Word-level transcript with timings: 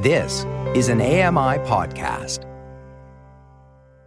This 0.00 0.46
is 0.74 0.88
an 0.88 1.02
AMI 1.02 1.58
podcast. 1.68 2.46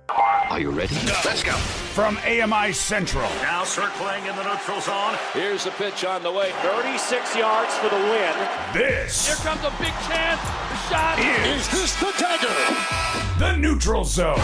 Are 0.09 0.59
you 0.59 0.71
ready? 0.71 0.95
Let's 1.23 1.43
go. 1.43 1.51
From 1.51 2.17
AMI 2.25 2.73
Central. 2.73 3.29
Now 3.43 3.63
circling 3.63 4.25
in 4.25 4.35
the 4.35 4.43
neutral 4.43 4.81
zone. 4.81 5.15
Here's 5.33 5.65
the 5.65 5.69
pitch 5.71 6.03
on 6.03 6.23
the 6.23 6.31
way. 6.31 6.51
36 6.63 7.35
yards 7.35 7.75
for 7.75 7.89
the 7.89 7.95
win. 7.95 8.33
This 8.73 9.27
Here 9.27 9.35
comes 9.35 9.63
a 9.63 9.69
big 9.79 9.93
chance. 10.09 10.41
The 10.41 10.77
shot 10.89 11.19
is 11.19 11.69
this 11.69 11.93
the 11.99 12.11
dagger? 12.17 13.37
the 13.37 13.55
neutral 13.57 14.03
zone. 14.03 14.39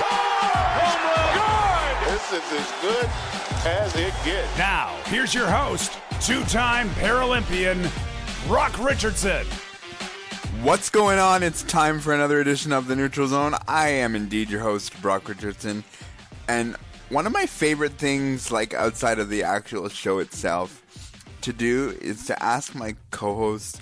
home 0.00 1.02
run. 1.36 2.14
This 2.14 2.32
is 2.32 2.52
as 2.60 2.72
good 2.80 3.10
as 3.66 3.94
it 3.94 4.14
gets. 4.24 4.56
Now, 4.56 4.96
here's 5.04 5.34
your 5.34 5.50
host, 5.50 5.98
two 6.22 6.42
time 6.44 6.88
Paralympian, 6.92 7.90
Brock 8.48 8.82
Richardson. 8.82 9.46
What's 10.62 10.90
going 10.90 11.18
on? 11.18 11.42
It's 11.42 11.62
time 11.62 12.00
for 12.00 12.14
another 12.14 12.40
edition 12.40 12.72
of 12.72 12.88
the 12.88 12.96
Neutral 12.96 13.28
Zone. 13.28 13.54
I 13.68 13.88
am 13.88 14.16
indeed 14.16 14.50
your 14.50 14.62
host, 14.62 15.00
Brock 15.02 15.28
Richardson. 15.28 15.84
And 16.48 16.76
one 17.08 17.26
of 17.26 17.32
my 17.32 17.46
favorite 17.46 17.92
things, 17.92 18.50
like 18.50 18.72
outside 18.72 19.18
of 19.18 19.28
the 19.28 19.42
actual 19.42 19.88
show 19.88 20.18
itself, 20.18 20.82
to 21.42 21.52
do 21.52 21.96
is 22.00 22.26
to 22.26 22.42
ask 22.42 22.74
my 22.74 22.96
co 23.10 23.34
host 23.34 23.80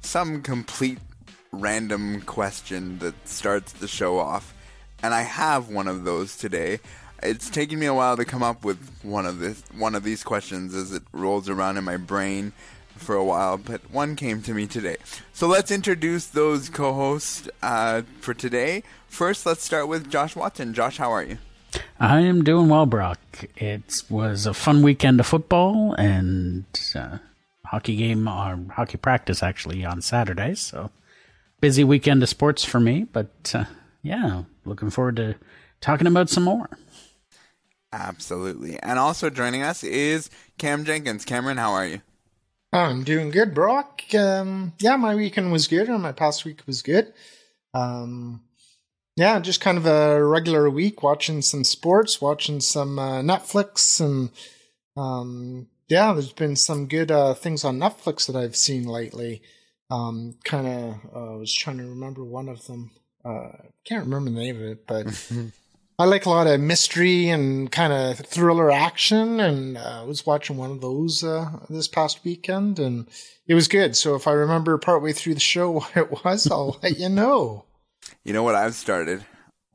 some 0.00 0.42
complete 0.42 0.98
random 1.52 2.22
question 2.22 2.98
that 3.00 3.28
starts 3.28 3.72
the 3.72 3.86
show 3.86 4.18
off. 4.18 4.54
And 5.02 5.12
I 5.12 5.22
have 5.22 5.68
one 5.68 5.86
of 5.86 6.04
those 6.04 6.36
today. 6.36 6.80
It's 7.22 7.50
taken 7.50 7.78
me 7.78 7.86
a 7.86 7.94
while 7.94 8.16
to 8.16 8.24
come 8.24 8.42
up 8.42 8.64
with 8.64 8.90
one 9.02 9.26
of 9.26 9.38
this 9.38 9.62
one 9.76 9.94
of 9.94 10.02
these 10.02 10.24
questions 10.24 10.74
as 10.74 10.92
it 10.92 11.02
rolls 11.12 11.48
around 11.48 11.76
in 11.76 11.84
my 11.84 11.96
brain 11.96 12.52
for 12.96 13.14
a 13.14 13.24
while, 13.24 13.58
but 13.58 13.90
one 13.90 14.16
came 14.16 14.42
to 14.42 14.54
me 14.54 14.66
today. 14.66 14.96
So 15.32 15.46
let's 15.46 15.70
introduce 15.70 16.26
those 16.26 16.68
co-hosts 16.68 17.48
uh, 17.62 18.02
for 18.20 18.34
today. 18.34 18.82
First, 19.08 19.46
let's 19.46 19.62
start 19.62 19.88
with 19.88 20.10
Josh 20.10 20.34
Watson. 20.36 20.74
Josh, 20.74 20.96
how 20.98 21.10
are 21.10 21.22
you? 21.22 21.38
I 21.98 22.20
am 22.20 22.44
doing 22.44 22.68
well, 22.68 22.86
Brock. 22.86 23.18
It 23.56 24.02
was 24.08 24.46
a 24.46 24.54
fun 24.54 24.82
weekend 24.82 25.20
of 25.20 25.26
football 25.26 25.94
and 25.94 26.64
uh, 26.94 27.18
hockey 27.66 27.96
game 27.96 28.28
or 28.28 28.58
hockey 28.72 28.96
practice 28.96 29.42
actually 29.42 29.84
on 29.84 30.00
Saturday. 30.00 30.54
So 30.54 30.90
busy 31.60 31.84
weekend 31.84 32.22
of 32.22 32.28
sports 32.28 32.64
for 32.64 32.80
me, 32.80 33.06
but 33.12 33.52
uh, 33.54 33.64
yeah, 34.02 34.42
looking 34.64 34.90
forward 34.90 35.16
to 35.16 35.34
talking 35.80 36.06
about 36.06 36.28
some 36.28 36.44
more. 36.44 36.68
Absolutely. 37.92 38.78
And 38.80 38.98
also 38.98 39.30
joining 39.30 39.62
us 39.62 39.84
is 39.84 40.28
Cam 40.58 40.84
Jenkins. 40.84 41.24
Cameron, 41.24 41.56
how 41.56 41.72
are 41.72 41.86
you? 41.86 42.02
I'm 42.74 43.04
doing 43.04 43.30
good, 43.30 43.54
Brock. 43.54 44.02
Um, 44.16 44.72
yeah, 44.80 44.96
my 44.96 45.14
weekend 45.14 45.52
was 45.52 45.68
good, 45.68 45.88
and 45.88 46.02
my 46.02 46.10
past 46.10 46.44
week 46.44 46.66
was 46.66 46.82
good. 46.82 47.12
Um, 47.72 48.42
yeah, 49.16 49.38
just 49.38 49.60
kind 49.60 49.78
of 49.78 49.86
a 49.86 50.24
regular 50.24 50.68
week, 50.68 51.00
watching 51.00 51.40
some 51.40 51.62
sports, 51.62 52.20
watching 52.20 52.60
some 52.60 52.98
uh, 52.98 53.22
Netflix, 53.22 54.00
and 54.00 54.30
um, 54.96 55.68
yeah, 55.88 56.12
there's 56.12 56.32
been 56.32 56.56
some 56.56 56.88
good 56.88 57.12
uh, 57.12 57.34
things 57.34 57.64
on 57.64 57.78
Netflix 57.78 58.26
that 58.26 58.34
I've 58.34 58.56
seen 58.56 58.86
lately. 58.86 59.42
Um, 59.88 60.34
kind 60.42 60.66
of, 60.66 60.94
uh, 61.14 61.34
I 61.34 61.36
was 61.36 61.54
trying 61.54 61.78
to 61.78 61.84
remember 61.84 62.24
one 62.24 62.48
of 62.48 62.66
them. 62.66 62.90
Uh, 63.24 63.52
can't 63.84 64.04
remember 64.06 64.30
the 64.30 64.36
name 64.36 64.56
of 64.56 64.62
it, 64.62 64.84
but 64.84 65.06
I 65.98 66.06
like 66.06 66.26
a 66.26 66.30
lot 66.30 66.48
of 66.48 66.60
mystery 66.60 67.28
and 67.28 67.70
kind 67.70 67.92
of 67.92 68.18
thriller 68.18 68.70
action, 68.70 69.38
and 69.38 69.78
uh, 69.78 70.00
I 70.02 70.04
was 70.04 70.26
watching 70.26 70.56
one 70.56 70.72
of 70.72 70.80
those 70.80 71.22
uh, 71.22 71.50
this 71.70 71.86
past 71.86 72.24
weekend, 72.24 72.80
and 72.80 73.08
it 73.46 73.54
was 73.54 73.68
good. 73.68 73.96
So 73.96 74.16
if 74.16 74.26
I 74.26 74.32
remember 74.32 74.76
partway 74.76 75.12
through 75.12 75.34
the 75.34 75.40
show 75.40 75.70
what 75.78 75.96
it 75.96 76.24
was, 76.24 76.50
I'll 76.50 76.78
let 76.82 76.98
you 76.98 77.08
know. 77.08 77.64
You 78.24 78.32
know 78.32 78.42
what 78.42 78.56
I've 78.56 78.74
started? 78.74 79.24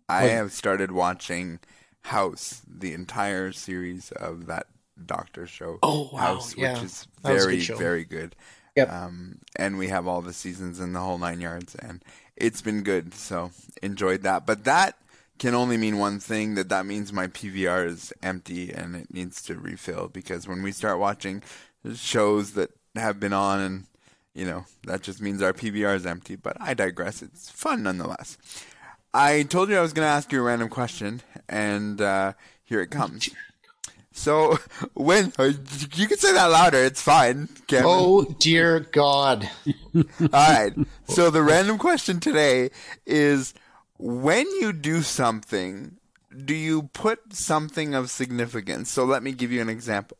I 0.09 0.23
What? 0.23 0.31
have 0.31 0.51
started 0.51 0.91
watching 0.91 1.59
House, 2.03 2.61
the 2.67 2.93
entire 2.93 3.51
series 3.53 4.11
of 4.11 4.47
that 4.47 4.67
Doctor 5.05 5.47
show. 5.47 5.79
Oh, 5.81 6.09
wow, 6.11 6.19
House, 6.19 6.57
yeah. 6.57 6.73
which 6.73 6.83
is 6.83 7.07
That 7.23 7.33
was 7.33 7.43
a 7.43 7.47
very, 7.47 7.65
good 7.65 7.77
very 7.77 8.03
good. 8.05 8.35
Yep. 8.75 8.91
Um, 8.91 9.39
and 9.55 9.77
we 9.77 9.87
have 9.87 10.05
all 10.07 10.21
the 10.21 10.33
seasons 10.33 10.79
and 10.81 10.93
the 10.93 10.99
whole 10.99 11.17
nine 11.17 11.39
yards, 11.39 11.75
and 11.75 12.03
it's 12.35 12.61
been 12.61 12.81
good. 12.83 13.13
So 13.13 13.51
enjoyed 13.81 14.23
that. 14.23 14.45
But 14.45 14.65
that 14.65 14.97
can 15.39 15.55
only 15.55 15.77
mean 15.77 15.97
one 15.97 16.19
thing: 16.19 16.55
that 16.55 16.69
that 16.69 16.85
means 16.85 17.11
my 17.11 17.27
PVR 17.27 17.87
is 17.87 18.13
empty 18.21 18.71
and 18.71 18.95
it 18.95 19.13
needs 19.13 19.41
to 19.43 19.55
refill. 19.55 20.09
Because 20.09 20.47
when 20.47 20.61
we 20.61 20.71
start 20.71 20.99
watching 20.99 21.41
shows 21.95 22.51
that 22.53 22.71
have 22.95 23.19
been 23.19 23.33
on, 23.33 23.59
and 23.59 23.85
you 24.35 24.45
know, 24.45 24.65
that 24.85 25.01
just 25.01 25.21
means 25.21 25.41
our 25.41 25.53
PVR 25.53 25.95
is 25.95 26.05
empty. 26.05 26.35
But 26.35 26.57
I 26.59 26.73
digress. 26.73 27.21
It's 27.21 27.49
fun 27.49 27.83
nonetheless. 27.83 28.37
I 29.13 29.43
told 29.43 29.69
you 29.69 29.77
I 29.77 29.81
was 29.81 29.93
going 29.93 30.05
to 30.05 30.11
ask 30.11 30.31
you 30.31 30.39
a 30.39 30.43
random 30.43 30.69
question, 30.69 31.21
and 31.47 31.99
uh, 31.99 32.33
here 32.63 32.81
it 32.81 32.91
comes. 32.91 33.29
So, 34.11 34.57
when 34.93 35.33
you 35.95 36.07
can 36.07 36.17
say 36.17 36.33
that 36.33 36.45
louder, 36.45 36.77
it's 36.77 37.01
fine. 37.01 37.47
Cameron. 37.67 37.87
Oh 37.89 38.23
dear 38.39 38.81
God! 38.81 39.49
All 39.95 40.03
right. 40.31 40.73
So 41.07 41.29
the 41.29 41.41
random 41.41 41.77
question 41.77 42.19
today 42.19 42.69
is: 43.05 43.53
When 44.01 44.47
you 44.61 44.71
do 44.71 45.01
something, 45.01 45.97
do 46.45 46.55
you 46.55 46.83
put 46.83 47.33
something 47.33 47.93
of 47.93 48.09
significance? 48.09 48.89
So 48.89 49.03
let 49.03 49.21
me 49.21 49.33
give 49.33 49.51
you 49.51 49.61
an 49.61 49.67
example. 49.67 50.17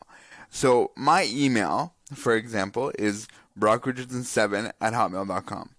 So 0.50 0.91
my 0.97 1.29
email, 1.31 1.94
for 2.13 2.35
example, 2.35 2.91
is 3.00 3.29
brockrichardson7 3.57 4.73
at 4.81 4.94
hotmail.com. 4.94 5.69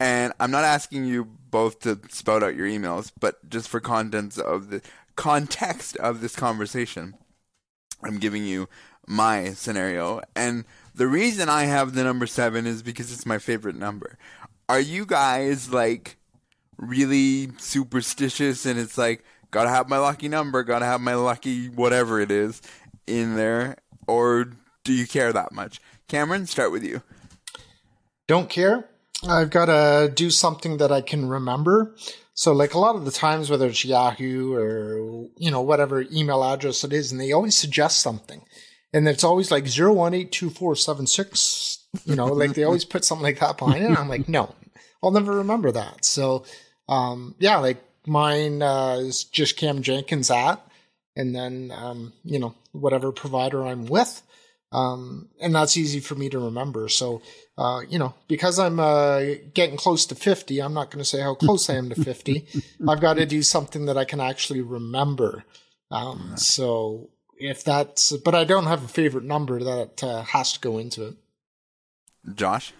And 0.00 0.32
I'm 0.40 0.50
not 0.50 0.64
asking 0.64 1.04
you 1.04 1.24
both 1.50 1.80
to 1.80 2.00
spout 2.08 2.42
out 2.42 2.56
your 2.56 2.66
emails, 2.66 3.12
but 3.20 3.46
just 3.50 3.68
for 3.68 3.80
contents 3.80 4.38
of 4.38 4.70
the 4.70 4.80
context 5.14 5.98
of 5.98 6.22
this 6.22 6.34
conversation, 6.34 7.14
I'm 8.02 8.18
giving 8.18 8.46
you 8.46 8.70
my 9.06 9.50
scenario. 9.50 10.22
And 10.34 10.64
the 10.94 11.08
reason 11.08 11.50
I 11.50 11.64
have 11.64 11.94
the 11.94 12.04
number 12.04 12.26
seven 12.26 12.66
is 12.66 12.82
because 12.82 13.12
it's 13.12 13.26
my 13.26 13.38
favorite 13.38 13.76
number. 13.76 14.16
Are 14.68 14.80
you 14.80 15.04
guys 15.04 15.70
like 15.72 16.17
really 16.78 17.50
superstitious 17.58 18.64
and 18.64 18.78
it's 18.78 18.96
like, 18.96 19.24
gotta 19.50 19.68
have 19.68 19.88
my 19.88 19.98
lucky 19.98 20.28
number, 20.28 20.62
gotta 20.62 20.86
have 20.86 21.00
my 21.00 21.14
lucky 21.14 21.68
whatever 21.68 22.20
it 22.20 22.30
is 22.30 22.62
in 23.06 23.36
there? 23.36 23.76
Or 24.06 24.52
do 24.84 24.92
you 24.92 25.06
care 25.06 25.32
that 25.32 25.52
much? 25.52 25.80
Cameron, 26.08 26.46
start 26.46 26.72
with 26.72 26.82
you. 26.82 27.02
Don't 28.26 28.48
care. 28.48 28.88
I've 29.26 29.50
got 29.50 29.66
to 29.66 30.12
do 30.14 30.30
something 30.30 30.76
that 30.76 30.92
I 30.92 31.00
can 31.00 31.28
remember. 31.28 31.94
So, 32.34 32.52
like 32.52 32.74
a 32.74 32.78
lot 32.78 32.94
of 32.94 33.04
the 33.04 33.10
times, 33.10 33.50
whether 33.50 33.66
it's 33.66 33.84
Yahoo 33.84 34.54
or 34.54 35.26
you 35.36 35.50
know 35.50 35.60
whatever 35.60 36.04
email 36.12 36.44
address 36.44 36.84
it 36.84 36.92
is, 36.92 37.10
and 37.10 37.20
they 37.20 37.32
always 37.32 37.56
suggest 37.56 38.00
something, 38.00 38.42
and 38.92 39.08
it's 39.08 39.24
always 39.24 39.50
like 39.50 39.66
zero 39.66 39.92
one 39.92 40.14
eight 40.14 40.30
two 40.30 40.50
four 40.50 40.76
seven 40.76 41.06
six. 41.06 41.84
You 42.04 42.14
know, 42.14 42.26
like 42.26 42.54
they 42.54 42.62
always 42.62 42.84
put 42.84 43.04
something 43.04 43.24
like 43.24 43.40
that 43.40 43.58
behind 43.58 43.82
it. 43.82 43.88
And 43.88 43.96
I'm 43.96 44.08
like, 44.08 44.28
no, 44.28 44.54
I'll 45.02 45.10
never 45.10 45.32
remember 45.32 45.72
that. 45.72 46.04
So, 46.04 46.44
um, 46.88 47.34
yeah, 47.38 47.58
like 47.58 47.82
mine 48.06 48.62
uh, 48.62 48.98
is 49.00 49.24
just 49.24 49.56
Cam 49.56 49.82
Jenkins 49.82 50.30
at, 50.30 50.60
and 51.16 51.34
then 51.34 51.72
um, 51.74 52.12
you 52.24 52.38
know 52.38 52.54
whatever 52.72 53.12
provider 53.12 53.66
I'm 53.66 53.86
with 53.86 54.22
um, 54.70 55.28
and 55.40 55.54
that's 55.54 55.76
easy 55.76 56.00
for 56.00 56.14
me 56.14 56.28
to 56.28 56.38
remember. 56.38 56.88
So, 56.88 57.22
uh, 57.56 57.80
you 57.88 57.98
know, 57.98 58.14
because 58.28 58.58
I'm 58.58 58.78
uh, 58.78 59.22
getting 59.54 59.76
close 59.76 60.04
to 60.06 60.14
50, 60.14 60.60
I'm 60.60 60.74
not 60.74 60.90
going 60.90 61.02
to 61.02 61.08
say 61.08 61.20
how 61.20 61.34
close 61.34 61.70
I 61.70 61.74
am 61.74 61.88
to 61.90 62.02
50. 62.02 62.46
I've 62.88 63.00
got 63.00 63.14
to 63.14 63.26
do 63.26 63.42
something 63.42 63.86
that 63.86 63.96
I 63.96 64.04
can 64.04 64.20
actually 64.20 64.60
remember. 64.60 65.44
Um, 65.90 66.36
so, 66.36 67.08
if 67.38 67.64
that's, 67.64 68.12
but 68.12 68.34
I 68.34 68.44
don't 68.44 68.66
have 68.66 68.84
a 68.84 68.88
favorite 68.88 69.24
number 69.24 69.62
that 69.62 70.04
uh, 70.04 70.22
has 70.22 70.52
to 70.52 70.60
go 70.60 70.76
into 70.76 71.06
it. 71.06 71.16
Josh? 72.34 72.74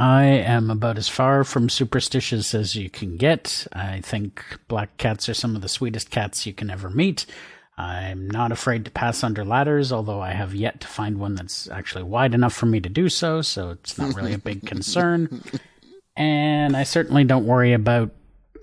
I 0.00 0.24
am 0.24 0.70
about 0.70 0.96
as 0.96 1.10
far 1.10 1.44
from 1.44 1.68
superstitious 1.68 2.54
as 2.54 2.74
you 2.74 2.88
can 2.88 3.18
get. 3.18 3.66
I 3.70 4.00
think 4.00 4.42
black 4.66 4.96
cats 4.96 5.28
are 5.28 5.34
some 5.34 5.54
of 5.54 5.60
the 5.60 5.68
sweetest 5.68 6.10
cats 6.10 6.46
you 6.46 6.54
can 6.54 6.70
ever 6.70 6.88
meet. 6.88 7.26
I'm 7.76 8.26
not 8.30 8.50
afraid 8.50 8.86
to 8.86 8.90
pass 8.90 9.22
under 9.22 9.44
ladders, 9.44 9.92
although 9.92 10.22
I 10.22 10.30
have 10.30 10.54
yet 10.54 10.80
to 10.80 10.86
find 10.86 11.18
one 11.18 11.34
that's 11.34 11.68
actually 11.68 12.04
wide 12.04 12.32
enough 12.32 12.54
for 12.54 12.64
me 12.64 12.80
to 12.80 12.88
do 12.88 13.10
so, 13.10 13.42
so 13.42 13.72
it's 13.72 13.98
not 13.98 14.14
really 14.14 14.32
a 14.32 14.38
big 14.38 14.64
concern. 14.66 15.42
And 16.16 16.78
I 16.78 16.84
certainly 16.84 17.24
don't 17.24 17.46
worry 17.46 17.74
about 17.74 18.10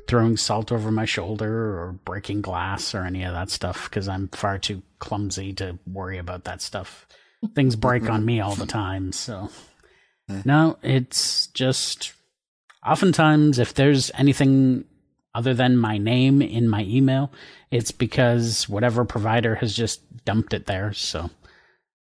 throwing 0.07 0.37
salt 0.37 0.71
over 0.71 0.89
my 0.89 1.05
shoulder 1.05 1.79
or 1.79 1.99
breaking 2.03 2.41
glass 2.41 2.95
or 2.95 3.03
any 3.03 3.23
of 3.23 3.33
that 3.33 3.51
stuff 3.51 3.87
because 3.87 4.07
I'm 4.07 4.29
far 4.29 4.57
too 4.57 4.81
clumsy 4.97 5.53
to 5.53 5.77
worry 5.85 6.17
about 6.17 6.45
that 6.45 6.63
stuff. 6.63 7.05
Things 7.53 7.75
break 7.75 8.09
on 8.09 8.25
me 8.25 8.41
all 8.41 8.55
the 8.55 8.65
time, 8.65 9.11
so. 9.11 9.51
No, 10.45 10.77
it's 10.81 11.47
just 11.47 12.13
oftentimes 12.85 13.59
if 13.59 13.73
there's 13.73 14.11
anything 14.15 14.85
other 15.33 15.53
than 15.53 15.77
my 15.77 15.97
name 15.97 16.41
in 16.41 16.67
my 16.67 16.83
email, 16.83 17.31
it's 17.71 17.91
because 17.91 18.67
whatever 18.67 19.05
provider 19.05 19.55
has 19.55 19.75
just 19.75 20.01
dumped 20.25 20.53
it 20.53 20.65
there. 20.65 20.93
So 20.93 21.29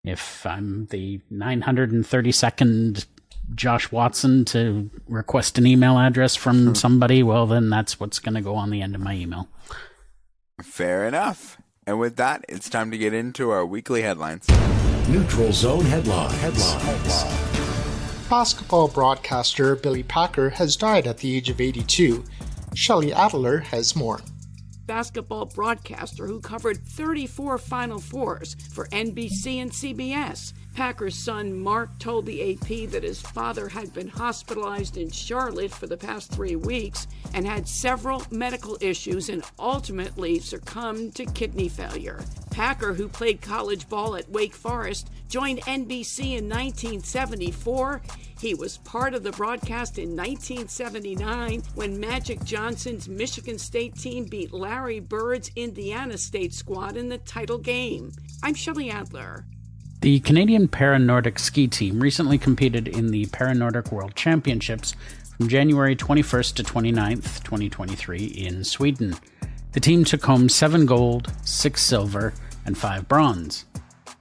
if 0.03 0.45
I'm 0.45 0.87
the 0.87 1.19
932nd 1.31 3.05
Josh 3.53 3.91
Watson 3.91 4.45
to 4.45 4.89
request 5.07 5.57
an 5.57 5.67
email 5.67 5.99
address 5.99 6.35
from 6.35 6.67
hmm. 6.67 6.73
somebody, 6.73 7.23
well, 7.23 7.45
then 7.45 7.69
that's 7.69 7.99
what's 7.99 8.19
going 8.19 8.35
to 8.35 8.41
go 8.41 8.55
on 8.55 8.69
the 8.69 8.81
end 8.81 8.95
of 8.95 9.01
my 9.01 9.13
email. 9.13 9.49
Fair 10.63 11.07
enough. 11.07 11.61
And 11.85 11.99
with 11.99 12.15
that, 12.15 12.45
it's 12.49 12.69
time 12.69 12.89
to 12.91 12.97
get 12.97 13.13
into 13.13 13.51
our 13.51 13.65
weekly 13.65 14.01
headlines. 14.01 14.47
Neutral 15.09 15.51
Zone 15.51 15.85
headlines. 15.85 16.33
headlines. 16.35 17.54
Basketball 18.29 18.87
broadcaster 18.87 19.75
Billy 19.75 20.01
Packer 20.01 20.49
has 20.49 20.75
died 20.75 21.05
at 21.05 21.19
the 21.19 21.35
age 21.35 21.49
of 21.51 21.61
82. 21.61 22.23
Shelley 22.73 23.13
Adler 23.13 23.59
has 23.59 23.95
more. 23.95 24.19
Basketball 24.87 25.45
broadcaster 25.45 26.25
who 26.25 26.41
covered 26.41 26.77
34 26.87 27.59
Final 27.59 27.99
Fours 27.99 28.55
for 28.73 28.87
NBC 28.87 29.57
and 29.61 29.71
CBS. 29.71 30.53
Packer's 30.75 31.15
son 31.15 31.57
Mark 31.57 31.97
told 31.99 32.25
the 32.25 32.51
AP 32.51 32.89
that 32.91 33.03
his 33.03 33.21
father 33.21 33.69
had 33.69 33.93
been 33.93 34.09
hospitalized 34.09 34.97
in 34.97 35.09
Charlotte 35.09 35.71
for 35.71 35.87
the 35.87 35.95
past 35.95 36.29
three 36.31 36.57
weeks 36.57 37.07
and 37.33 37.47
had 37.47 37.65
several 37.65 38.23
medical 38.29 38.77
issues 38.81 39.29
and 39.29 39.41
ultimately 39.57 40.37
succumbed 40.37 41.15
to 41.15 41.25
kidney 41.27 41.69
failure. 41.69 42.19
Packer, 42.51 42.93
who 42.93 43.07
played 43.07 43.41
college 43.41 43.87
ball 43.87 44.17
at 44.17 44.29
Wake 44.29 44.53
Forest, 44.53 45.09
joined 45.29 45.61
NBC 45.61 46.37
in 46.37 46.49
1974. 46.49 48.01
He 48.37 48.53
was 48.53 48.79
part 48.79 49.13
of 49.13 49.23
the 49.23 49.31
broadcast 49.31 49.97
in 49.97 50.09
1979 50.09 51.63
when 51.75 52.01
Magic 52.01 52.43
Johnson's 52.43 53.07
Michigan 53.07 53.57
State 53.57 53.95
team 53.95 54.25
beat 54.25 54.51
Larry 54.51 54.99
Bird's 54.99 55.51
Indiana 55.55 56.17
State 56.17 56.53
squad 56.53 56.97
in 56.97 57.07
the 57.07 57.17
title 57.19 57.59
game. 57.59 58.11
I'm 58.43 58.53
Shelley 58.53 58.91
Adler. 58.91 59.45
The 60.05 60.19
Canadian 60.19 60.67
Para 60.67 60.99
Nordic 60.99 61.39
ski 61.39 61.67
team 61.67 61.99
recently 61.99 62.37
competed 62.37 62.87
in 62.87 63.07
the 63.07 63.25
Para 63.25 63.55
Nordic 63.55 63.91
World 63.91 64.13
Championships 64.13 64.95
from 65.35 65.47
January 65.47 65.95
21st 65.95 66.53
to 66.57 66.63
29th, 66.63 67.43
2023, 67.43 68.23
in 68.23 68.63
Sweden. 68.63 69.15
The 69.71 69.79
team 69.79 70.03
took 70.03 70.23
home 70.23 70.47
seven 70.47 70.85
gold, 70.85 71.33
six 71.41 71.81
silver, 71.81 72.35
and 72.67 72.77
five 72.77 73.07
bronze. 73.07 73.65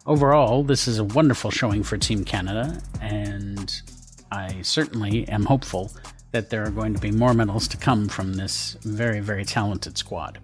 Overall, 0.06 0.62
this 0.64 0.88
is 0.88 0.98
a 0.98 1.04
wonderful 1.04 1.50
showing 1.50 1.82
for 1.82 1.98
Team 1.98 2.24
Canada, 2.24 2.80
and 3.02 3.82
I 4.32 4.62
certainly 4.62 5.28
am 5.28 5.44
hopeful 5.44 5.92
that 6.30 6.48
there 6.48 6.64
are 6.64 6.70
going 6.70 6.94
to 6.94 7.00
be 7.00 7.10
more 7.10 7.34
medals 7.34 7.68
to 7.68 7.76
come 7.76 8.08
from 8.08 8.32
this 8.32 8.78
very, 8.84 9.20
very 9.20 9.44
talented 9.44 9.98
squad. 9.98 10.38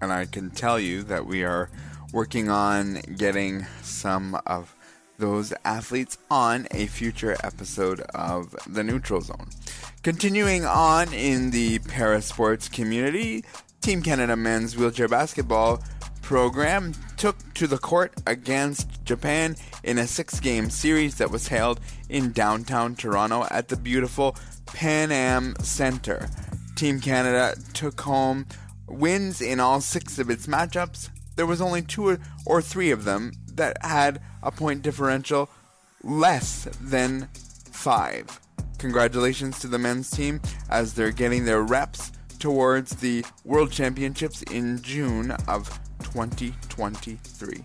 And 0.00 0.12
I 0.12 0.26
can 0.26 0.50
tell 0.50 0.78
you 0.78 1.02
that 1.02 1.26
we 1.26 1.42
are 1.42 1.68
working 2.12 2.48
on 2.48 3.00
getting 3.16 3.66
some 3.82 4.40
of 4.46 4.74
those 5.18 5.52
athletes 5.64 6.16
on 6.30 6.66
a 6.70 6.86
future 6.86 7.36
episode 7.42 8.00
of 8.14 8.54
The 8.66 8.84
Neutral 8.84 9.20
Zone. 9.20 9.48
Continuing 10.02 10.64
on 10.64 11.12
in 11.12 11.50
the 11.50 11.80
parasports 11.80 12.70
community, 12.70 13.44
Team 13.80 14.02
Canada 14.02 14.36
men's 14.36 14.76
wheelchair 14.76 15.08
basketball 15.08 15.82
program 16.22 16.92
took 17.16 17.36
to 17.54 17.66
the 17.66 17.78
court 17.78 18.12
against 18.26 19.02
Japan 19.04 19.56
in 19.82 19.98
a 19.98 20.06
six 20.06 20.38
game 20.40 20.70
series 20.70 21.16
that 21.16 21.30
was 21.30 21.48
held 21.48 21.80
in 22.08 22.32
downtown 22.32 22.94
Toronto 22.94 23.46
at 23.50 23.68
the 23.68 23.76
beautiful 23.76 24.36
Pan 24.66 25.10
Am 25.10 25.56
Center. 25.62 26.28
Team 26.76 27.00
Canada 27.00 27.56
took 27.72 28.00
home 28.02 28.46
wins 28.86 29.40
in 29.40 29.58
all 29.58 29.80
six 29.80 30.18
of 30.18 30.30
its 30.30 30.46
matchups. 30.46 31.08
There 31.38 31.46
was 31.46 31.60
only 31.60 31.82
two 31.82 32.18
or 32.46 32.60
three 32.60 32.90
of 32.90 33.04
them 33.04 33.30
that 33.54 33.76
had 33.84 34.20
a 34.42 34.50
point 34.50 34.82
differential 34.82 35.48
less 36.02 36.66
than 36.80 37.28
five. 37.70 38.40
Congratulations 38.78 39.60
to 39.60 39.68
the 39.68 39.78
men's 39.78 40.10
team 40.10 40.40
as 40.68 40.94
they're 40.94 41.12
getting 41.12 41.44
their 41.44 41.62
reps 41.62 42.10
towards 42.40 42.96
the 42.96 43.24
World 43.44 43.70
Championships 43.70 44.42
in 44.50 44.82
June 44.82 45.30
of 45.46 45.78
2023. 46.02 47.64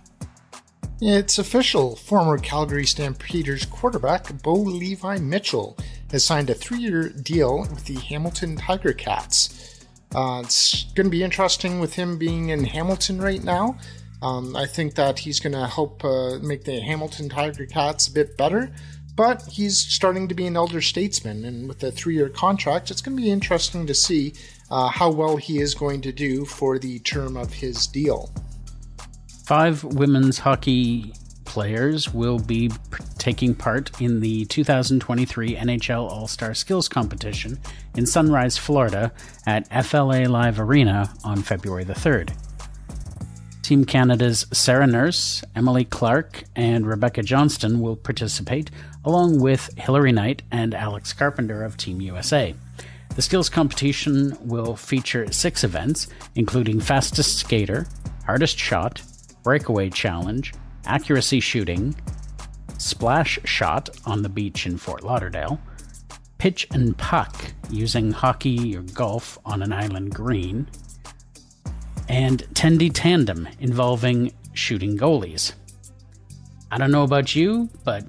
It's 1.01 1.39
official. 1.39 1.95
Former 1.95 2.37
Calgary 2.37 2.85
Stampeders 2.85 3.65
quarterback 3.65 4.43
Bo 4.43 4.53
Levi 4.53 5.17
Mitchell 5.17 5.79
has 6.11 6.23
signed 6.23 6.51
a 6.51 6.53
three 6.53 6.77
year 6.77 7.09
deal 7.09 7.61
with 7.61 7.85
the 7.85 7.95
Hamilton 7.95 8.55
Tiger 8.55 8.93
Cats. 8.93 9.72
Uh, 10.13 10.41
it's 10.43 10.83
going 10.93 11.05
to 11.05 11.11
be 11.11 11.23
interesting 11.23 11.79
with 11.79 11.93
him 11.95 12.17
being 12.17 12.49
in 12.49 12.63
Hamilton 12.63 13.21
right 13.21 13.43
now. 13.43 13.77
Um, 14.21 14.55
I 14.55 14.65
think 14.65 14.95
that 14.95 15.19
he's 15.19 15.39
going 15.39 15.53
to 15.53 15.67
help 15.67 16.03
uh, 16.05 16.39
make 16.39 16.63
the 16.63 16.79
Hamilton 16.79 17.29
Tiger 17.29 17.65
Cats 17.65 18.07
a 18.07 18.11
bit 18.11 18.37
better, 18.37 18.71
but 19.15 19.41
he's 19.51 19.77
starting 19.77 20.27
to 20.29 20.35
be 20.35 20.45
an 20.47 20.55
elder 20.55 20.81
statesman, 20.81 21.43
and 21.43 21.67
with 21.67 21.83
a 21.83 21.91
three 21.91 22.15
year 22.15 22.29
contract, 22.29 22.89
it's 22.89 23.01
going 23.01 23.17
to 23.17 23.21
be 23.21 23.31
interesting 23.31 23.85
to 23.87 23.93
see 23.93 24.33
uh, 24.71 24.87
how 24.87 25.11
well 25.11 25.35
he 25.35 25.59
is 25.59 25.75
going 25.75 26.01
to 26.01 26.11
do 26.11 26.45
for 26.45 26.79
the 26.79 26.99
term 26.99 27.35
of 27.35 27.51
his 27.51 27.85
deal. 27.87 28.31
Five 29.45 29.83
women's 29.83 30.37
hockey 30.37 31.13
players 31.53 32.11
will 32.11 32.39
be 32.39 32.71
taking 33.19 33.53
part 33.53 34.01
in 34.01 34.21
the 34.21 34.43
2023 34.45 35.55
NHL 35.55 36.09
All 36.09 36.27
Star 36.27 36.55
Skills 36.55 36.89
Competition 36.89 37.59
in 37.95 38.07
Sunrise, 38.07 38.57
Florida 38.57 39.11
at 39.45 39.67
FLA 39.85 40.25
Live 40.25 40.59
Arena 40.59 41.13
on 41.23 41.43
February 41.43 41.83
the 41.83 41.93
3rd. 41.93 42.35
Team 43.61 43.85
Canada's 43.85 44.47
Sarah 44.51 44.87
Nurse, 44.87 45.43
Emily 45.55 45.85
Clark, 45.85 46.43
and 46.55 46.87
Rebecca 46.87 47.21
Johnston 47.21 47.81
will 47.81 47.97
participate, 47.97 48.71
along 49.05 49.39
with 49.39 49.69
Hilary 49.77 50.11
Knight 50.11 50.41
and 50.49 50.73
Alex 50.73 51.13
Carpenter 51.13 51.63
of 51.63 51.77
Team 51.77 52.01
USA. 52.01 52.55
The 53.15 53.21
skills 53.21 53.49
competition 53.49 54.35
will 54.41 54.75
feature 54.75 55.31
six 55.31 55.63
events, 55.63 56.07
including 56.33 56.79
fastest 56.79 57.37
skater, 57.37 57.85
hardest 58.25 58.57
shot, 58.57 59.03
breakaway 59.43 59.91
challenge, 59.91 60.51
accuracy 60.85 61.39
shooting, 61.39 61.95
splash 62.77 63.39
shot 63.45 63.89
on 64.05 64.21
the 64.21 64.29
beach 64.29 64.65
in 64.65 64.77
Fort 64.77 65.03
Lauderdale, 65.03 65.59
pitch 66.37 66.67
and 66.71 66.97
puck 66.97 67.53
using 67.69 68.11
hockey 68.11 68.75
or 68.75 68.81
golf 68.81 69.37
on 69.45 69.61
an 69.61 69.71
island 69.71 70.13
green, 70.13 70.67
and 72.09 72.43
Tendy 72.53 72.91
Tandem 72.93 73.47
involving 73.59 74.33
shooting 74.53 74.97
goalies. 74.97 75.53
I 76.71 76.77
don't 76.77 76.91
know 76.91 77.03
about 77.03 77.35
you, 77.35 77.69
but 77.83 78.03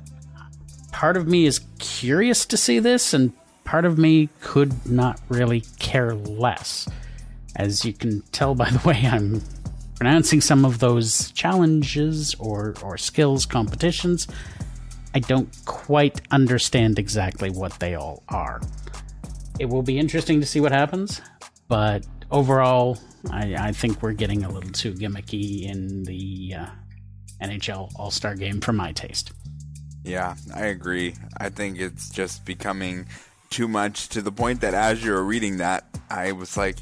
part 0.90 1.16
of 1.16 1.28
me 1.28 1.46
is 1.46 1.60
curious 1.78 2.46
to 2.46 2.56
see 2.56 2.78
this, 2.78 3.14
and 3.14 3.32
part 3.64 3.84
of 3.84 3.98
me 3.98 4.28
could 4.40 4.86
not 4.86 5.20
really 5.28 5.62
care 5.78 6.14
less. 6.14 6.88
As 7.56 7.84
you 7.84 7.92
can 7.92 8.22
tell 8.32 8.54
by 8.54 8.70
the 8.70 8.88
way 8.88 9.06
I'm 9.06 9.42
pronouncing 10.04 10.42
some 10.42 10.66
of 10.66 10.80
those 10.80 11.30
challenges 11.30 12.34
or, 12.38 12.74
or 12.82 12.98
skills 12.98 13.46
competitions, 13.46 14.28
I 15.14 15.20
don't 15.20 15.48
quite 15.64 16.20
understand 16.30 16.98
exactly 16.98 17.48
what 17.48 17.80
they 17.80 17.94
all 17.94 18.22
are. 18.28 18.60
It 19.58 19.70
will 19.70 19.82
be 19.82 19.98
interesting 19.98 20.40
to 20.40 20.46
see 20.46 20.60
what 20.60 20.72
happens, 20.72 21.22
but 21.68 22.04
overall, 22.30 22.98
I, 23.30 23.54
I 23.58 23.72
think 23.72 24.02
we're 24.02 24.12
getting 24.12 24.44
a 24.44 24.52
little 24.52 24.68
too 24.72 24.92
gimmicky 24.92 25.62
in 25.62 26.02
the 26.02 26.54
uh, 26.54 26.66
NHL 27.42 27.90
All 27.98 28.10
Star 28.10 28.34
game 28.34 28.60
for 28.60 28.74
my 28.74 28.92
taste. 28.92 29.32
Yeah, 30.02 30.34
I 30.54 30.66
agree. 30.66 31.14
I 31.38 31.48
think 31.48 31.80
it's 31.80 32.10
just 32.10 32.44
becoming 32.44 33.06
too 33.48 33.68
much 33.68 34.10
to 34.10 34.20
the 34.20 34.32
point 34.32 34.60
that 34.60 34.74
as 34.74 35.02
you're 35.02 35.24
reading 35.24 35.56
that, 35.58 35.86
I 36.10 36.32
was 36.32 36.58
like, 36.58 36.76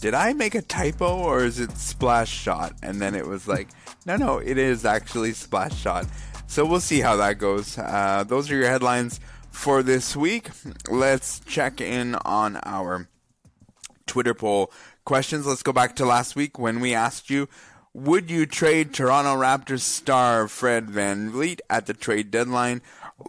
did 0.00 0.14
I 0.14 0.32
make 0.32 0.54
a 0.54 0.62
typo 0.62 1.18
or 1.18 1.44
is 1.44 1.60
it 1.60 1.72
splash 1.76 2.30
shot? 2.30 2.74
And 2.82 3.00
then 3.00 3.14
it 3.14 3.26
was 3.26 3.46
like, 3.46 3.68
no, 4.06 4.16
no, 4.16 4.38
it 4.38 4.58
is 4.58 4.84
actually 4.84 5.32
splash 5.32 5.76
shot. 5.76 6.06
So 6.46 6.64
we'll 6.64 6.80
see 6.80 7.00
how 7.00 7.16
that 7.16 7.38
goes. 7.38 7.78
Uh, 7.78 8.24
those 8.26 8.50
are 8.50 8.56
your 8.56 8.68
headlines 8.68 9.20
for 9.50 9.82
this 9.82 10.16
week. 10.16 10.50
Let's 10.88 11.40
check 11.40 11.80
in 11.80 12.14
on 12.16 12.58
our 12.64 13.08
Twitter 14.06 14.34
poll 14.34 14.72
questions. 15.04 15.46
Let's 15.46 15.62
go 15.62 15.72
back 15.72 15.96
to 15.96 16.04
last 16.04 16.34
week 16.34 16.58
when 16.58 16.80
we 16.80 16.94
asked 16.94 17.30
you 17.30 17.48
would 17.92 18.30
you 18.30 18.46
trade 18.46 18.94
Toronto 18.94 19.34
Raptors 19.34 19.80
star 19.80 20.46
Fred 20.46 20.88
Van 20.88 21.32
VanVleet 21.32 21.58
at 21.68 21.86
the 21.86 21.94
trade 21.94 22.30
deadline? 22.30 22.82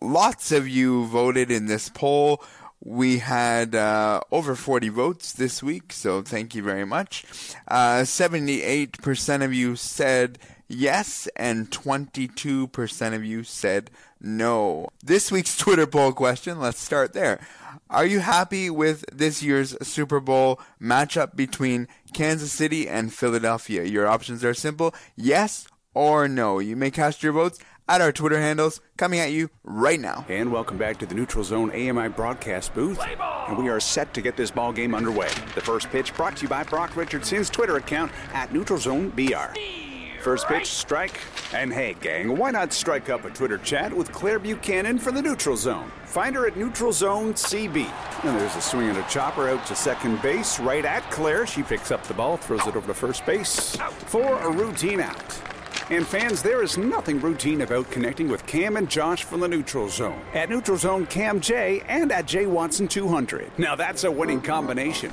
Lots 0.03 0.51
of 0.51 0.67
you 0.67 1.07
voted 1.07 1.49
in 1.49 1.65
this 1.65 1.89
poll. 1.89 2.43
We 2.83 3.19
had 3.19 3.75
uh, 3.75 4.21
over 4.31 4.55
40 4.55 4.89
votes 4.89 5.33
this 5.33 5.61
week, 5.61 5.93
so 5.93 6.23
thank 6.23 6.55
you 6.55 6.63
very 6.63 6.85
much. 6.85 7.23
Uh, 7.67 8.01
78% 8.01 9.43
of 9.43 9.53
you 9.53 9.75
said 9.75 10.39
yes, 10.67 11.27
and 11.35 11.69
22% 11.69 13.13
of 13.13 13.23
you 13.23 13.43
said 13.43 13.91
no. 14.19 14.89
This 15.03 15.31
week's 15.31 15.55
Twitter 15.59 15.85
poll 15.85 16.11
question, 16.11 16.59
let's 16.59 16.79
start 16.79 17.13
there. 17.13 17.39
Are 17.89 18.05
you 18.05 18.19
happy 18.19 18.69
with 18.69 19.05
this 19.11 19.43
year's 19.43 19.75
Super 19.87 20.19
Bowl 20.19 20.59
matchup 20.81 21.35
between 21.35 21.87
Kansas 22.13 22.51
City 22.51 22.87
and 22.87 23.13
Philadelphia? 23.13 23.83
Your 23.83 24.07
options 24.07 24.43
are 24.43 24.55
simple 24.55 24.95
yes 25.15 25.67
or 25.93 26.27
no. 26.27 26.59
You 26.59 26.75
may 26.75 26.89
cast 26.89 27.21
your 27.21 27.33
votes 27.33 27.59
at 27.91 27.99
our 27.99 28.13
Twitter 28.13 28.39
handles, 28.39 28.79
coming 28.95 29.19
at 29.19 29.33
you 29.33 29.49
right 29.65 29.99
now. 29.99 30.25
And 30.29 30.49
welcome 30.49 30.77
back 30.77 30.97
to 30.99 31.05
the 31.05 31.13
Neutral 31.13 31.43
Zone 31.43 31.69
AMI 31.71 32.07
broadcast 32.07 32.73
booth. 32.73 32.97
And 33.49 33.57
we 33.57 33.67
are 33.67 33.81
set 33.81 34.13
to 34.13 34.21
get 34.21 34.37
this 34.37 34.49
ball 34.49 34.71
game 34.71 34.95
underway. 34.95 35.27
The 35.55 35.61
first 35.61 35.89
pitch 35.89 36.15
brought 36.15 36.37
to 36.37 36.43
you 36.43 36.47
by 36.47 36.63
Brock 36.63 36.95
Richardson's 36.95 37.49
Twitter 37.49 37.75
account 37.75 38.13
at 38.33 38.53
Neutral 38.53 38.79
Zone 38.79 39.09
BR. 39.09 39.59
First 40.21 40.47
pitch, 40.47 40.67
strike. 40.67 41.19
And 41.53 41.73
hey, 41.73 41.95
gang, 41.99 42.37
why 42.37 42.51
not 42.51 42.71
strike 42.71 43.09
up 43.09 43.25
a 43.25 43.29
Twitter 43.29 43.57
chat 43.57 43.91
with 43.91 44.13
Claire 44.13 44.39
Buchanan 44.39 44.97
for 44.97 45.11
the 45.11 45.21
Neutral 45.21 45.57
Zone? 45.57 45.91
Find 46.05 46.33
her 46.35 46.47
at 46.47 46.55
Neutral 46.55 46.93
Zone 46.93 47.33
CB. 47.33 47.91
And 48.23 48.39
there's 48.39 48.55
a 48.55 48.61
swing 48.61 48.87
and 48.87 48.99
a 48.99 49.03
chopper 49.09 49.49
out 49.49 49.65
to 49.65 49.75
second 49.75 50.21
base, 50.21 50.61
right 50.61 50.85
at 50.85 51.01
Claire. 51.11 51.45
She 51.45 51.61
picks 51.61 51.91
up 51.91 52.05
the 52.05 52.13
ball, 52.13 52.37
throws 52.37 52.65
it 52.67 52.77
over 52.77 52.87
to 52.87 52.93
first 52.93 53.25
base 53.25 53.75
for 54.05 54.37
a 54.39 54.49
routine 54.49 55.01
out. 55.01 55.41
And 55.91 56.07
fans, 56.07 56.41
there 56.41 56.63
is 56.63 56.77
nothing 56.77 57.19
routine 57.19 57.63
about 57.63 57.91
connecting 57.91 58.29
with 58.29 58.47
Cam 58.47 58.77
and 58.77 58.89
Josh 58.89 59.25
from 59.25 59.41
the 59.41 59.47
Neutral 59.49 59.89
Zone. 59.89 60.21
At 60.33 60.49
Neutral 60.49 60.77
Zone 60.77 61.05
Cam 61.05 61.41
J 61.41 61.83
and 61.85 62.13
at 62.13 62.25
J 62.27 62.45
Watson 62.45 62.87
200. 62.87 63.59
Now 63.59 63.75
that's 63.75 64.05
a 64.05 64.11
winning 64.11 64.39
combination. 64.39 65.11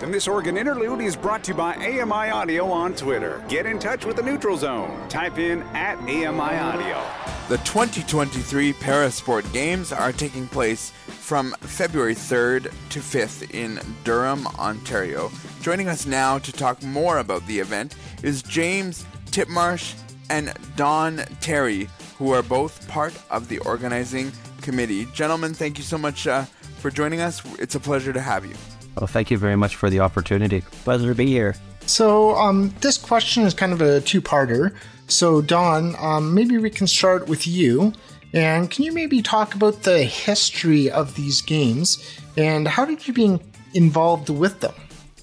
And 0.00 0.14
this 0.14 0.26
organ 0.26 0.56
interlude 0.56 1.02
is 1.02 1.14
brought 1.14 1.44
to 1.44 1.50
you 1.52 1.58
by 1.58 1.74
AMI 1.74 2.30
Audio 2.30 2.70
on 2.70 2.94
Twitter. 2.94 3.44
Get 3.50 3.66
in 3.66 3.78
touch 3.78 4.06
with 4.06 4.16
the 4.16 4.22
Neutral 4.22 4.56
Zone. 4.56 5.10
Type 5.10 5.36
in 5.36 5.60
at 5.74 5.98
AMI 5.98 6.24
Audio. 6.58 7.04
The 7.50 7.58
2023 7.58 8.72
Parasport 8.72 9.52
Games 9.52 9.92
are 9.92 10.12
taking 10.12 10.48
place 10.48 10.90
from 11.06 11.50
February 11.60 12.14
3rd 12.14 12.72
to 12.88 13.00
5th 13.00 13.50
in 13.50 13.78
Durham, 14.04 14.46
Ontario. 14.58 15.30
Joining 15.60 15.88
us 15.88 16.06
now 16.06 16.38
to 16.38 16.50
talk 16.50 16.82
more 16.82 17.18
about 17.18 17.46
the 17.46 17.58
event 17.58 17.96
is 18.22 18.42
James 18.42 19.04
Titmarsh 19.26 20.00
and 20.30 20.52
Don 20.76 21.18
Terry, 21.40 21.88
who 22.18 22.32
are 22.32 22.42
both 22.42 22.86
part 22.88 23.14
of 23.30 23.48
the 23.48 23.58
organizing 23.60 24.32
committee. 24.62 25.06
Gentlemen, 25.06 25.54
thank 25.54 25.78
you 25.78 25.84
so 25.84 25.98
much 25.98 26.26
uh, 26.26 26.44
for 26.78 26.90
joining 26.90 27.20
us. 27.20 27.42
It's 27.58 27.74
a 27.74 27.80
pleasure 27.80 28.12
to 28.12 28.20
have 28.20 28.44
you. 28.44 28.54
Well, 28.96 29.06
thank 29.06 29.30
you 29.30 29.38
very 29.38 29.56
much 29.56 29.76
for 29.76 29.90
the 29.90 30.00
opportunity. 30.00 30.60
Pleasure 30.84 31.08
to 31.08 31.14
be 31.14 31.26
here. 31.26 31.54
So, 31.86 32.34
um, 32.36 32.74
this 32.80 32.96
question 32.96 33.42
is 33.44 33.52
kind 33.52 33.72
of 33.72 33.80
a 33.80 34.00
two 34.00 34.22
parter. 34.22 34.74
So, 35.06 35.42
Don, 35.42 35.96
um, 35.98 36.34
maybe 36.34 36.56
we 36.58 36.70
can 36.70 36.86
start 36.86 37.28
with 37.28 37.46
you. 37.46 37.92
And 38.32 38.70
can 38.70 38.84
you 38.84 38.92
maybe 38.92 39.22
talk 39.22 39.54
about 39.54 39.82
the 39.82 40.02
history 40.02 40.90
of 40.90 41.14
these 41.14 41.40
games 41.40 42.02
and 42.36 42.66
how 42.66 42.84
did 42.84 43.06
you 43.06 43.14
be 43.14 43.38
involved 43.74 44.28
with 44.28 44.60
them? 44.60 44.74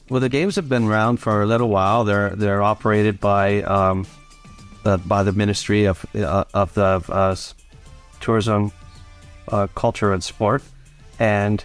Well, 0.09 0.21
the 0.21 0.29
games 0.29 0.55
have 0.55 0.69
been 0.69 0.85
around 0.85 1.17
for 1.17 1.41
a 1.41 1.45
little 1.45 1.69
while. 1.69 2.03
They're 2.03 2.31
they're 2.31 2.61
operated 2.61 3.19
by 3.19 3.63
um, 3.63 4.05
the, 4.83 4.97
by 4.97 5.23
the 5.23 5.31
Ministry 5.31 5.85
of 5.85 6.05
uh, 6.15 6.43
of 6.53 6.73
the 6.73 7.03
uh, 7.09 7.35
Tourism, 8.19 8.71
uh, 9.49 9.67
Culture 9.75 10.13
and 10.13 10.23
Sport, 10.23 10.63
and 11.19 11.63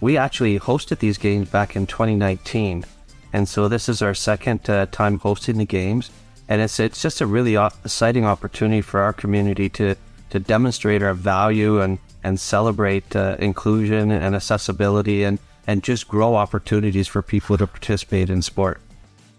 we 0.00 0.16
actually 0.16 0.58
hosted 0.58 0.98
these 0.98 1.18
games 1.18 1.48
back 1.48 1.76
in 1.76 1.86
2019, 1.86 2.84
and 3.32 3.48
so 3.48 3.68
this 3.68 3.88
is 3.88 4.02
our 4.02 4.14
second 4.14 4.68
uh, 4.68 4.86
time 4.86 5.18
hosting 5.18 5.58
the 5.58 5.66
games, 5.66 6.10
and 6.48 6.60
it's 6.60 6.78
it's 6.80 7.02
just 7.02 7.20
a 7.20 7.26
really 7.26 7.56
exciting 7.56 8.24
opportunity 8.24 8.80
for 8.80 9.00
our 9.00 9.12
community 9.12 9.68
to 9.70 9.94
to 10.30 10.38
demonstrate 10.38 11.02
our 11.02 11.14
value 11.14 11.80
and 11.80 11.98
and 12.24 12.38
celebrate 12.38 13.14
uh, 13.16 13.36
inclusion 13.38 14.10
and 14.10 14.34
accessibility 14.34 15.24
and 15.24 15.38
and 15.66 15.82
just 15.82 16.08
grow 16.08 16.34
opportunities 16.34 17.06
for 17.06 17.22
people 17.22 17.58
to 17.58 17.66
participate 17.66 18.30
in 18.30 18.42
sport. 18.42 18.80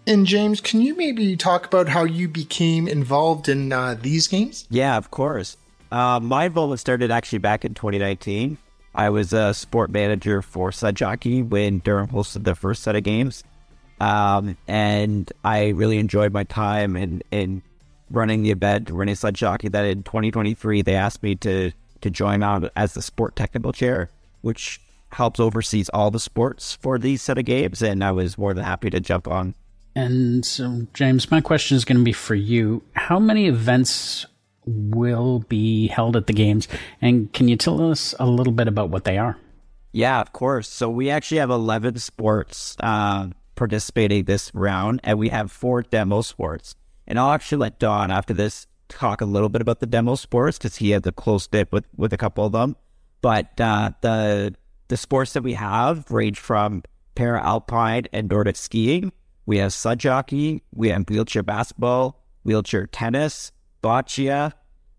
And 0.06 0.26
James, 0.26 0.60
can 0.60 0.80
you 0.80 0.96
maybe 0.96 1.36
talk 1.36 1.66
about 1.66 1.88
how 1.88 2.04
you 2.04 2.28
became 2.28 2.88
involved 2.88 3.48
in 3.48 3.72
uh, 3.72 3.96
these 4.00 4.26
games? 4.26 4.66
Yeah, 4.70 4.96
of 4.96 5.10
course. 5.10 5.56
Uh, 5.92 6.20
my 6.20 6.46
involvement 6.46 6.80
started 6.80 7.10
actually 7.10 7.38
back 7.38 7.64
in 7.64 7.74
2019. 7.74 8.58
I 8.94 9.10
was 9.10 9.32
a 9.32 9.54
sport 9.54 9.90
manager 9.90 10.42
for 10.42 10.72
Sledge 10.72 11.00
Hockey 11.00 11.42
when 11.42 11.78
Durham 11.78 12.08
hosted 12.08 12.44
the 12.44 12.54
first 12.54 12.82
set 12.82 12.96
of 12.96 13.04
games. 13.04 13.44
Um, 14.00 14.56
and 14.66 15.30
I 15.44 15.68
really 15.68 15.98
enjoyed 15.98 16.32
my 16.32 16.44
time 16.44 16.96
in, 16.96 17.22
in 17.30 17.62
running 18.10 18.42
the 18.42 18.50
event, 18.50 18.90
running 18.90 19.14
Sledge 19.14 19.40
Hockey. 19.40 19.68
That 19.68 19.84
in 19.84 20.02
2023, 20.02 20.82
they 20.82 20.94
asked 20.94 21.22
me 21.22 21.36
to, 21.36 21.72
to 22.00 22.10
join 22.10 22.42
on 22.42 22.70
as 22.74 22.94
the 22.94 23.02
sport 23.02 23.36
technical 23.36 23.72
chair, 23.72 24.10
which 24.40 24.80
helps 25.12 25.38
oversees 25.38 25.88
all 25.90 26.10
the 26.10 26.20
sports 26.20 26.74
for 26.80 26.98
these 26.98 27.20
set 27.20 27.38
of 27.38 27.44
games. 27.44 27.82
And 27.82 28.02
I 28.02 28.12
was 28.12 28.38
more 28.38 28.54
than 28.54 28.64
happy 28.64 28.90
to 28.90 29.00
jump 29.00 29.28
on. 29.28 29.54
And 29.94 30.44
so, 30.44 30.86
James, 30.94 31.30
my 31.30 31.40
question 31.40 31.76
is 31.76 31.84
going 31.84 31.98
to 31.98 32.04
be 32.04 32.12
for 32.12 32.34
you. 32.34 32.82
How 32.92 33.18
many 33.18 33.46
events 33.46 34.26
will 34.64 35.40
be 35.48 35.88
held 35.88 36.16
at 36.16 36.26
the 36.26 36.32
games? 36.32 36.68
And 37.00 37.32
can 37.32 37.48
you 37.48 37.56
tell 37.56 37.90
us 37.90 38.14
a 38.20 38.26
little 38.26 38.52
bit 38.52 38.68
about 38.68 38.90
what 38.90 39.04
they 39.04 39.18
are? 39.18 39.36
Yeah, 39.92 40.20
of 40.20 40.32
course. 40.32 40.68
So 40.68 40.88
we 40.88 41.10
actually 41.10 41.38
have 41.38 41.50
11 41.50 41.98
sports 41.98 42.76
uh, 42.80 43.28
participating 43.56 44.24
this 44.24 44.50
round, 44.54 45.00
and 45.02 45.18
we 45.18 45.30
have 45.30 45.50
four 45.50 45.82
demo 45.82 46.22
sports. 46.22 46.76
And 47.06 47.18
I'll 47.18 47.32
actually 47.32 47.58
let 47.58 47.80
Don, 47.80 48.10
after 48.10 48.32
this, 48.32 48.68
talk 48.88 49.20
a 49.20 49.24
little 49.24 49.48
bit 49.48 49.62
about 49.62 49.80
the 49.80 49.86
demo 49.86 50.14
sports 50.14 50.58
because 50.58 50.76
he 50.76 50.90
had 50.90 51.02
the 51.02 51.12
close 51.12 51.46
dip 51.46 51.72
with, 51.72 51.86
with 51.96 52.12
a 52.12 52.16
couple 52.16 52.46
of 52.46 52.52
them. 52.52 52.76
But 53.20 53.60
uh, 53.60 53.92
the 54.00 54.54
the 54.88 54.96
sports 54.96 55.32
that 55.34 55.42
we 55.42 55.54
have 55.54 56.10
range 56.10 56.38
from 56.38 56.82
para 57.14 57.40
alpine 57.40 58.06
and 58.12 58.28
Nordic 58.28 58.56
skiing. 58.56 59.12
We 59.50 59.58
have 59.58 59.72
sledge 59.72 60.04
hockey, 60.04 60.62
we 60.72 60.90
have 60.90 61.10
wheelchair 61.10 61.42
basketball, 61.42 62.22
wheelchair 62.44 62.86
tennis, 62.86 63.50
boccia, 63.82 64.52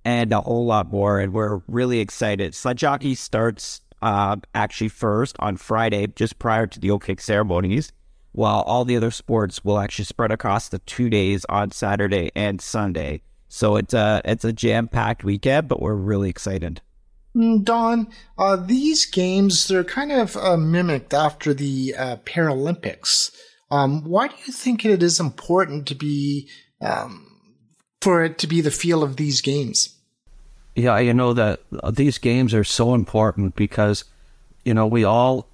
and 0.03 0.33
a 0.33 0.41
whole 0.41 0.65
lot 0.65 0.91
more. 0.91 1.21
And 1.21 1.31
we're 1.31 1.61
really 1.69 2.01
excited. 2.01 2.53
Sledge 2.53 2.81
hockey 2.81 3.15
starts 3.15 3.79
uh, 4.01 4.35
actually 4.53 4.89
first 4.89 5.37
on 5.39 5.55
Friday, 5.55 6.07
just 6.07 6.37
prior 6.37 6.67
to 6.67 6.81
the 6.81 6.91
O-Kick 6.91 7.21
ceremonies, 7.21 7.93
while 8.33 8.59
all 8.63 8.83
the 8.83 8.97
other 8.97 9.09
sports 9.09 9.63
will 9.63 9.79
actually 9.79 10.03
spread 10.03 10.33
across 10.33 10.67
the 10.67 10.79
two 10.79 11.09
days 11.09 11.45
on 11.47 11.71
Saturday 11.71 12.29
and 12.35 12.59
Sunday. 12.59 13.21
So 13.47 13.77
it's 13.77 13.93
a 13.93 14.21
it's 14.25 14.43
a 14.43 14.51
jam 14.51 14.89
packed 14.89 15.23
weekend, 15.23 15.69
but 15.69 15.81
we're 15.81 15.95
really 15.95 16.29
excited. 16.29 16.81
Mm, 17.33 17.63
Don, 17.63 18.09
uh, 18.37 18.57
these 18.57 19.05
games, 19.05 19.69
they're 19.69 19.85
kind 19.85 20.11
of 20.11 20.35
uh, 20.35 20.57
mimicked 20.57 21.13
after 21.13 21.53
the 21.53 21.95
uh, 21.97 22.17
Paralympics. 22.25 23.31
Um, 23.71 24.03
why 24.03 24.27
do 24.27 24.35
you 24.45 24.51
think 24.51 24.85
it 24.85 25.01
is 25.01 25.19
important 25.19 25.87
to 25.87 25.95
be, 25.95 26.49
um, 26.81 27.25
for 28.01 28.23
it 28.23 28.37
to 28.39 28.47
be 28.47 28.59
the 28.61 28.71
feel 28.71 29.01
of 29.01 29.15
these 29.15 29.39
games? 29.41 29.95
Yeah, 30.75 30.99
you 30.99 31.13
know 31.13 31.33
that 31.33 31.61
these 31.91 32.17
games 32.17 32.53
are 32.53 32.63
so 32.63 32.93
important 32.93 33.55
because, 33.55 34.05
you 34.63 34.73
know, 34.73 34.87
we 34.87 35.03
all 35.03 35.47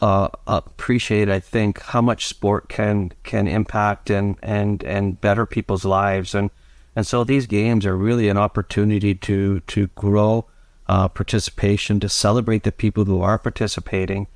uh, 0.00 0.28
appreciate, 0.46 1.28
I 1.28 1.40
think, 1.40 1.80
how 1.80 2.00
much 2.00 2.26
sport 2.26 2.68
can 2.68 3.12
can 3.22 3.46
impact 3.46 4.10
and 4.10 4.36
and 4.42 4.82
and 4.84 5.20
better 5.20 5.46
people's 5.46 5.84
lives, 5.84 6.34
and 6.34 6.50
and 6.96 7.06
so 7.06 7.24
these 7.24 7.46
games 7.46 7.86
are 7.86 7.96
really 7.96 8.28
an 8.28 8.36
opportunity 8.36 9.14
to 9.14 9.60
to 9.60 9.86
grow 9.94 10.46
uh, 10.88 11.08
participation, 11.08 12.00
to 12.00 12.08
celebrate 12.08 12.64
the 12.64 12.72
people 12.72 13.04
who 13.04 13.22
are 13.22 13.38
participating. 13.38 14.26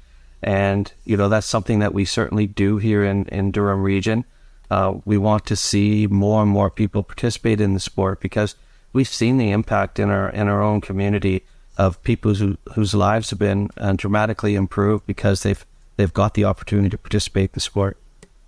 And, 0.43 0.93
you 1.05 1.17
know, 1.17 1.29
that's 1.29 1.47
something 1.47 1.81
that 1.81 1.95
we 1.95 2.05
certainly 2.05 2.47
do 2.47 2.79
here 2.79 3.05
in, 3.05 3.25
in 3.27 3.51
Durham 3.51 3.83
region. 3.83 4.25
Uh, 4.71 4.99
we 5.05 5.19
want 5.19 5.47
to 5.47 5.57
see 5.57 6.07
more 6.07 6.43
and 6.43 6.51
more 6.51 6.71
people 6.71 7.03
participate 7.03 7.61
in 7.61 7.75
the 7.75 7.81
sport 7.81 8.21
because 8.21 8.55
we've 8.93 9.09
seen 9.09 9.39
the 9.39 9.51
impact 9.51 9.99
in 9.99 10.11
our 10.11 10.29
in 10.31 10.49
our 10.49 10.63
own 10.63 10.81
community 10.81 11.43
of 11.79 12.03
people 12.03 12.35
who, 12.35 12.59
whose 12.75 12.95
lives 12.95 13.31
have 13.31 13.39
been 13.39 13.71
uh, 13.79 13.95
dramatically 13.95 14.55
improved 14.55 15.07
because 15.07 15.43
they've 15.43 15.65
they've 15.97 16.13
got 16.13 16.35
the 16.35 16.45
opportunity 16.45 16.91
to 16.91 16.99
participate 16.99 17.51
in 17.51 17.55
the 17.55 17.61
sport 17.61 17.97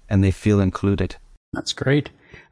and 0.09 0.23
they 0.23 0.31
feel 0.31 0.61
included. 0.61 1.17
That's 1.53 1.73
great. 1.73 2.11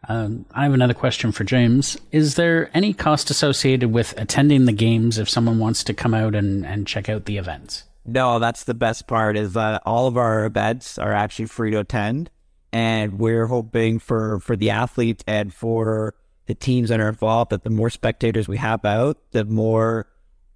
Um, 0.09 0.47
I 0.53 0.63
have 0.63 0.75
another 0.75 0.95
question 0.95 1.33
for 1.33 1.45
James. 1.45 1.99
Is 2.13 2.37
there 2.37 2.71
any 2.73 2.95
cost 2.95 3.31
associated 3.31 3.93
with 3.93 4.15
attending 4.17 4.65
the 4.65 4.73
games 4.73 5.19
if 5.19 5.29
someone 5.29 5.59
wants 5.59 5.85
to 5.85 5.95
come 5.95 6.15
out 6.15 6.35
and, 6.35 6.65
and 6.65 6.87
check 6.87 7.09
out 7.09 7.27
the 7.27 7.37
events? 7.37 7.85
No, 8.09 8.39
that's 8.39 8.65
the 8.65 8.73
best 8.73 9.07
part 9.07 9.37
is 9.37 9.53
that 9.53 9.83
all 9.85 10.07
of 10.07 10.17
our 10.17 10.47
events 10.47 10.99
are 10.99 11.13
actually 11.13 11.45
free 11.45 11.71
to 11.73 11.81
attend. 11.81 12.31
And 12.73 13.19
we're 13.19 13.47
hoping 13.47 13.99
for, 13.99 14.41
for 14.41 14.57
the 14.57 14.71
athletes 14.71 15.23
and 15.27 15.53
for 15.53 16.15
the 16.47 16.55
teams 16.55 16.89
that 16.89 17.01
are 17.01 17.09
involved 17.09 17.51
that 17.51 17.65
the 17.65 17.71
more 17.71 17.91
spectators 17.91 18.49
we 18.49 18.57
have 18.57 18.83
out, 18.87 19.19
the 19.33 19.45
more 19.45 20.09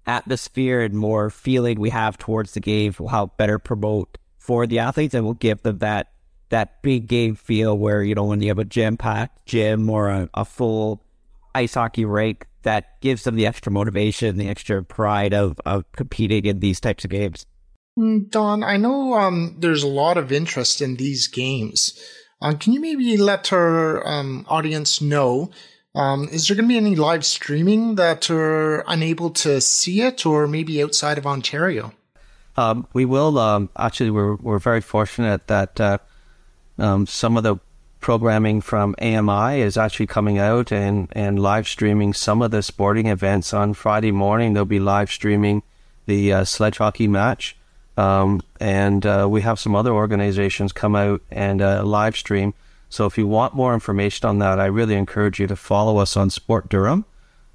atmosphere 0.07 0.81
and 0.81 0.95
more 0.95 1.29
feeling 1.29 1.79
we 1.79 1.91
have 1.91 2.17
towards 2.17 2.55
the 2.55 2.59
game 2.59 2.93
will 2.97 3.09
help 3.09 3.37
better 3.37 3.59
promote 3.59 4.17
for 4.39 4.65
the 4.65 4.79
athletes 4.79 5.13
and 5.13 5.23
will 5.23 5.35
give 5.35 5.61
them 5.61 5.77
that 5.77 6.09
that 6.49 6.81
big 6.81 7.07
game 7.07 7.35
feel 7.35 7.77
where, 7.77 8.03
you 8.03 8.13
know, 8.13 8.25
when 8.25 8.41
you 8.41 8.47
have 8.49 8.59
a 8.59 8.65
jam 8.65 8.97
packed 8.97 9.45
gym 9.45 9.89
or 9.89 10.09
a, 10.09 10.29
a, 10.33 10.45
full 10.45 11.03
ice 11.55 11.73
hockey 11.73 12.05
rink, 12.05 12.45
that 12.63 12.99
gives 13.01 13.23
them 13.23 13.35
the 13.35 13.45
extra 13.45 13.71
motivation, 13.71 14.37
the 14.37 14.49
extra 14.49 14.83
pride 14.83 15.33
of, 15.33 15.59
of 15.65 15.89
competing 15.93 16.45
in 16.45 16.59
these 16.59 16.79
types 16.79 17.05
of 17.05 17.11
games. 17.11 17.45
Mm, 17.97 18.29
Don, 18.29 18.63
I 18.63 18.77
know 18.77 19.13
um, 19.13 19.55
there's 19.59 19.83
a 19.83 19.87
lot 19.87 20.17
of 20.17 20.31
interest 20.31 20.81
in 20.81 20.95
these 20.95 21.27
games. 21.27 21.93
Uh, 22.41 22.55
can 22.55 22.73
you 22.73 22.81
maybe 22.81 23.15
let 23.17 23.53
our 23.53 24.05
um, 24.07 24.45
audience 24.49 24.99
know 24.99 25.51
Um, 25.95 26.27
is 26.31 26.47
there 26.47 26.57
going 26.57 26.67
to 26.67 26.73
be 26.73 26.77
any 26.77 26.95
live 26.95 27.23
streaming 27.23 27.97
that 27.97 28.29
are 28.31 28.83
unable 28.87 29.29
to 29.29 29.61
see 29.61 30.01
it, 30.01 30.25
or 30.25 30.47
maybe 30.47 30.81
outside 30.81 31.19
of 31.19 31.27
Ontario? 31.27 31.93
Um, 32.57 32.87
we 32.93 33.05
will. 33.05 33.37
Um, 33.37 33.69
actually, 33.77 34.09
we're 34.09 34.35
we're 34.41 34.57
very 34.57 34.81
fortunate 34.81 35.45
that 35.47 35.79
uh, 35.79 35.97
um, 36.79 37.05
some 37.05 37.37
of 37.37 37.43
the 37.43 37.57
programming 38.03 38.61
from 38.61 38.95
AMI 39.01 39.61
is 39.61 39.77
actually 39.77 40.07
coming 40.07 40.37
out 40.37 40.71
and 40.71 41.07
and 41.13 41.39
live 41.39 41.67
streaming 41.67 42.13
some 42.13 42.41
of 42.41 42.51
the 42.51 42.61
sporting 42.61 43.07
events 43.07 43.53
on 43.53 43.73
Friday 43.73 44.11
morning. 44.11 44.53
They'll 44.53 44.65
be 44.65 44.79
live 44.79 45.09
streaming 45.09 45.63
the 46.05 46.33
uh, 46.33 46.43
sledge 46.43 46.77
hockey 46.77 47.07
match, 47.07 47.55
um, 47.97 48.41
and 48.59 49.05
uh, 49.05 49.27
we 49.29 49.41
have 49.41 49.57
some 49.57 49.73
other 49.73 49.93
organizations 49.93 50.73
come 50.73 50.95
out 50.95 51.21
and 51.31 51.61
uh, 51.61 51.83
live 51.83 52.15
stream. 52.15 52.53
So 52.89 53.05
if 53.07 53.17
you 53.17 53.25
want 53.25 53.55
more 53.55 53.73
information 53.73 54.27
on 54.27 54.37
that, 54.39 54.59
I 54.59 54.65
really 54.65 54.95
encourage 54.95 55.39
you 55.39 55.47
to 55.47 55.55
follow 55.55 55.97
us 55.97 56.15
on 56.15 56.29
Sport 56.29 56.69
Durham 56.69 57.05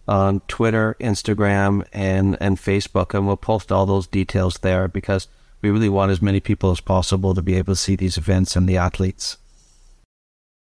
on 0.09 0.41
Twitter, 0.49 0.97
Instagram, 0.99 1.87
and, 1.93 2.39
and 2.41 2.57
Facebook, 2.57 3.13
and 3.13 3.27
we'll 3.27 3.37
post 3.37 3.71
all 3.71 3.85
those 3.85 4.07
details 4.07 4.59
there 4.63 4.89
because 4.89 5.29
we 5.61 5.71
really 5.71 5.91
want 5.91 6.11
as 6.11 6.23
many 6.23 6.41
people 6.41 6.71
as 6.71 6.81
possible 6.81 7.35
to 7.35 7.43
be 7.43 7.55
able 7.55 7.75
to 7.75 7.77
see 7.77 7.95
these 7.95 8.17
events 8.17 8.57
and 8.57 8.67
the 8.67 8.79
athletes. 8.79 9.37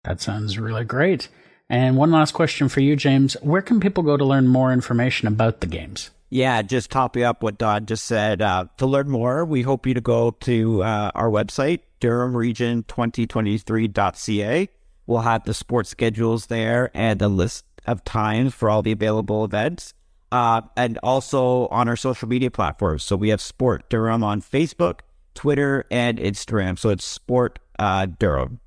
That 0.06 0.20
sounds 0.20 0.58
really 0.58 0.84
great. 0.84 1.28
And 1.68 1.96
one 1.96 2.12
last 2.12 2.32
question 2.32 2.68
for 2.68 2.78
you, 2.80 2.94
James. 2.94 3.34
Where 3.42 3.62
can 3.62 3.80
people 3.80 4.04
go 4.04 4.16
to 4.16 4.25
learn 4.25 4.46
more 4.46 4.72
information 4.72 5.26
about 5.26 5.60
the 5.60 5.66
games? 5.66 6.12
Yeah, 6.30 6.62
just 6.62 6.90
topping 6.90 7.25
up 7.25 7.42
what 7.42 7.58
Don 7.58 7.84
just 7.86 8.04
said. 8.04 8.40
Uh, 8.40 8.66
to 8.78 8.86
learn 8.86 9.10
more, 9.10 9.44
we 9.44 9.62
hope 9.62 9.84
you 9.86 9.94
to 9.94 10.00
go 10.00 10.30
to 10.30 10.84
uh, 10.84 11.10
our 11.14 11.28
website, 11.28 11.80
durhamregion2023.ca. 12.00 14.68
We'll 15.06 15.20
have 15.20 15.44
the 15.44 15.54
sports 15.54 15.90
schedules 15.90 16.46
there 16.46 16.90
and 16.94 17.22
a 17.22 17.28
list 17.28 17.64
of 17.86 18.02
times 18.04 18.54
for 18.54 18.70
all 18.70 18.82
the 18.82 18.92
available 18.92 19.44
events. 19.44 19.92
Uh, 20.32 20.62
and 20.76 20.98
also 21.04 21.68
on 21.68 21.88
our 21.88 21.94
social 21.96 22.28
media 22.28 22.50
platforms. 22.50 23.04
So 23.04 23.14
we 23.16 23.28
have 23.28 23.40
Sport 23.40 23.88
Durham 23.88 24.25
on 24.25 24.42
Facebook, 24.42 25.00
Twitter, 25.34 25.84
and 25.90 26.18
Instagram. 26.18 26.78
So 26.78 26.90
it's 26.90 27.04
Sport 27.04 27.60
uh, 27.78 28.06
Durham. 28.06 28.58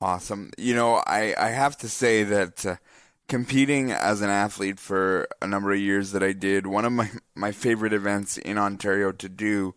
Awesome. 0.00 0.50
You 0.58 0.74
know, 0.74 1.02
I, 1.06 1.34
I 1.38 1.48
have 1.50 1.76
to 1.78 1.88
say 1.88 2.24
that 2.24 2.66
uh, 2.66 2.76
competing 3.28 3.90
as 3.90 4.20
an 4.20 4.28
athlete 4.30 4.78
for 4.78 5.28
a 5.40 5.46
number 5.46 5.72
of 5.72 5.78
years 5.80 6.12
that 6.12 6.22
I 6.22 6.32
did, 6.32 6.66
one 6.66 6.84
of 6.84 6.92
my, 6.92 7.10
my 7.34 7.52
favorite 7.52 7.92
events 7.92 8.36
in 8.36 8.58
Ontario 8.58 9.12
to 9.12 9.28
do 9.28 9.74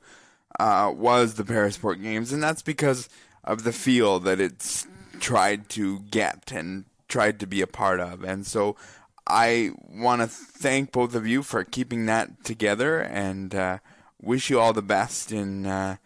uh, 0.59 0.91
was 0.93 1.35
the 1.35 1.43
Parasport 1.43 2.01
Games. 2.01 2.33
And 2.33 2.43
that's 2.43 2.61
because 2.61 3.07
of 3.43 3.63
the 3.63 3.71
feel 3.71 4.19
that 4.19 4.41
it's 4.41 4.85
tried 5.19 5.69
to 5.69 5.99
get 6.11 6.51
and 6.51 6.85
tried 7.07 7.39
to 7.39 7.47
be 7.47 7.61
a 7.61 7.67
part 7.67 7.99
of. 7.99 8.23
And 8.23 8.45
so 8.45 8.75
I 9.25 9.71
want 9.89 10.21
to 10.21 10.27
thank 10.27 10.91
both 10.91 11.15
of 11.15 11.25
you 11.25 11.41
for 11.41 11.63
keeping 11.63 12.05
that 12.07 12.43
together 12.43 12.99
and 12.99 13.55
uh, 13.55 13.77
wish 14.21 14.49
you 14.49 14.59
all 14.59 14.73
the 14.73 14.81
best 14.81 15.31
in, 15.31 15.65
uh, 15.65 15.97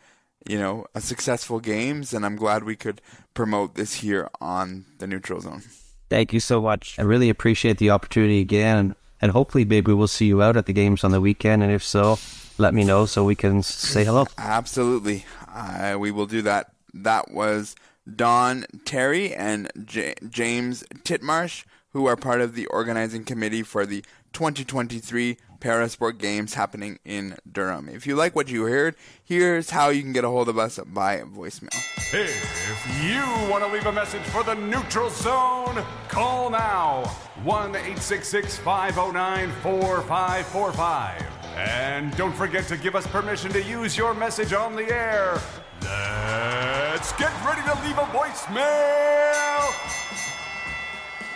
you 0.48 0.57
know, 0.57 0.86
a 0.95 1.01
successful 1.01 1.60
games. 1.60 2.13
And 2.13 2.25
I'm 2.25 2.36
glad 2.36 2.63
we 2.63 2.75
could 2.75 3.01
promote 3.33 3.75
this 3.75 3.95
here 3.95 4.29
on 4.39 4.86
the 5.00 5.07
Neutral 5.07 5.41
Zone. 5.41 5.63
Thank 6.10 6.33
you 6.33 6.39
so 6.39 6.62
much. 6.62 7.00
I 7.00 7.03
really 7.03 7.29
appreciate 7.29 7.77
the 7.77 7.91
opportunity 7.91 8.39
again. 8.39 8.77
And, 8.77 8.95
and 9.21 9.31
hopefully, 9.31 9.65
maybe 9.65 9.93
we'll 9.93 10.07
see 10.07 10.25
you 10.25 10.41
out 10.41 10.57
at 10.57 10.65
the 10.65 10.74
games 10.74 11.03
on 11.03 11.12
the 11.12 11.21
weekend. 11.21 11.63
And 11.63 11.71
if 11.71 11.83
so, 11.83 12.17
let 12.57 12.74
me 12.74 12.83
know 12.83 13.05
so 13.05 13.24
we 13.24 13.36
can 13.36 13.63
say 13.63 14.03
hello. 14.03 14.27
Absolutely. 14.38 15.25
Uh, 15.48 15.95
we 16.00 16.12
will 16.12 16.25
do 16.25 16.41
that. 16.41 16.71
That 16.93 17.31
was 17.31 17.75
Don 18.13 18.65
Terry 18.83 19.33
and 19.33 19.71
J- 19.86 20.15
James 20.27 20.83
Titmarsh, 21.03 21.65
who 21.89 22.07
are 22.07 22.15
part 22.15 22.41
of 22.41 22.55
the 22.55 22.65
organizing 22.67 23.24
committee 23.24 23.63
for 23.63 23.86
the 23.86 24.03
2023 24.33 25.38
Parasport 25.62 26.18
Games 26.18 26.56
happening 26.56 27.00
in 27.06 27.38
Durham. 27.50 27.88
If 27.88 28.06
you 28.06 28.15
like 28.15 28.36
what 28.36 28.50
you 28.50 28.63
heard, 28.63 28.96
here's 29.24 29.70
how 29.70 29.89
you 29.89 30.01
can 30.01 30.12
get 30.12 30.25
a 30.25 30.30
hold 30.30 30.50
of 30.50 30.58
us 30.58 30.80
by 30.86 31.20
voicemail. 31.20 31.70
If 32.13 33.03
you 33.03 33.22
want 33.50 33.63
to 33.63 33.72
leave 33.72 33.86
a 33.86 33.91
message 33.91 34.24
for 34.24 34.43
the 34.43 34.56
neutral 34.56 35.10
zone, 35.10 35.82
call 36.10 36.50
now 36.50 37.06
1 37.43 37.69
866 37.69 38.58
509 38.58 39.52
4545. 39.62 41.24
And 41.56 42.15
don't 42.17 42.36
forget 42.36 42.67
to 42.67 42.78
give 42.78 42.95
us 42.95 43.06
permission 43.08 43.52
to 43.52 43.62
use 43.62 43.95
your 43.95 44.13
message 44.13 44.54
on 44.54 44.76
the 44.76 44.91
air. 44.91 45.39
Let's 45.82 47.13
get 47.13 47.32
ready 47.45 47.62
to 47.62 47.74
leave 47.86 47.97
a 47.97 48.06
voicemail. 48.12 49.74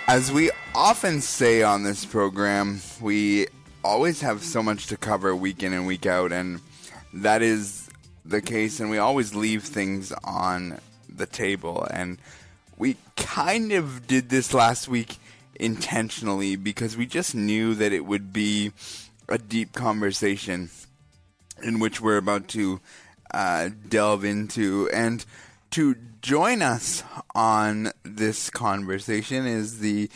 As 0.08 0.32
we 0.32 0.52
often 0.74 1.22
say 1.22 1.64
on 1.64 1.84
this 1.84 2.06
program, 2.06 2.82
we 3.02 3.48
always 3.86 4.21
have 4.21 4.43
so 4.43 4.63
much 4.63 4.88
to 4.88 4.98
cover 4.98 5.36
week 5.36 5.62
in 5.62 5.71
and 5.71 5.86
week 5.86 6.08
out, 6.08 6.32
and 6.32 6.60
that 7.13 7.43
is 7.43 7.88
the 8.26 8.41
case, 8.41 8.80
and 8.80 8.89
we 8.89 8.98
always 8.98 9.36
leave 9.36 9.63
things 9.63 10.12
on 10.24 10.80
the 11.08 11.28
table. 11.28 11.88
And 11.91 12.17
we 12.78 12.98
kind 13.15 13.71
of 13.71 14.08
did 14.08 14.30
this 14.30 14.54
last 14.54 14.88
week 14.88 15.17
intentionally 15.60 16.56
because 16.56 16.98
we 16.98 17.06
just 17.06 17.36
knew 17.36 17.76
that 17.76 17.93
it 17.93 18.06
would 18.06 18.34
be 18.34 18.71
a 19.30 19.38
deep 19.38 19.74
conversation 19.74 20.71
in 21.63 21.80
which 21.80 22.02
we're 22.02 22.17
about 22.17 22.48
to 22.50 22.82
uh, 23.34 23.69
delve 23.88 24.26
into. 24.26 24.89
And 24.91 25.24
to 25.71 25.95
join 26.21 26.63
us 26.63 27.04
on 27.36 27.91
this 28.04 28.50
conversation 28.50 29.45
is 29.45 29.80
the 29.80 30.10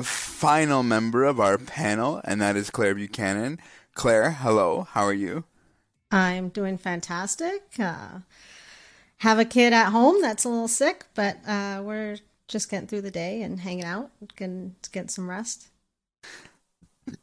final 0.00 0.82
member 0.82 1.24
of 1.24 1.38
our 1.40 1.58
panel, 1.58 2.20
and 2.24 2.40
that 2.40 2.56
is 2.56 2.70
Claire 2.70 2.94
Buchanan. 2.94 3.58
Claire, 3.94 4.30
hello. 4.30 4.86
How 4.90 5.02
are 5.04 5.12
you? 5.12 5.44
I'm 6.10 6.48
doing 6.48 6.78
fantastic. 6.78 7.62
Uh, 7.78 8.20
have 9.18 9.38
a 9.38 9.44
kid 9.44 9.72
at 9.72 9.90
home 9.90 10.20
that's 10.20 10.44
a 10.44 10.48
little 10.48 10.68
sick, 10.68 11.04
but 11.14 11.36
uh, 11.46 11.82
we're 11.82 12.18
just 12.48 12.70
getting 12.70 12.86
through 12.86 13.02
the 13.02 13.10
day 13.10 13.42
and 13.42 13.60
hanging 13.60 13.84
out, 13.84 14.10
and 14.20 14.34
getting 14.36 14.76
get 14.92 15.10
some 15.10 15.28
rest. 15.28 15.68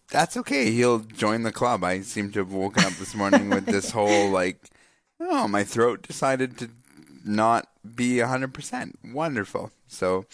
That's 0.10 0.36
okay. 0.38 0.72
He'll 0.72 1.00
join 1.00 1.44
the 1.44 1.52
club. 1.52 1.84
I 1.84 2.02
seem 2.02 2.32
to 2.32 2.40
have 2.40 2.52
woken 2.52 2.84
up 2.84 2.94
this 2.94 3.16
morning 3.16 3.50
with 3.50 3.66
this 3.66 3.92
whole 3.94 4.30
like, 4.30 4.70
oh, 5.20 5.48
my 5.48 5.64
throat 5.64 6.02
decided 6.02 6.58
to 6.60 6.70
not 7.26 7.70
be 7.96 8.16
100%. 8.18 8.94
Wonderful. 9.14 9.72
So, 9.88 10.26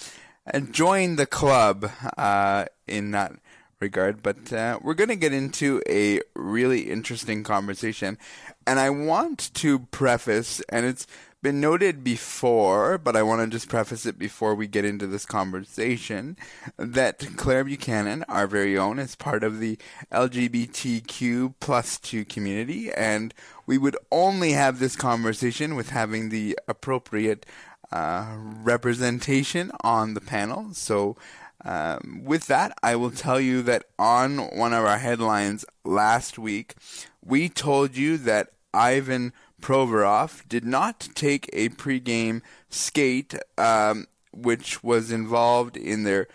and 0.46 0.74
join 0.74 1.16
the 1.16 1.26
club 1.26 1.90
uh, 2.18 2.66
in 2.88 3.12
that 3.12 3.34
regard. 3.80 4.24
But 4.24 4.52
uh, 4.52 4.80
we're 4.82 4.94
going 4.94 5.10
to 5.10 5.16
get 5.16 5.34
into 5.34 5.82
a 5.88 6.22
really 6.36 6.92
interesting 6.92 7.44
conversation. 7.44 8.18
And 8.66 8.80
I 8.80 8.90
want 8.90 9.54
to 9.56 9.80
preface, 9.80 10.62
and 10.70 10.86
it's 10.86 11.08
been 11.46 11.62
noted 11.62 12.04
before, 12.04 12.98
but 12.98 13.16
I 13.16 13.22
want 13.22 13.40
to 13.42 13.56
just 13.56 13.70
preface 13.70 14.08
it 14.08 14.18
before 14.18 14.56
we 14.56 14.66
get 14.66 14.84
into 14.84 15.06
this 15.06 15.28
conversation 15.28 16.38
that 16.76 17.20
Claire 17.36 17.64
Buchanan, 17.64 18.24
our 18.28 18.48
very 18.48 18.76
own, 18.76 18.98
is 18.98 19.16
part 19.16 19.44
of 19.44 19.60
the 19.60 19.78
LGBTQ 20.12 21.54
plus 21.60 22.00
two 22.00 22.26
community, 22.26 22.92
and 22.92 23.32
we 23.68 23.78
would 23.78 23.96
only 24.12 24.54
have 24.54 24.80
this 24.80 24.96
conversation 24.96 25.76
with 25.76 25.90
having 25.90 26.30
the 26.30 26.58
appropriate 26.68 27.46
uh, 27.92 28.36
representation 28.38 29.72
on 29.82 30.14
the 30.14 30.22
panel. 30.22 30.74
So, 30.74 31.16
um, 31.64 32.22
with 32.24 32.48
that, 32.48 32.78
I 32.84 32.96
will 32.96 33.12
tell 33.12 33.40
you 33.40 33.62
that 33.64 33.86
on 33.98 34.38
one 34.56 34.74
of 34.74 34.86
our 34.86 35.00
headlines 35.00 35.66
last 35.84 36.38
week, 36.38 36.76
we 37.26 37.50
told 37.50 37.98
you 37.98 38.18
that 38.18 38.50
Ivan 38.74 39.34
Provorov 39.62 40.48
did 40.48 40.64
not 40.64 41.10
take 41.16 41.50
a 41.54 41.70
pregame 41.70 42.42
skate, 42.70 43.34
um, 43.58 44.06
which 44.32 44.84
was 44.84 45.12
involved 45.12 45.76
in 45.76 46.04
their 46.04 46.28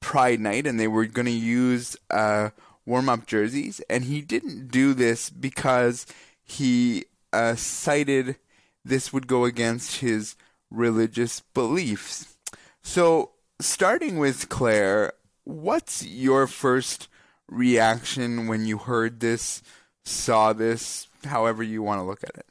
Pride 0.00 0.40
Night, 0.40 0.66
and 0.66 0.78
they 0.78 0.88
were 0.88 1.06
going 1.06 1.26
to 1.26 1.32
use 1.32 1.96
uh, 2.10 2.50
warm 2.86 3.08
up 3.08 3.26
jerseys. 3.26 3.80
And 3.90 4.04
he 4.04 4.22
didn't 4.22 4.68
do 4.68 4.94
this 4.94 5.28
because 5.28 6.06
he 6.42 7.04
uh, 7.32 7.56
cited 7.56 8.36
this 8.84 9.12
would 9.12 9.26
go 9.26 9.44
against 9.44 10.00
his 10.00 10.34
religious 10.70 11.40
beliefs. 11.40 12.36
So, 12.82 13.32
starting 13.60 14.18
with 14.18 14.48
Claire, 14.48 15.12
what's 15.44 16.06
your 16.06 16.46
first 16.46 17.08
reaction 17.48 18.46
when 18.46 18.66
you 18.66 18.78
heard 18.78 19.20
this, 19.20 19.62
saw 20.04 20.52
this, 20.52 21.08
however 21.24 21.62
you 21.62 21.82
want 21.82 22.00
to 22.00 22.04
look 22.04 22.22
at 22.22 22.36
it? 22.36 22.46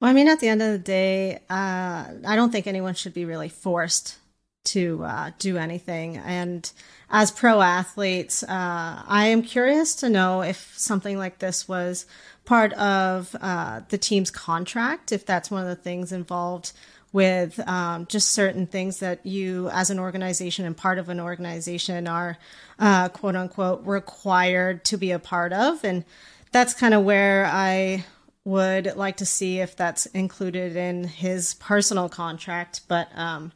Well, 0.00 0.10
I 0.10 0.14
mean, 0.14 0.28
at 0.28 0.40
the 0.40 0.48
end 0.48 0.62
of 0.62 0.72
the 0.72 0.78
day, 0.78 1.36
uh, 1.48 2.04
I 2.26 2.36
don't 2.36 2.50
think 2.50 2.66
anyone 2.66 2.94
should 2.94 3.14
be 3.14 3.24
really 3.24 3.48
forced 3.48 4.18
to 4.64 5.04
uh, 5.04 5.30
do 5.38 5.56
anything. 5.56 6.16
And 6.16 6.70
as 7.10 7.30
pro 7.30 7.60
athletes, 7.60 8.42
uh, 8.42 9.02
I 9.06 9.26
am 9.26 9.42
curious 9.42 9.94
to 9.96 10.08
know 10.08 10.42
if 10.42 10.72
something 10.76 11.18
like 11.18 11.38
this 11.38 11.68
was 11.68 12.06
part 12.44 12.72
of 12.74 13.34
uh, 13.40 13.82
the 13.88 13.98
team's 13.98 14.30
contract, 14.30 15.12
if 15.12 15.24
that's 15.24 15.50
one 15.50 15.62
of 15.62 15.68
the 15.68 15.82
things 15.82 16.12
involved 16.12 16.72
with 17.14 17.60
um, 17.68 18.06
just 18.06 18.30
certain 18.30 18.66
things 18.66 18.98
that 18.98 19.24
you, 19.24 19.68
as 19.70 19.88
an 19.88 20.00
organization 20.00 20.64
and 20.64 20.76
part 20.76 20.98
of 20.98 21.08
an 21.08 21.20
organization, 21.20 22.08
are 22.08 22.36
uh, 22.80 23.08
quote 23.08 23.36
unquote 23.36 23.86
required 23.86 24.84
to 24.84 24.98
be 24.98 25.12
a 25.12 25.18
part 25.20 25.52
of. 25.52 25.84
And 25.84 26.04
that's 26.50 26.74
kind 26.74 26.92
of 26.92 27.04
where 27.04 27.46
I 27.46 28.04
would 28.44 28.96
like 28.96 29.18
to 29.18 29.26
see 29.26 29.60
if 29.60 29.76
that's 29.76 30.06
included 30.06 30.74
in 30.74 31.04
his 31.04 31.54
personal 31.54 32.08
contract. 32.08 32.80
But 32.88 33.08
um, 33.14 33.52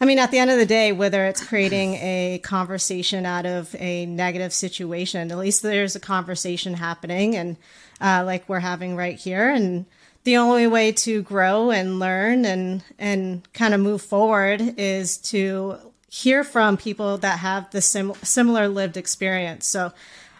I 0.00 0.04
mean, 0.04 0.18
at 0.18 0.32
the 0.32 0.38
end 0.38 0.50
of 0.50 0.58
the 0.58 0.66
day, 0.66 0.90
whether 0.90 1.26
it's 1.26 1.46
creating 1.46 1.94
a 1.94 2.40
conversation 2.42 3.24
out 3.24 3.46
of 3.46 3.72
a 3.78 4.04
negative 4.06 4.52
situation, 4.52 5.30
at 5.30 5.38
least 5.38 5.62
there's 5.62 5.94
a 5.94 6.00
conversation 6.00 6.74
happening, 6.74 7.36
and 7.36 7.56
uh, 8.00 8.24
like 8.26 8.48
we're 8.48 8.58
having 8.58 8.96
right 8.96 9.16
here. 9.16 9.48
And 9.48 9.86
the 10.24 10.36
only 10.36 10.66
way 10.66 10.92
to 10.92 11.22
grow 11.22 11.70
and 11.70 11.98
learn 11.98 12.44
and 12.44 12.82
and 12.98 13.50
kind 13.52 13.74
of 13.74 13.80
move 13.80 14.02
forward 14.02 14.60
is 14.78 15.18
to 15.18 15.76
hear 16.08 16.44
from 16.44 16.76
people 16.76 17.18
that 17.18 17.38
have 17.38 17.70
the 17.70 17.80
sim- 17.80 18.14
similar 18.22 18.68
lived 18.68 18.96
experience. 18.96 19.66
So, 19.66 19.92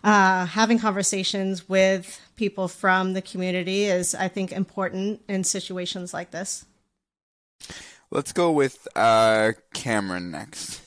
uh, 0.03 0.47
having 0.47 0.79
conversations 0.79 1.69
with 1.69 2.21
people 2.37 2.69
from 2.69 3.13
the 3.13 3.23
community 3.23 3.85
is, 3.85 4.15
I 4.15 4.29
think, 4.29 4.51
important 4.53 5.21
in 5.29 5.45
situations 5.45 6.13
like 6.13 6.31
this. 6.31 6.65
Let's 8.11 8.33
go 8.33 8.51
with 8.51 8.89
uh, 8.97 9.53
Cameron 9.73 10.31
next. 10.31 10.81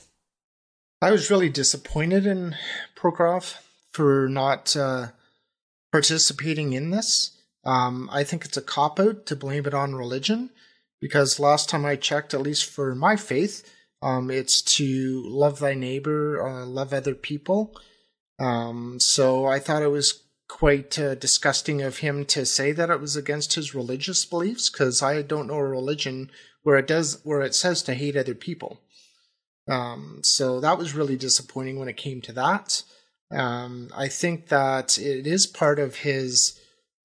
I 1.00 1.10
was 1.10 1.30
really 1.30 1.48
disappointed 1.48 2.26
in 2.26 2.56
Provorov 2.96 3.56
for 3.92 4.28
not 4.28 4.76
uh, 4.76 5.08
participating 5.92 6.72
in 6.72 6.90
this. 6.90 7.33
Um, 7.64 8.08
I 8.12 8.24
think 8.24 8.44
it's 8.44 8.56
a 8.56 8.62
cop 8.62 9.00
out 9.00 9.26
to 9.26 9.36
blame 9.36 9.66
it 9.66 9.74
on 9.74 9.94
religion 9.94 10.50
because 11.00 11.40
last 11.40 11.68
time 11.68 11.84
I 11.84 11.96
checked, 11.96 12.34
at 12.34 12.42
least 12.42 12.66
for 12.66 12.94
my 12.94 13.16
faith, 13.16 13.70
um, 14.02 14.30
it's 14.30 14.60
to 14.76 15.22
love 15.26 15.58
thy 15.58 15.74
neighbor, 15.74 16.46
uh, 16.46 16.66
love 16.66 16.92
other 16.92 17.14
people. 17.14 17.74
Um, 18.38 18.98
so 19.00 19.46
I 19.46 19.58
thought 19.58 19.82
it 19.82 19.90
was 19.90 20.24
quite 20.48 20.98
uh, 20.98 21.14
disgusting 21.14 21.80
of 21.82 21.98
him 21.98 22.24
to 22.26 22.44
say 22.44 22.72
that 22.72 22.90
it 22.90 23.00
was 23.00 23.16
against 23.16 23.54
his 23.54 23.74
religious 23.74 24.24
beliefs 24.24 24.68
because 24.68 25.02
I 25.02 25.22
don't 25.22 25.46
know 25.46 25.54
a 25.54 25.64
religion 25.64 26.30
where 26.62 26.76
it 26.76 26.86
does 26.86 27.20
where 27.24 27.40
it 27.40 27.54
says 27.54 27.82
to 27.84 27.94
hate 27.94 28.16
other 28.16 28.34
people. 28.34 28.80
Um, 29.68 30.20
so 30.22 30.60
that 30.60 30.78
was 30.78 30.94
really 30.94 31.16
disappointing 31.16 31.78
when 31.78 31.88
it 31.88 31.96
came 31.96 32.20
to 32.22 32.32
that. 32.32 32.82
Um, 33.30 33.90
I 33.96 34.08
think 34.08 34.48
that 34.48 34.98
it 34.98 35.26
is 35.26 35.46
part 35.46 35.78
of 35.78 35.96
his 35.96 36.60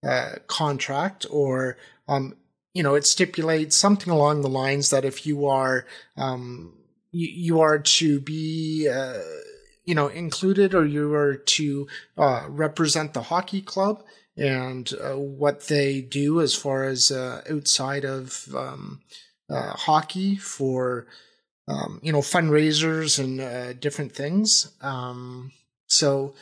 uh, 0.05 0.35
contract, 0.47 1.25
or 1.29 1.77
um, 2.07 2.35
you 2.73 2.83
know, 2.83 2.95
it 2.95 3.05
stipulates 3.05 3.75
something 3.75 4.11
along 4.11 4.41
the 4.41 4.49
lines 4.49 4.89
that 4.89 5.05
if 5.05 5.25
you 5.25 5.45
are 5.47 5.85
um, 6.17 6.73
you, 7.11 7.27
you 7.27 7.61
are 7.61 7.79
to 7.79 8.19
be 8.19 8.87
uh, 8.87 9.19
you 9.85 9.95
know 9.95 10.07
included, 10.07 10.73
or 10.73 10.85
you 10.85 11.13
are 11.13 11.35
to 11.35 11.87
uh, 12.17 12.45
represent 12.47 13.13
the 13.13 13.23
hockey 13.23 13.61
club 13.61 14.03
and 14.37 14.93
uh, 15.01 15.17
what 15.17 15.67
they 15.67 16.01
do 16.01 16.39
as 16.39 16.55
far 16.55 16.85
as 16.85 17.11
uh, 17.11 17.41
outside 17.51 18.05
of 18.05 18.47
um, 18.55 19.01
hockey 19.49 20.37
for 20.37 21.07
um, 21.67 21.99
you 22.01 22.13
know 22.13 22.21
fundraisers 22.21 23.19
and 23.19 23.79
different 23.79 24.13
things. 24.13 24.71
Um, 24.81 25.51
so 25.87 26.35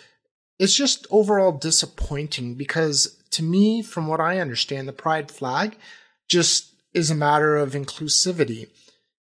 it's 0.60 0.76
just 0.76 1.08
overall 1.10 1.52
disappointing 1.52 2.56
because 2.56 3.18
to 3.38 3.44
me, 3.44 3.84
from 3.84 4.08
what 4.08 4.20
I 4.20 4.40
understand, 4.40 4.88
the 4.88 4.94
pride 4.94 5.32
flag 5.32 5.78
just 6.28 6.74
is 6.92 7.12
a 7.12 7.16
matter 7.16 7.56
of 7.56 7.74
inclusivity. 7.74 8.70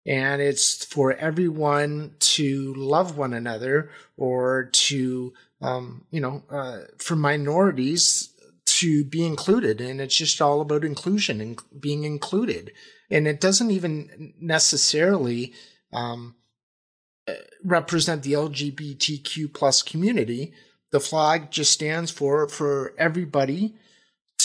And 0.07 0.41
it's 0.41 0.83
for 0.83 1.13
everyone 1.13 2.15
to 2.19 2.73
love 2.73 3.15
one 3.15 3.33
another 3.33 3.91
or 4.15 4.69
to, 4.73 5.33
um, 5.61 6.05
you 6.09 6.19
know, 6.19 6.41
uh, 6.49 6.79
for 6.97 7.15
minorities 7.15 8.33
to 8.65 9.03
be 9.03 9.23
included. 9.23 9.81
And 9.81 10.01
it's 10.01 10.15
just 10.15 10.41
all 10.41 10.61
about 10.61 10.83
inclusion 10.83 11.39
and 11.39 11.59
being 11.79 12.03
included. 12.03 12.71
And 13.11 13.27
it 13.27 13.39
doesn't 13.39 13.69
even 13.69 14.33
necessarily, 14.39 15.53
um, 15.93 16.35
represent 17.63 18.23
the 18.23 18.33
LGBTQ 18.33 19.53
plus 19.53 19.83
community. 19.83 20.53
The 20.91 20.99
flag 20.99 21.51
just 21.51 21.71
stands 21.71 22.09
for 22.09 22.47
for 22.47 22.95
everybody 22.97 23.75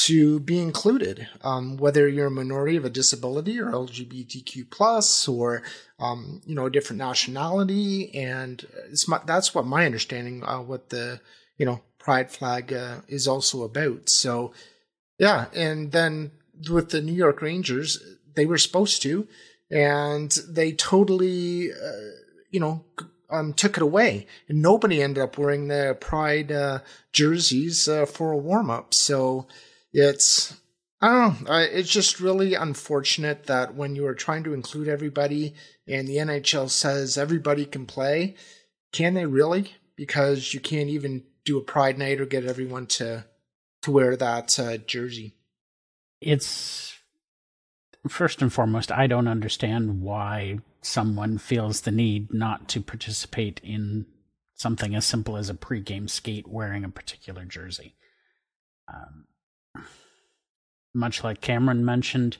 to 0.06 0.40
be 0.40 0.58
included, 0.58 1.28
um, 1.42 1.76
whether 1.76 2.08
you're 2.08 2.26
a 2.26 2.30
minority 2.30 2.76
of 2.76 2.84
a 2.84 2.90
disability 2.90 3.60
or 3.60 3.66
LGBTQ 3.66 4.68
plus 4.70 5.28
or 5.28 5.62
um, 6.00 6.40
you 6.44 6.54
know 6.54 6.66
a 6.66 6.70
different 6.70 6.98
nationality, 6.98 8.12
and 8.14 8.66
my, 9.06 9.20
that's 9.24 9.54
what 9.54 9.66
my 9.66 9.86
understanding 9.86 10.42
uh, 10.44 10.60
what 10.60 10.88
the 10.88 11.20
you 11.56 11.66
know 11.66 11.82
pride 11.98 12.30
flag 12.30 12.72
uh, 12.72 12.96
is 13.06 13.28
also 13.28 13.62
about. 13.62 14.08
So 14.08 14.52
yeah, 15.18 15.46
and 15.54 15.92
then 15.92 16.32
with 16.68 16.90
the 16.90 17.00
New 17.00 17.14
York 17.14 17.40
Rangers, 17.40 18.02
they 18.34 18.46
were 18.46 18.58
supposed 18.58 19.02
to, 19.02 19.28
and 19.70 20.30
they 20.48 20.72
totally. 20.72 21.72
Uh, 21.72 22.22
you 22.50 22.60
know, 22.60 22.84
um, 23.30 23.54
took 23.54 23.78
it 23.78 23.82
away, 23.82 24.26
and 24.46 24.60
nobody 24.60 25.02
ended 25.02 25.24
up 25.24 25.38
wearing 25.38 25.68
the 25.68 25.96
Pride 25.98 26.52
uh, 26.52 26.80
jerseys 27.12 27.88
uh, 27.88 28.04
for 28.04 28.30
a 28.30 28.36
warm 28.36 28.68
up. 28.68 28.92
So 28.92 29.46
it's 29.92 30.54
I 31.00 31.08
don't 31.08 31.42
know. 31.42 31.56
It's 31.56 31.90
just 31.90 32.20
really 32.20 32.54
unfortunate 32.54 33.46
that 33.46 33.74
when 33.74 33.96
you 33.96 34.06
are 34.06 34.14
trying 34.14 34.44
to 34.44 34.54
include 34.54 34.86
everybody, 34.86 35.54
and 35.86 36.06
the 36.06 36.16
NHL 36.16 36.70
says 36.70 37.18
everybody 37.18 37.64
can 37.64 37.86
play, 37.86 38.36
can 38.92 39.14
they 39.14 39.26
really? 39.26 39.74
Because 39.96 40.54
you 40.54 40.60
can't 40.60 40.88
even 40.88 41.24
do 41.44 41.58
a 41.58 41.62
Pride 41.62 41.98
night 41.98 42.20
or 42.20 42.26
get 42.26 42.44
everyone 42.44 42.86
to 42.86 43.24
to 43.82 43.90
wear 43.90 44.16
that 44.16 44.58
uh, 44.60 44.76
jersey. 44.76 45.34
It's 46.20 46.94
first 48.08 48.40
and 48.40 48.52
foremost, 48.52 48.92
I 48.92 49.08
don't 49.08 49.26
understand 49.26 50.02
why 50.02 50.60
someone 50.82 51.38
feels 51.38 51.80
the 51.80 51.90
need 51.90 52.32
not 52.32 52.68
to 52.68 52.80
participate 52.80 53.60
in 53.64 54.06
something 54.54 54.94
as 54.94 55.04
simple 55.04 55.36
as 55.36 55.50
a 55.50 55.54
pregame 55.54 56.08
skate 56.08 56.46
wearing 56.46 56.84
a 56.84 56.88
particular 56.88 57.44
jersey. 57.44 57.96
Um, 58.92 59.26
much 60.94 61.24
like 61.24 61.40
Cameron 61.40 61.84
mentioned, 61.84 62.36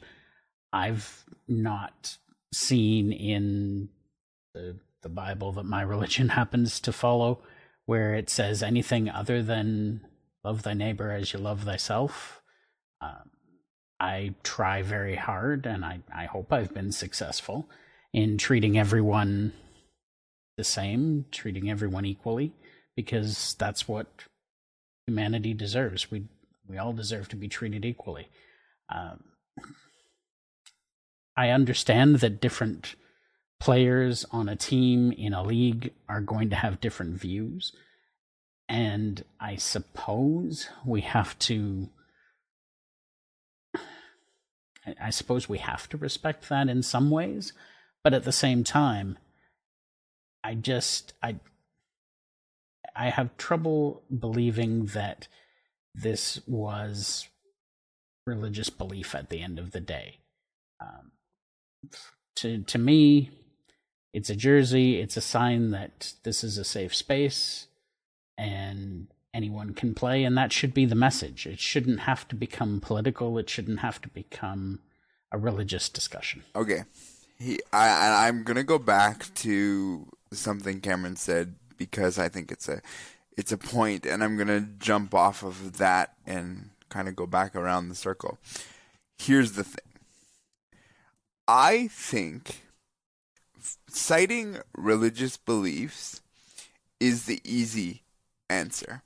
I've 0.73 1.25
not 1.49 2.19
seen 2.53 3.13
in 3.13 3.89
the, 4.55 4.77
the 5.03 5.09
Bible 5.09 5.53
that 5.53 5.65
my 5.65 5.83
religion 5.95 6.31
happens 6.31 6.81
to 6.81 6.93
follow 6.93 7.41
where 7.87 8.15
it 8.15 8.31
says 8.31 8.63
anything 8.63 9.11
other 9.11 9.43
than 9.43 10.01
love 10.45 10.63
thy 10.63 10.75
neighbor 10.75 11.11
as 11.11 11.33
you 11.33 11.39
love 11.39 11.63
thyself. 11.63 12.43
Um, 13.01 13.31
I 13.99 14.35
try 14.43 14.83
very 14.83 15.17
hard, 15.17 15.67
and 15.67 15.85
I, 15.85 16.01
I 16.15 16.25
hope 16.25 16.53
I've 16.53 16.75
been 16.75 16.93
successful 16.93 17.69
in 18.13 18.39
treating 18.39 18.79
everyone 18.79 19.53
the 20.57 20.65
same, 20.65 21.27
treating 21.31 21.71
everyone 21.71 22.05
equally, 22.05 22.53
because 22.97 23.55
that's 23.59 23.89
what 23.89 24.07
humanity 25.07 25.55
deserves. 25.55 26.11
We 26.11 26.25
we 26.69 26.79
all 26.79 26.93
deserve 26.93 27.29
to 27.29 27.37
be 27.37 27.49
treated 27.49 27.85
equally. 27.85 28.29
Um, 28.89 29.25
I 31.37 31.51
understand 31.51 32.17
that 32.17 32.41
different 32.41 32.95
players 33.59 34.25
on 34.31 34.49
a 34.49 34.57
team 34.57 35.13
in 35.13 35.33
a 35.33 35.43
league 35.43 35.93
are 36.09 36.21
going 36.21 36.51
to 36.51 36.57
have 36.57 36.81
different 36.81 37.15
views, 37.15 37.73
and 38.69 39.25
I 39.41 39.57
suppose 39.57 40.69
we 40.85 41.01
have 41.03 41.39
to. 41.41 41.89
I 45.01 45.11
suppose 45.11 45.49
we 45.49 45.59
have 45.59 45.89
to 45.91 45.97
respect 45.97 46.49
that 46.49 46.69
in 46.69 46.83
some 46.83 47.09
ways 47.09 47.53
but 48.03 48.15
at 48.15 48.25
the 48.25 48.33
same 48.33 48.65
time 48.65 49.19
i 50.43 50.55
just 50.55 51.13
i 51.23 51.37
i 52.97 53.11
have 53.11 53.37
trouble 53.37 54.03
believing 54.17 54.87
that 54.87 55.29
this 55.95 56.41
was 56.47 57.29
religious 58.27 58.71
belief 58.71 59.15
at 59.15 59.29
the 59.29 59.43
end 59.43 59.59
of 59.59 59.73
the 59.73 59.81
day. 59.81 60.19
Um, 60.81 61.13
to 62.37 62.63
to 62.63 62.79
me 62.79 63.31
it's 64.13 64.29
a 64.29 64.37
jersey. 64.37 65.01
It's 65.01 65.17
a 65.17 65.23
sign 65.23 65.71
that 65.71 66.13
this 66.23 66.45
is 66.45 66.59
a 66.59 66.65
safe 66.65 66.95
space 66.95 67.67
and 68.37 69.07
anyone 69.33 69.73
can 69.73 69.95
play 69.95 70.25
and 70.25 70.37
that 70.37 70.53
should 70.53 70.75
be 70.75 70.85
the 70.85 70.95
message. 70.95 71.47
It 71.47 71.59
shouldn't 71.59 72.01
have 72.01 72.29
to 72.29 72.35
become 72.35 72.81
political. 72.81 73.39
It 73.39 73.49
shouldn't 73.49 73.81
have 73.81 74.01
to 74.03 74.09
become 74.09 74.81
a 75.31 75.39
religious 75.39 75.89
discussion. 75.89 76.45
Okay. 76.55 76.83
He, 77.39 77.59
I, 77.73 78.29
I'm 78.29 78.43
gonna 78.43 78.63
go 78.63 78.79
back 78.79 79.33
to 79.37 80.07
something 80.33 80.81
Cameron 80.81 81.17
said 81.17 81.55
because 81.79 82.19
I 82.19 82.29
think 82.29 82.53
it's 82.53 82.69
a, 82.69 82.83
it's 83.37 83.53
a 83.53 83.59
point, 83.59 84.07
and 84.07 84.23
I'm 84.23 84.37
gonna 84.37 84.69
jump 84.79 85.15
off 85.15 85.43
of 85.43 85.79
that 85.79 86.15
and 86.27 86.71
kind 86.89 87.09
of 87.09 87.17
go 87.17 87.27
back 87.27 87.57
around 87.57 87.89
the 87.89 87.95
circle. 87.95 88.39
Here's 89.19 89.53
the 89.53 89.65
thing: 89.65 90.01
I 91.49 91.89
think 91.89 92.63
citing 93.89 94.59
religious 94.77 95.37
beliefs 95.37 96.21
is 97.01 97.27
the 97.27 97.41
easy 97.45 98.03
answer. 98.49 99.03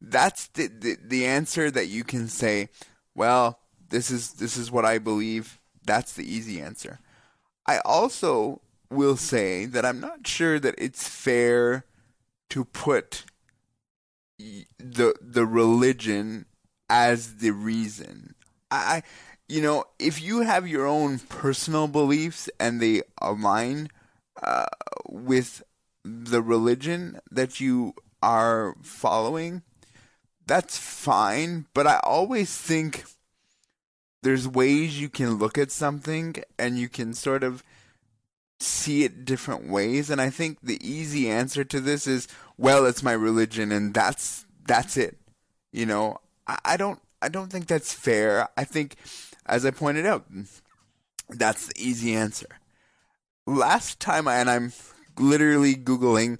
That's 0.00 0.46
the, 0.48 0.68
the, 0.68 0.96
the 1.02 1.26
answer 1.26 1.70
that 1.70 1.86
you 1.86 2.04
can 2.04 2.28
say, 2.28 2.68
well, 3.14 3.58
this 3.88 4.10
is 4.10 4.34
this 4.34 4.56
is 4.56 4.70
what 4.70 4.84
I 4.84 4.98
believe. 4.98 5.58
That's 5.84 6.12
the 6.12 6.24
easy 6.24 6.60
answer. 6.60 7.00
I 7.66 7.78
also 7.84 8.60
will 8.90 9.16
say 9.16 9.64
that 9.66 9.84
I'm 9.84 10.00
not 10.00 10.26
sure 10.26 10.58
that 10.58 10.74
it's 10.78 11.08
fair 11.08 11.84
to 12.50 12.64
put 12.64 13.24
the 14.38 15.14
the 15.20 15.46
religion 15.46 16.46
as 16.88 17.36
the 17.36 17.50
reason. 17.50 18.34
I 18.70 19.02
you 19.48 19.62
know, 19.62 19.84
if 19.98 20.20
you 20.20 20.42
have 20.42 20.68
your 20.68 20.86
own 20.86 21.18
personal 21.18 21.88
beliefs 21.88 22.50
and 22.60 22.80
they 22.80 23.02
align 23.20 23.88
uh, 24.42 24.66
with 25.08 25.62
the 26.04 26.42
religion 26.42 27.18
that 27.30 27.58
you 27.58 27.94
are 28.22 28.74
following, 28.82 29.62
that's 30.46 30.76
fine. 30.76 31.66
But 31.72 31.86
I 31.86 32.00
always 32.04 32.54
think 32.54 33.04
there's 34.22 34.46
ways 34.46 35.00
you 35.00 35.08
can 35.08 35.34
look 35.34 35.56
at 35.56 35.70
something 35.70 36.36
and 36.58 36.78
you 36.78 36.88
can 36.88 37.14
sort 37.14 37.42
of 37.42 37.62
see 38.60 39.04
it 39.04 39.24
different 39.24 39.68
ways. 39.68 40.10
And 40.10 40.20
I 40.20 40.30
think 40.30 40.58
the 40.62 40.78
easy 40.86 41.28
answer 41.30 41.64
to 41.64 41.80
this 41.80 42.06
is, 42.06 42.28
well, 42.56 42.86
it's 42.86 43.02
my 43.02 43.12
religion, 43.12 43.72
and 43.72 43.94
that's 43.94 44.44
that's 44.66 44.96
it. 44.96 45.18
You 45.72 45.86
know, 45.86 46.18
I, 46.46 46.58
I 46.64 46.76
don't 46.76 47.00
I 47.22 47.28
don't 47.28 47.50
think 47.50 47.66
that's 47.66 47.92
fair. 47.92 48.48
I 48.56 48.64
think 48.64 48.96
as 49.46 49.64
I 49.64 49.70
pointed 49.70 50.06
out, 50.06 50.26
that's 51.30 51.66
the 51.68 51.74
easy 51.78 52.14
answer. 52.14 52.48
Last 53.46 53.98
time, 54.00 54.28
I, 54.28 54.36
and 54.36 54.50
I'm 54.50 54.72
literally 55.18 55.74
Googling 55.74 56.38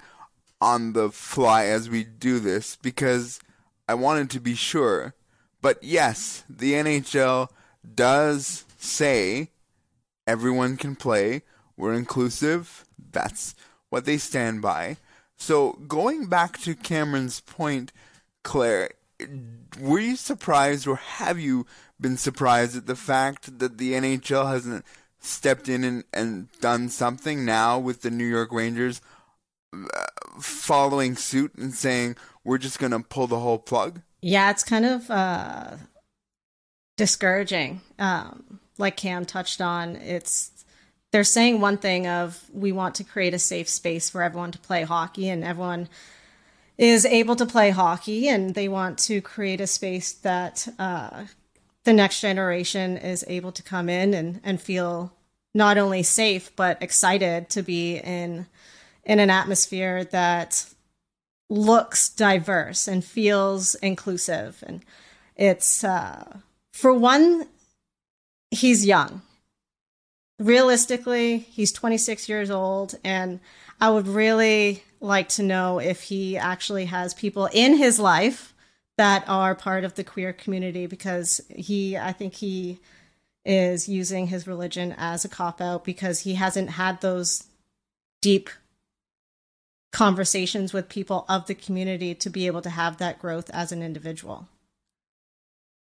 on 0.61 0.93
the 0.93 1.11
fly 1.11 1.67
as 1.67 1.89
we 1.89 2.05
do 2.05 2.39
this 2.39 2.77
because 2.77 3.41
I 3.89 3.95
wanted 3.95 4.31
to 4.31 4.41
be 4.41 4.55
sure. 4.55 5.15
But 5.61 5.83
yes, 5.83 6.45
the 6.49 6.75
NHL 6.75 7.49
does 7.95 8.65
say 8.77 9.51
everyone 10.27 10.77
can 10.77 10.95
play. 10.95 11.43
We're 11.79 11.95
inclusive. 11.95 12.85
That's 13.13 13.55
what 13.89 14.05
they 14.05 14.19
stand 14.19 14.61
by. 14.61 14.99
So 15.37 15.73
going 15.87 16.27
back 16.27 16.59
to 16.63 16.75
Cameron's 16.75 17.41
point, 17.41 17.93
Claire, 18.43 18.91
were 19.81 20.01
you 20.01 20.17
surprised 20.17 20.87
or 20.87 20.97
have 20.97 21.39
you 21.39 21.67
been 22.01 22.17
surprised 22.17 22.77
at 22.77 22.87
the 22.87 22.97
fact 22.97 23.59
that 23.61 23.79
the 23.79 23.93
NHL 23.93 24.51
hasn't 24.51 24.85
stepped 25.21 25.69
in 25.69 25.85
and, 25.85 26.05
and 26.13 26.49
done 26.61 26.89
something 26.89 27.45
now 27.45 27.79
with 27.79 28.03
the 28.03 28.11
New 28.11 28.27
York 28.27 28.53
Rangers 28.53 29.01
uh, 29.73 30.07
following 30.41 31.17
suit 31.17 31.55
and 31.55 31.75
saying 31.75 32.17
we're 32.45 32.59
just 32.59 32.79
going 32.79 32.93
to 32.93 33.01
pull 33.01 33.27
the 33.27 33.41
whole 33.41 33.59
plug? 33.59 34.01
Yeah, 34.21 34.51
it's 34.51 34.65
kind 34.65 34.85
of 34.85 35.11
uh, 35.11 35.77
discouraging. 36.97 37.81
Um, 37.99 38.61
like 38.79 38.97
Cam 38.97 39.25
touched 39.25 39.61
on, 39.61 39.97
it's 39.97 40.58
they're 41.11 41.25
saying 41.25 41.61
one 41.61 41.79
thing 41.79 42.07
of 42.07 42.43
we 42.53 42.73
want 42.73 42.95
to 42.97 43.05
create 43.05 43.35
a 43.35 43.39
safe 43.39 43.69
space 43.69 44.11
for 44.11 44.23
everyone 44.23 44.53
to 44.53 44.59
play 44.59 44.83
hockey 44.83 45.29
and 45.29 45.43
everyone 45.45 45.89
is 46.77 47.05
able 47.07 47.35
to 47.37 47.47
play 47.47 47.71
hockey 47.71 48.29
and 48.29 48.55
they 48.55 48.69
want 48.69 48.99
to 48.99 49.21
create 49.21 49.61
a 49.61 49.67
space 49.67 50.13
that 50.13 50.69
uh, 50.79 51.25
the 51.85 51.93
next 51.93 52.21
generation 52.21 52.97
is 52.97 53.25
able 53.27 53.53
to 53.53 53.63
come 53.63 53.89
in 53.89 54.15
and, 54.15 54.41
and 54.45 54.61
feel 54.61 55.13
not 55.55 55.79
only 55.79 56.03
safe 56.03 56.55
but 56.55 56.81
excited 56.83 57.49
to 57.49 57.63
be 57.63 57.97
in 57.97 58.47
in 59.05 59.19
an 59.19 59.31
atmosphere 59.31 60.05
that 60.05 60.67
looks 61.49 62.11
diverse 62.11 62.87
and 62.87 63.03
feels 63.03 63.75
inclusive. 63.77 64.63
And 64.67 64.85
it's 65.35 65.83
uh, 65.83 66.39
for 66.73 66.93
one 66.93 67.47
he's 68.51 68.87
young 68.87 69.23
realistically 70.39 71.39
he's 71.39 71.73
26 71.73 72.29
years 72.29 72.51
old 72.51 72.95
and 73.03 73.41
i 73.81 73.91
would 73.91 74.07
really 74.07 74.83
like 75.01 75.29
to 75.29 75.43
know 75.43 75.79
if 75.79 76.03
he 76.03 76.37
actually 76.37 76.87
has 76.87 77.15
people 77.15 77.49
in 77.53 77.77
his 77.77 77.99
life 77.99 78.55
that 78.99 79.25
are 79.29 79.55
part 79.55 79.85
of 79.85 79.95
the 79.95 80.05
queer 80.05 80.33
community 80.33 80.87
because 80.87 81.41
he 81.55 81.97
I 81.97 82.13
think 82.13 82.35
he 82.35 82.81
is 83.45 83.89
using 83.89 84.27
his 84.27 84.47
religion 84.47 84.95
as 84.99 85.25
a 85.25 85.29
cop 85.29 85.61
out 85.61 85.85
because 85.85 86.21
he 86.21 86.35
hasn't 86.35 86.71
had 86.71 87.01
those 87.01 87.45
deep 88.21 88.51
conversations 89.93 90.73
with 90.73 90.89
people 90.89 91.25
of 91.29 91.47
the 91.47 91.55
community 91.55 92.15
to 92.17 92.29
be 92.29 92.47
able 92.47 92.61
to 92.61 92.71
have 92.71 92.99
that 92.99 93.21
growth 93.21 93.49
as 93.51 93.73
an 93.73 93.83
individual. 93.83 94.49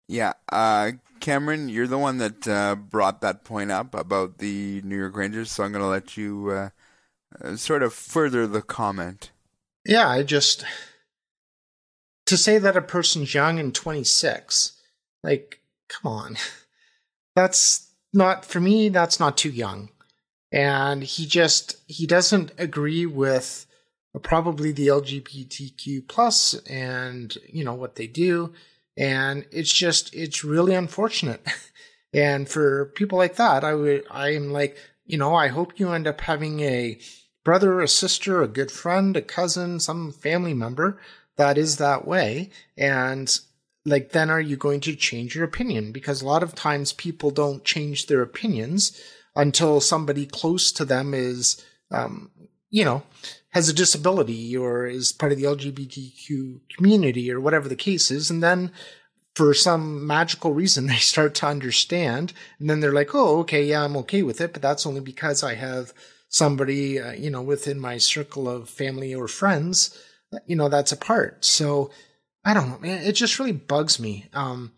Yeah, 0.07 0.33
uh, 0.51 0.91
Cameron, 1.19 1.69
you're 1.69 1.87
the 1.87 1.97
one 1.97 2.19
that 2.19 2.47
uh, 2.47 2.75
brought 2.75 3.21
that 3.21 3.43
point 3.43 3.71
up 3.71 3.95
about 3.95 4.37
the 4.37 4.81
New 4.83 4.97
York 4.97 5.15
Rangers, 5.15 5.51
so 5.51 5.63
I'm 5.63 5.71
going 5.71 5.83
to 5.83 5.87
let 5.87 6.15
you 6.17 6.49
uh, 6.51 6.69
uh, 7.43 7.55
sort 7.55 7.81
of 7.81 7.93
further 7.93 8.45
the 8.45 8.61
comment. 8.61 9.31
Yeah, 9.85 10.07
I 10.07 10.23
just 10.23 10.63
to 12.25 12.37
say 12.37 12.57
that 12.57 12.77
a 12.77 12.81
person's 12.81 13.33
young 13.33 13.59
and 13.59 13.73
26, 13.73 14.73
like, 15.23 15.61
come 15.87 16.11
on. 16.11 16.37
That's 17.35 17.91
not, 18.13 18.45
for 18.45 18.61
me, 18.61 18.87
that's 18.87 19.19
not 19.19 19.35
too 19.35 19.49
young. 19.49 19.89
And 20.53 21.03
he 21.03 21.25
just, 21.25 21.75
he 21.85 22.07
doesn't 22.07 22.53
agree 22.57 23.05
with 23.05 23.65
probably 24.23 24.71
the 24.71 24.87
LGBTQ 24.87 26.07
plus 26.07 26.53
and, 26.63 27.37
you 27.45 27.65
know, 27.65 27.73
what 27.73 27.95
they 27.95 28.07
do. 28.07 28.53
And 28.97 29.45
it's 29.51 29.73
just, 29.73 30.13
it's 30.13 30.43
really 30.43 30.73
unfortunate. 30.73 31.45
and 32.13 32.47
for 32.47 32.87
people 32.95 33.17
like 33.17 33.35
that, 33.35 33.63
I 33.63 33.73
would, 33.73 34.05
I 34.09 34.33
am 34.33 34.51
like, 34.51 34.77
you 35.05 35.17
know, 35.17 35.35
I 35.35 35.49
hope 35.49 35.79
you 35.79 35.91
end 35.91 36.07
up 36.07 36.21
having 36.21 36.61
a 36.61 36.99
brother, 37.43 37.81
a 37.81 37.87
sister, 37.87 38.41
a 38.41 38.47
good 38.47 38.71
friend, 38.71 39.15
a 39.15 39.21
cousin, 39.21 39.79
some 39.79 40.11
family 40.11 40.53
member 40.53 40.99
that 41.37 41.57
is 41.57 41.77
that 41.77 42.07
way 42.07 42.49
and 42.77 43.39
like 43.85 44.11
then 44.11 44.29
are 44.29 44.41
you 44.41 44.57
going 44.57 44.79
to 44.81 44.95
change 44.95 45.35
your 45.35 45.43
opinion 45.43 45.91
because 45.91 46.21
a 46.21 46.25
lot 46.25 46.43
of 46.43 46.55
times 46.55 46.93
people 46.93 47.31
don't 47.31 47.63
change 47.63 48.07
their 48.07 48.21
opinions 48.21 48.99
until 49.35 49.79
somebody 49.79 50.25
close 50.25 50.71
to 50.71 50.85
them 50.85 51.13
is 51.13 51.63
um, 51.91 52.31
you 52.69 52.83
know 52.83 53.03
has 53.55 53.67
a 53.67 53.73
disability 53.73 54.55
or 54.55 54.85
is 54.85 55.11
part 55.11 55.31
of 55.31 55.37
the 55.39 55.45
lgbtq 55.45 56.59
community 56.77 57.31
or 57.31 57.39
whatever 57.39 57.67
the 57.67 57.75
case 57.75 58.11
is 58.11 58.29
and 58.29 58.43
then 58.43 58.71
for 59.33 59.53
some 59.53 60.05
magical 60.05 60.53
reason 60.53 60.85
they 60.87 60.95
start 60.95 61.33
to 61.33 61.47
understand 61.47 62.33
and 62.59 62.69
then 62.69 62.79
they're 62.79 62.93
like 62.93 63.15
oh 63.15 63.39
okay 63.39 63.63
yeah 63.63 63.83
i'm 63.83 63.97
okay 63.97 64.21
with 64.21 64.39
it 64.39 64.53
but 64.53 64.61
that's 64.61 64.85
only 64.85 65.01
because 65.01 65.43
i 65.43 65.55
have 65.55 65.91
somebody 66.29 66.99
uh, 66.99 67.13
you 67.13 67.31
know 67.31 67.41
within 67.41 67.79
my 67.79 67.97
circle 67.97 68.47
of 68.47 68.69
family 68.69 69.15
or 69.15 69.27
friends 69.27 69.97
you 70.45 70.55
know, 70.55 70.69
that's 70.69 70.91
a 70.91 70.97
part. 70.97 71.45
So 71.45 71.91
I 72.43 72.53
don't 72.53 72.69
know, 72.69 72.79
man. 72.79 73.03
It 73.03 73.13
just 73.13 73.39
really 73.39 73.51
bugs 73.51 73.99
me. 73.99 74.27
Um, 74.33 74.73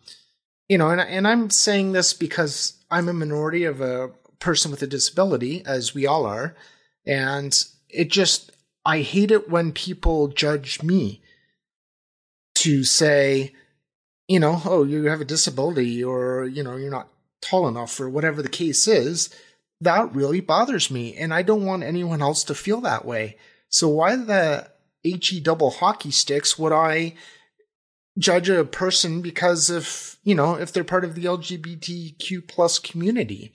you 0.68 0.78
know, 0.78 0.90
and, 0.90 1.00
and 1.00 1.26
I'm 1.26 1.50
saying 1.50 1.92
this 1.92 2.12
because 2.12 2.82
I'm 2.90 3.08
a 3.08 3.12
minority 3.12 3.64
of 3.64 3.80
a 3.80 4.10
person 4.38 4.70
with 4.70 4.82
a 4.82 4.86
disability, 4.86 5.64
as 5.64 5.94
we 5.94 6.06
all 6.06 6.26
are. 6.26 6.54
And 7.06 7.56
it 7.88 8.10
just, 8.10 8.52
I 8.88 9.02
hate 9.02 9.30
it 9.30 9.50
when 9.50 9.72
people 9.72 10.28
judge 10.28 10.82
me 10.82 11.20
to 12.54 12.84
say, 12.84 13.52
you 14.28 14.40
know, 14.40 14.62
oh, 14.64 14.84
you 14.84 15.04
have 15.04 15.20
a 15.20 15.26
disability 15.26 16.02
or, 16.02 16.46
you 16.46 16.62
know, 16.62 16.76
you're 16.76 16.90
not 16.90 17.10
tall 17.42 17.68
enough 17.68 18.00
or 18.00 18.08
whatever 18.08 18.40
the 18.40 18.48
case 18.48 18.88
is. 18.88 19.28
That 19.82 20.14
really 20.14 20.40
bothers 20.40 20.90
me. 20.90 21.14
And 21.14 21.34
I 21.34 21.42
don't 21.42 21.66
want 21.66 21.82
anyone 21.82 22.22
else 22.22 22.42
to 22.44 22.54
feel 22.54 22.80
that 22.80 23.04
way. 23.04 23.36
So 23.68 23.90
why 23.90 24.16
the 24.16 24.70
he 25.02 25.38
double 25.38 25.70
hockey 25.70 26.10
sticks 26.10 26.58
would 26.58 26.72
I 26.72 27.12
judge 28.18 28.48
a 28.48 28.64
person 28.64 29.20
because 29.20 29.68
if, 29.68 30.16
you 30.24 30.34
know 30.34 30.54
if 30.54 30.72
they're 30.72 30.82
part 30.82 31.04
of 31.04 31.14
the 31.14 31.26
LGBTQ 31.26 32.48
plus 32.48 32.78
community. 32.78 33.52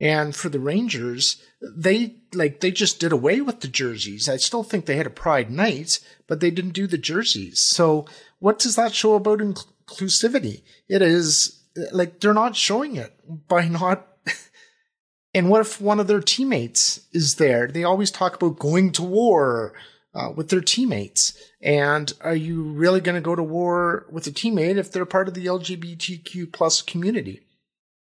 And 0.00 0.34
for 0.34 0.48
the 0.48 0.60
Rangers, 0.60 1.42
they 1.60 2.16
like 2.32 2.60
they 2.60 2.70
just 2.70 3.00
did 3.00 3.12
away 3.12 3.40
with 3.40 3.60
the 3.60 3.68
jerseys. 3.68 4.28
I 4.28 4.36
still 4.36 4.62
think 4.62 4.86
they 4.86 4.96
had 4.96 5.06
a 5.06 5.10
Pride 5.10 5.50
night, 5.50 6.00
but 6.26 6.40
they 6.40 6.50
didn't 6.50 6.72
do 6.72 6.86
the 6.86 6.98
jerseys. 6.98 7.60
So 7.60 8.06
what 8.38 8.58
does 8.58 8.76
that 8.76 8.94
show 8.94 9.14
about 9.14 9.40
inclusivity? 9.40 10.62
It 10.88 11.02
is 11.02 11.60
like 11.92 12.20
they're 12.20 12.32
not 12.32 12.56
showing 12.56 12.96
it 12.96 13.14
by 13.48 13.68
not 13.68 14.06
and 15.34 15.50
what 15.50 15.60
if 15.60 15.80
one 15.80 16.00
of 16.00 16.06
their 16.06 16.20
teammates 16.22 17.06
is 17.12 17.36
there? 17.36 17.66
They 17.66 17.84
always 17.84 18.10
talk 18.10 18.36
about 18.36 18.58
going 18.58 18.92
to 18.92 19.02
war 19.02 19.74
uh, 20.14 20.30
with 20.34 20.48
their 20.48 20.60
teammates. 20.60 21.34
And 21.62 22.12
are 22.20 22.34
you 22.34 22.62
really 22.62 23.00
going 23.00 23.14
to 23.14 23.20
go 23.20 23.34
to 23.34 23.42
war 23.42 24.06
with 24.10 24.26
a 24.26 24.30
teammate 24.30 24.76
if 24.76 24.90
they're 24.90 25.04
part 25.04 25.28
of 25.28 25.34
the 25.34 25.46
LGBTQ 25.46 26.52
plus 26.52 26.82
community? 26.82 27.42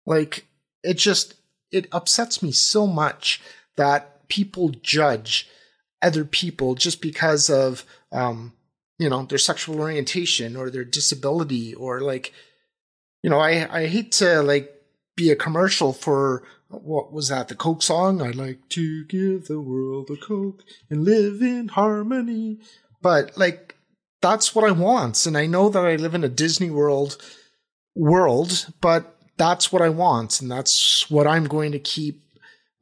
Like, 0.07 0.47
it 0.83 0.95
just, 0.95 1.35
it 1.73 1.87
upsets 1.93 2.43
me 2.43 2.53
so 2.53 2.87
much 2.87 3.41
that 3.77 4.29
people 4.29 4.71
judge 4.83 5.49
other 6.03 6.25
people 6.25 6.75
just 6.75 7.03
because 7.03 7.51
of 7.51 7.85
um, 8.13 8.53
you 8.99 9.09
know 9.09 9.25
their 9.25 9.39
sexual 9.39 9.81
orientation 9.81 10.57
or 10.57 10.71
their 10.71 10.85
disability 10.85 11.75
or 11.75 12.01
like 12.01 12.33
you 13.23 13.31
know 13.31 13.39
I 13.39 13.83
I 13.83 13.87
hate 13.87 14.13
to 14.13 14.43
like 14.43 14.73
be 15.17 15.31
a 15.31 15.37
commercial 15.37 15.93
for 15.93 16.43
what 16.69 17.13
was 17.13 17.29
that 17.29 17.49
the 17.49 17.55
Coke 17.55 17.83
song? 17.83 18.23
i'd 18.23 18.37
like 18.37 18.69
to 18.69 19.05
give 19.07 19.49
the 19.49 19.61
world 19.61 20.09
a 20.09 20.17
Coke 20.17 20.63
and 20.89 21.05
live 21.05 21.43
in 21.43 21.69
harmony. 21.69 22.61
But 23.03 23.37
like 23.37 23.77
that's 24.23 24.55
what 24.55 24.65
I 24.65 24.73
want, 24.73 25.27
and 25.27 25.37
I 25.37 25.47
know 25.47 25.69
that 25.71 25.85
I 25.85 25.97
live 25.97 26.15
in 26.15 26.25
a 26.25 26.29
Disney 26.29 26.71
World 26.71 27.17
world, 27.95 28.67
but 28.81 29.20
that's 29.41 29.73
what 29.73 29.81
I 29.81 29.89
want, 29.89 30.43
and 30.43 30.51
that's 30.51 31.11
what 31.11 31.27
I'm 31.27 31.45
going 31.45 31.73
to 31.73 31.79
keep. 31.79 32.23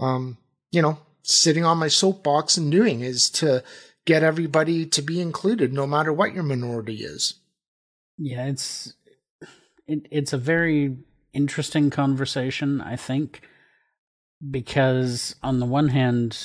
Um, 0.00 0.38
you 0.72 0.82
know, 0.82 0.98
sitting 1.22 1.64
on 1.64 1.78
my 1.78 1.86
soapbox 1.86 2.56
and 2.56 2.70
doing 2.70 3.00
is 3.00 3.30
to 3.30 3.62
get 4.06 4.24
everybody 4.24 4.84
to 4.86 5.00
be 5.00 5.20
included, 5.20 5.72
no 5.72 5.86
matter 5.86 6.12
what 6.12 6.34
your 6.34 6.42
minority 6.42 6.96
is. 6.96 7.34
Yeah, 8.18 8.46
it's 8.46 8.92
it, 9.86 10.08
it's 10.10 10.32
a 10.32 10.38
very 10.38 10.96
interesting 11.32 11.90
conversation, 11.90 12.80
I 12.80 12.96
think, 12.96 13.40
because 14.50 15.36
on 15.40 15.60
the 15.60 15.66
one 15.66 15.88
hand, 15.88 16.36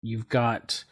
you've 0.00 0.30
got 0.30 0.84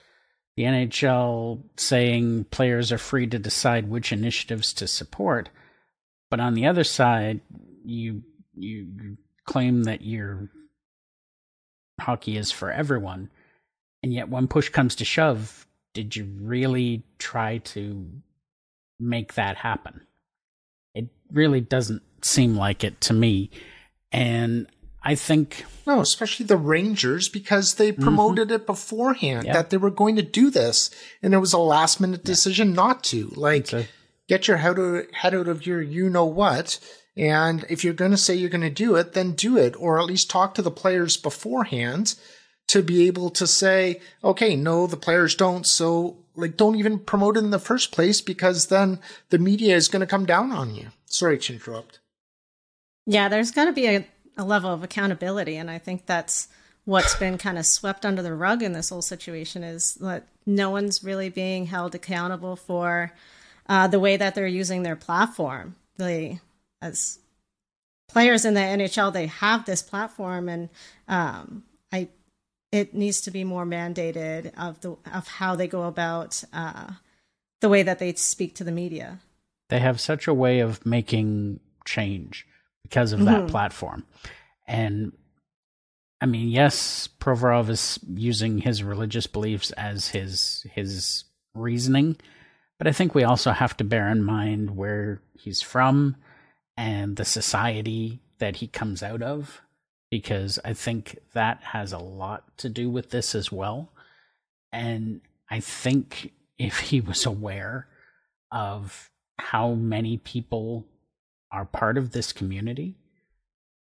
the 0.56 0.64
NHL 0.64 1.62
saying 1.78 2.44
players 2.50 2.92
are 2.92 2.98
free 2.98 3.26
to 3.28 3.38
decide 3.38 3.88
which 3.88 4.12
initiatives 4.12 4.74
to 4.74 4.86
support, 4.86 5.48
but 6.30 6.40
on 6.40 6.52
the 6.52 6.66
other 6.66 6.84
side, 6.84 7.40
you 7.88 8.22
you 8.54 9.16
claim 9.44 9.84
that 9.84 10.02
your 10.02 10.48
hockey 12.00 12.36
is 12.36 12.52
for 12.52 12.70
everyone, 12.70 13.30
and 14.02 14.12
yet 14.12 14.28
when 14.28 14.46
push 14.46 14.68
comes 14.68 14.94
to 14.96 15.04
shove, 15.04 15.66
did 15.94 16.14
you 16.14 16.28
really 16.40 17.02
try 17.18 17.58
to 17.58 18.08
make 19.00 19.34
that 19.34 19.56
happen? 19.56 20.02
It 20.94 21.08
really 21.32 21.60
doesn't 21.60 22.02
seem 22.22 22.56
like 22.56 22.84
it 22.84 23.00
to 23.02 23.12
me. 23.12 23.50
And 24.12 24.66
I 25.02 25.14
think 25.14 25.64
no, 25.86 26.00
especially 26.00 26.46
the 26.46 26.56
Rangers 26.56 27.28
because 27.28 27.74
they 27.74 27.92
mm-hmm. 27.92 28.02
promoted 28.02 28.48
mm-hmm. 28.48 28.56
it 28.56 28.66
beforehand 28.66 29.46
yep. 29.46 29.54
that 29.54 29.70
they 29.70 29.76
were 29.76 29.90
going 29.90 30.16
to 30.16 30.22
do 30.22 30.50
this, 30.50 30.90
and 31.22 31.32
it 31.32 31.38
was 31.38 31.52
a 31.52 31.58
last 31.58 32.00
minute 32.00 32.24
decision 32.24 32.68
yeah. 32.68 32.74
not 32.74 33.04
to. 33.04 33.28
Like, 33.28 33.72
a- 33.72 33.86
get 34.28 34.46
your 34.46 34.58
head 34.58 34.78
out, 34.78 35.04
head 35.14 35.34
out 35.34 35.48
of 35.48 35.66
your 35.66 35.80
you 35.80 36.10
know 36.10 36.26
what, 36.26 36.78
and 37.18 37.64
if 37.68 37.82
you're 37.82 37.94
going 37.94 38.12
to 38.12 38.16
say 38.16 38.34
you're 38.34 38.48
going 38.48 38.60
to 38.60 38.70
do 38.70 38.94
it, 38.94 39.12
then 39.12 39.32
do 39.32 39.56
it, 39.56 39.74
or 39.78 39.98
at 39.98 40.06
least 40.06 40.30
talk 40.30 40.54
to 40.54 40.62
the 40.62 40.70
players 40.70 41.16
beforehand 41.16 42.14
to 42.68 42.82
be 42.82 43.06
able 43.06 43.30
to 43.30 43.46
say, 43.46 44.00
okay, 44.22 44.54
no, 44.54 44.86
the 44.86 44.96
players 44.96 45.34
don't, 45.34 45.66
so 45.66 46.18
like 46.36 46.56
don't 46.56 46.76
even 46.76 46.98
promote 46.98 47.36
it 47.36 47.40
in 47.40 47.50
the 47.50 47.58
first 47.58 47.90
place 47.90 48.20
because 48.20 48.66
then 48.66 49.00
the 49.30 49.38
media 49.38 49.74
is 49.74 49.88
going 49.88 50.00
to 50.00 50.06
come 50.06 50.26
down 50.26 50.52
on 50.52 50.74
you. 50.74 50.88
Sorry 51.06 51.38
to 51.38 51.54
interrupt. 51.54 51.98
Yeah, 53.06 53.28
there's 53.28 53.50
got 53.50 53.64
to 53.64 53.72
be 53.72 53.88
a, 53.88 54.06
a 54.36 54.44
level 54.44 54.72
of 54.72 54.84
accountability, 54.84 55.56
and 55.56 55.70
I 55.70 55.78
think 55.78 56.06
that's 56.06 56.48
what's 56.84 57.14
been 57.16 57.36
kind 57.36 57.58
of 57.58 57.66
swept 57.66 58.06
under 58.06 58.22
the 58.22 58.34
rug 58.34 58.62
in 58.62 58.72
this 58.72 58.90
whole 58.90 59.02
situation 59.02 59.62
is 59.62 59.94
that 59.96 60.26
no 60.46 60.70
one's 60.70 61.04
really 61.04 61.28
being 61.28 61.66
held 61.66 61.94
accountable 61.94 62.56
for 62.56 63.12
uh, 63.68 63.88
the 63.88 64.00
way 64.00 64.16
that 64.16 64.34
they're 64.34 64.46
using 64.46 64.82
their 64.82 64.96
platform. 64.96 65.76
They, 65.98 66.40
as 66.80 67.18
players 68.08 68.44
in 68.44 68.54
the 68.54 68.60
NHL, 68.60 69.12
they 69.12 69.26
have 69.26 69.64
this 69.64 69.82
platform, 69.82 70.48
and 70.48 70.68
um, 71.06 71.62
I, 71.92 72.08
it 72.72 72.94
needs 72.94 73.20
to 73.22 73.30
be 73.30 73.44
more 73.44 73.64
mandated 73.64 74.52
of 74.58 74.80
the 74.80 74.96
of 75.12 75.28
how 75.28 75.54
they 75.54 75.68
go 75.68 75.84
about 75.84 76.42
uh, 76.52 76.92
the 77.60 77.68
way 77.68 77.82
that 77.82 77.98
they 77.98 78.14
speak 78.14 78.54
to 78.56 78.64
the 78.64 78.72
media. 78.72 79.20
They 79.68 79.80
have 79.80 80.00
such 80.00 80.26
a 80.26 80.34
way 80.34 80.60
of 80.60 80.84
making 80.86 81.60
change 81.84 82.46
because 82.82 83.12
of 83.12 83.20
mm-hmm. 83.20 83.32
that 83.32 83.48
platform. 83.48 84.04
And 84.66 85.12
I 86.20 86.26
mean, 86.26 86.48
yes, 86.48 87.08
Provorov 87.20 87.68
is 87.68 87.98
using 88.08 88.58
his 88.58 88.82
religious 88.82 89.26
beliefs 89.26 89.70
as 89.72 90.08
his 90.08 90.66
his 90.72 91.24
reasoning, 91.54 92.16
but 92.78 92.86
I 92.86 92.92
think 92.92 93.14
we 93.14 93.24
also 93.24 93.52
have 93.52 93.76
to 93.76 93.84
bear 93.84 94.08
in 94.08 94.22
mind 94.22 94.76
where 94.76 95.20
he's 95.34 95.60
from 95.60 96.16
and 96.78 97.16
the 97.16 97.24
society 97.24 98.20
that 98.38 98.56
he 98.56 98.68
comes 98.68 99.02
out 99.02 99.20
of 99.20 99.60
because 100.10 100.60
I 100.64 100.74
think 100.74 101.18
that 101.34 101.60
has 101.60 101.92
a 101.92 101.98
lot 101.98 102.56
to 102.58 102.68
do 102.68 102.88
with 102.88 103.10
this 103.10 103.34
as 103.34 103.50
well. 103.50 103.90
And 104.72 105.20
I 105.50 105.58
think 105.58 106.32
if 106.56 106.78
he 106.78 107.00
was 107.00 107.26
aware 107.26 107.88
of 108.52 109.10
how 109.38 109.72
many 109.74 110.18
people 110.18 110.86
are 111.50 111.64
part 111.64 111.98
of 111.98 112.12
this 112.12 112.32
community, 112.32 112.94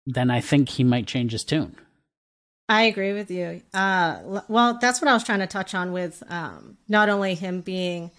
then 0.06 0.30
I 0.30 0.40
think 0.40 0.70
he 0.70 0.84
might 0.84 1.08
change 1.08 1.32
his 1.32 1.44
tune. 1.44 1.76
I 2.70 2.84
agree 2.84 3.14
with 3.14 3.32
you. 3.32 3.62
Uh, 3.74 4.42
well, 4.48 4.78
that's 4.80 5.02
what 5.02 5.10
I 5.10 5.14
was 5.14 5.24
trying 5.24 5.40
to 5.40 5.48
touch 5.48 5.74
on 5.74 5.94
with 5.94 6.22
um, 6.30 6.78
not 6.88 7.10
only 7.10 7.34
him 7.34 7.62
being 7.62 8.12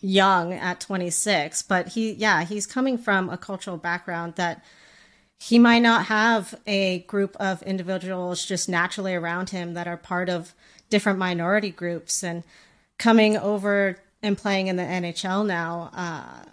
young 0.00 0.52
at 0.52 0.80
26, 0.80 1.62
but 1.62 1.88
he, 1.88 2.12
yeah, 2.12 2.44
he's 2.44 2.66
coming 2.66 2.98
from 2.98 3.28
a 3.28 3.36
cultural 3.36 3.76
background 3.76 4.34
that 4.36 4.64
he 5.38 5.58
might 5.58 5.80
not 5.80 6.06
have 6.06 6.54
a 6.66 7.00
group 7.00 7.36
of 7.38 7.62
individuals 7.62 8.44
just 8.44 8.68
naturally 8.68 9.14
around 9.14 9.50
him 9.50 9.74
that 9.74 9.86
are 9.86 9.96
part 9.96 10.28
of 10.28 10.52
different 10.90 11.18
minority 11.18 11.70
groups 11.70 12.24
and 12.24 12.42
coming 12.98 13.36
over 13.36 13.98
and 14.22 14.36
playing 14.36 14.66
in 14.66 14.76
the 14.76 14.82
NHL 14.82 15.46
now. 15.46 15.90
Uh, 15.94 16.44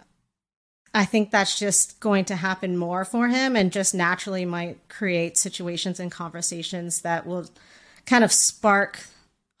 I 0.94 1.04
think 1.04 1.30
that's 1.30 1.58
just 1.58 2.00
going 2.00 2.24
to 2.26 2.36
happen 2.36 2.76
more 2.76 3.04
for 3.04 3.28
him 3.28 3.54
and 3.56 3.72
just 3.72 3.94
naturally 3.94 4.44
might 4.44 4.88
create 4.88 5.36
situations 5.36 6.00
and 6.00 6.10
conversations 6.10 7.02
that 7.02 7.26
will 7.26 7.50
kind 8.06 8.24
of 8.24 8.32
spark, 8.32 9.04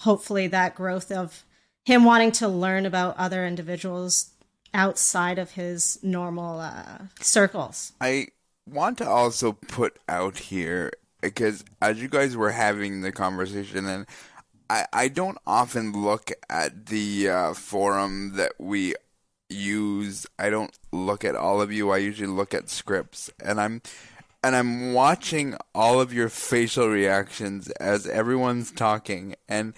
hopefully, 0.00 0.46
that 0.46 0.74
growth 0.74 1.12
of 1.12 1.44
him 1.86 2.04
wanting 2.04 2.32
to 2.32 2.48
learn 2.48 2.84
about 2.84 3.16
other 3.16 3.46
individuals 3.46 4.30
outside 4.74 5.38
of 5.38 5.52
his 5.52 6.00
normal 6.02 6.58
uh, 6.58 6.98
circles. 7.20 7.92
I 8.00 8.28
want 8.68 8.98
to 8.98 9.08
also 9.08 9.52
put 9.52 9.96
out 10.08 10.36
here 10.36 10.92
because 11.20 11.64
as 11.80 12.02
you 12.02 12.08
guys 12.08 12.36
were 12.36 12.50
having 12.50 13.02
the 13.02 13.12
conversation 13.12 13.86
and 13.86 14.06
I, 14.68 14.86
I 14.92 15.08
don't 15.08 15.38
often 15.46 15.92
look 15.92 16.32
at 16.50 16.86
the 16.86 17.28
uh, 17.28 17.54
forum 17.54 18.32
that 18.34 18.54
we 18.58 18.96
use 19.48 20.26
I 20.40 20.50
don't 20.50 20.76
look 20.90 21.24
at 21.24 21.36
all 21.36 21.62
of 21.62 21.70
you. 21.70 21.90
I 21.90 21.98
usually 21.98 22.26
look 22.26 22.52
at 22.52 22.68
scripts 22.68 23.30
and 23.40 23.60
I'm 23.60 23.80
and 24.42 24.56
I'm 24.56 24.92
watching 24.92 25.56
all 25.72 26.00
of 26.00 26.12
your 26.12 26.28
facial 26.28 26.88
reactions 26.88 27.68
as 27.78 28.08
everyone's 28.08 28.72
talking 28.72 29.36
and 29.48 29.72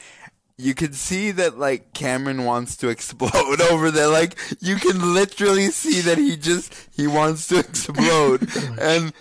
you 0.59 0.75
can 0.75 0.93
see 0.93 1.31
that 1.31 1.59
like 1.59 1.95
Cameron 1.95 2.45
wants 2.45 2.77
to 2.79 2.89
explode 2.89 3.61
over 3.71 3.91
there. 3.91 4.09
Like 4.09 4.37
you 4.61 4.77
can 4.77 5.15
literally 5.15 5.69
see 5.69 6.01
that 6.03 6.19
he 6.19 6.37
just 6.37 6.75
he 6.95 7.07
wants 7.07 7.47
to 7.49 7.59
explode. 7.61 8.49
And 8.81 9.13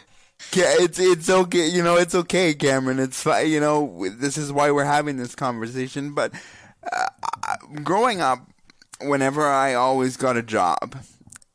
it's 0.54 1.00
it's 1.00 1.30
okay 1.30 1.68
you 1.68 1.84
know 1.84 1.96
it's 1.98 2.16
okay 2.16 2.54
Cameron. 2.54 3.00
It's 3.00 3.22
fine 3.22 3.50
you 3.50 3.60
know 3.60 4.08
this 4.10 4.38
is 4.38 4.52
why 4.52 4.72
we're 4.72 4.86
having 4.86 5.18
this 5.18 5.36
conversation. 5.36 6.14
But 6.14 6.34
uh, 6.92 7.08
growing 7.84 8.22
up 8.22 8.40
whenever 9.02 9.46
I 9.46 9.74
always 9.74 10.18
got 10.18 10.38
a 10.38 10.44
job, 10.44 10.96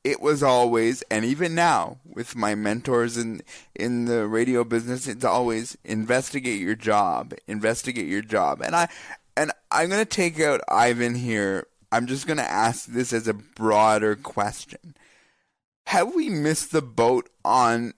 it 0.04 0.20
was 0.20 0.42
always, 0.42 1.02
and 1.10 1.24
even 1.24 1.54
now 1.54 1.98
with 2.04 2.34
my 2.34 2.54
mentors 2.54 3.16
in 3.16 3.42
in 3.74 4.06
the 4.06 4.26
radio 4.26 4.64
business, 4.64 5.06
it's 5.06 5.24
always 5.24 5.76
investigate 5.84 6.60
your 6.60 6.74
job, 6.74 7.34
investigate 7.46 8.08
your 8.08 8.22
job, 8.22 8.60
and 8.60 8.74
I 8.74 8.88
and 9.36 9.52
I'm 9.70 9.88
gonna 9.88 10.04
take 10.04 10.40
out 10.40 10.60
Ivan 10.68 11.14
here. 11.14 11.66
I'm 11.90 12.06
just 12.06 12.26
gonna 12.26 12.42
ask 12.42 12.86
this 12.86 13.12
as 13.12 13.28
a 13.28 13.34
broader 13.34 14.16
question: 14.16 14.94
Have 15.86 16.14
we 16.14 16.28
missed 16.28 16.72
the 16.72 16.82
boat 16.82 17.28
on 17.44 17.94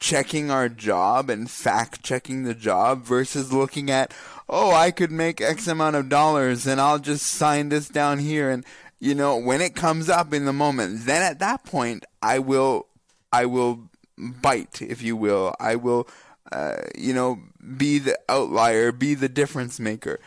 checking 0.00 0.50
our 0.50 0.68
job 0.68 1.28
and 1.28 1.50
fact 1.50 2.02
checking 2.02 2.44
the 2.44 2.54
job 2.54 3.02
versus 3.02 3.52
looking 3.52 3.90
at, 3.90 4.14
oh, 4.48 4.72
I 4.72 4.92
could 4.92 5.10
make 5.10 5.40
X 5.40 5.66
amount 5.66 5.96
of 5.96 6.08
dollars 6.08 6.68
and 6.68 6.80
I'll 6.80 7.00
just 7.00 7.26
sign 7.26 7.68
this 7.68 7.88
down 7.88 8.20
here 8.20 8.48
and 8.48 8.64
you 9.00 9.14
know, 9.14 9.36
when 9.36 9.60
it 9.60 9.74
comes 9.74 10.08
up 10.08 10.32
in 10.32 10.44
the 10.44 10.52
moment, 10.52 11.06
then 11.06 11.22
at 11.22 11.38
that 11.38 11.64
point, 11.64 12.04
I 12.20 12.40
will, 12.40 12.86
I 13.32 13.46
will 13.46 13.90
bite, 14.16 14.82
if 14.82 15.02
you 15.02 15.16
will. 15.16 15.54
I 15.60 15.76
will, 15.76 16.08
uh, 16.50 16.78
you 16.96 17.14
know, 17.14 17.38
be 17.76 17.98
the 17.98 18.18
outlier, 18.28 18.90
be 18.90 19.14
the 19.14 19.28
difference 19.28 19.78
maker. 19.78 20.18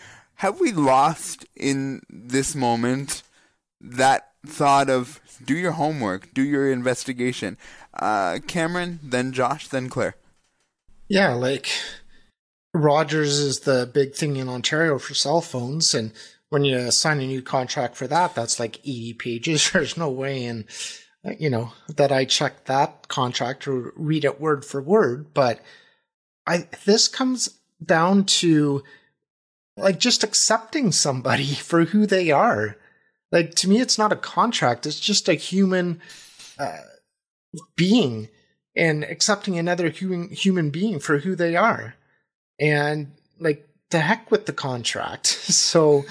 Have 0.42 0.60
we 0.60 0.72
lost 0.72 1.46
in 1.56 2.02
this 2.10 2.56
moment 2.56 3.22
that 3.80 4.32
thought 4.44 4.90
of 4.90 5.20
do 5.46 5.56
your 5.56 5.74
homework, 5.74 6.34
do 6.34 6.42
your 6.42 6.72
investigation? 6.72 7.60
Uh, 7.94 8.40
Cameron, 8.48 9.00
then 9.04 9.34
Josh, 9.34 9.68
then 9.68 9.88
Claire. 9.88 10.16
Yeah, 11.08 11.36
like 11.36 11.70
Rogers 12.74 13.38
is 13.38 13.60
the 13.60 13.88
big 13.94 14.16
thing 14.16 14.36
in 14.36 14.50
Ontario 14.50 14.98
for 14.98 15.14
cell 15.14 15.42
phones, 15.42 15.94
and 15.94 16.12
when 16.50 16.66
you 16.66 16.90
sign 16.90 17.20
a 17.20 17.28
new 17.28 17.44
contract 17.44 17.96
for 17.96 18.08
that, 18.08 18.34
that's 18.34 18.60
like 18.60 18.80
80 18.80 19.14
pages. 19.20 19.70
There's 19.70 19.96
no 19.96 20.10
way 20.10 20.44
in, 20.44 20.66
you 21.38 21.52
know, 21.52 21.74
that 21.88 22.12
I 22.12 22.26
check 22.26 22.66
that 22.66 23.10
contract 23.10 23.68
or 23.68 23.94
read 23.96 24.26
it 24.26 24.42
word 24.42 24.66
for 24.66 24.82
word. 24.82 25.36
But 25.36 25.60
I, 26.48 26.68
this 26.86 27.08
comes 27.08 27.60
down 27.86 28.26
to 28.26 28.84
like 29.78 30.00
just 30.00 30.24
accepting 30.24 30.92
somebody 30.92 31.46
for 31.56 31.86
who 31.86 32.06
they 32.06 32.32
are. 32.32 32.78
Like 33.32 33.56
to 33.56 33.70
me, 33.70 33.80
it's 33.80 33.98
not 33.98 34.12
a 34.12 34.18
contract. 34.18 34.86
It's 34.86 35.00
just 35.00 35.30
a 35.30 35.34
human 35.34 36.02
uh, 36.60 36.82
being 37.76 38.30
and 38.76 39.04
accepting 39.04 39.58
another 39.58 39.90
human 39.90 40.30
human 40.30 40.70
being 40.70 41.00
for 41.00 41.20
who 41.20 41.36
they 41.36 41.56
are. 41.56 41.96
And 42.60 43.12
like 43.40 43.68
the 43.90 44.00
heck 44.00 44.32
with 44.32 44.46
the 44.46 44.54
contract. 44.54 45.28
So 45.52 46.06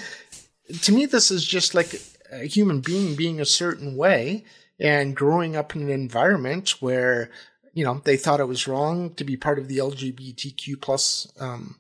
to 0.83 0.93
me, 0.93 1.07
this 1.07 1.31
is 1.31 1.45
just 1.45 1.75
like 1.75 2.01
a 2.31 2.45
human 2.45 2.81
being 2.81 3.17
being 3.17 3.41
a 3.41 3.45
certain 3.45 3.97
way 3.97 4.45
and 4.79 5.17
growing 5.17 5.57
up 5.57 5.75
in 5.75 5.83
an 5.83 5.91
environment 5.91 6.77
where 6.81 7.31
you 7.75 7.85
know 7.85 8.01
they 8.05 8.17
thought 8.17 8.41
it 8.41 8.49
was 8.49 8.69
wrong 8.69 9.15
to 9.15 9.25
be 9.25 9.37
part 9.37 9.59
of 9.59 9.69
the 9.69 9.79
LGBTQ 9.79 10.81
plus 10.81 11.31
um, 11.41 11.77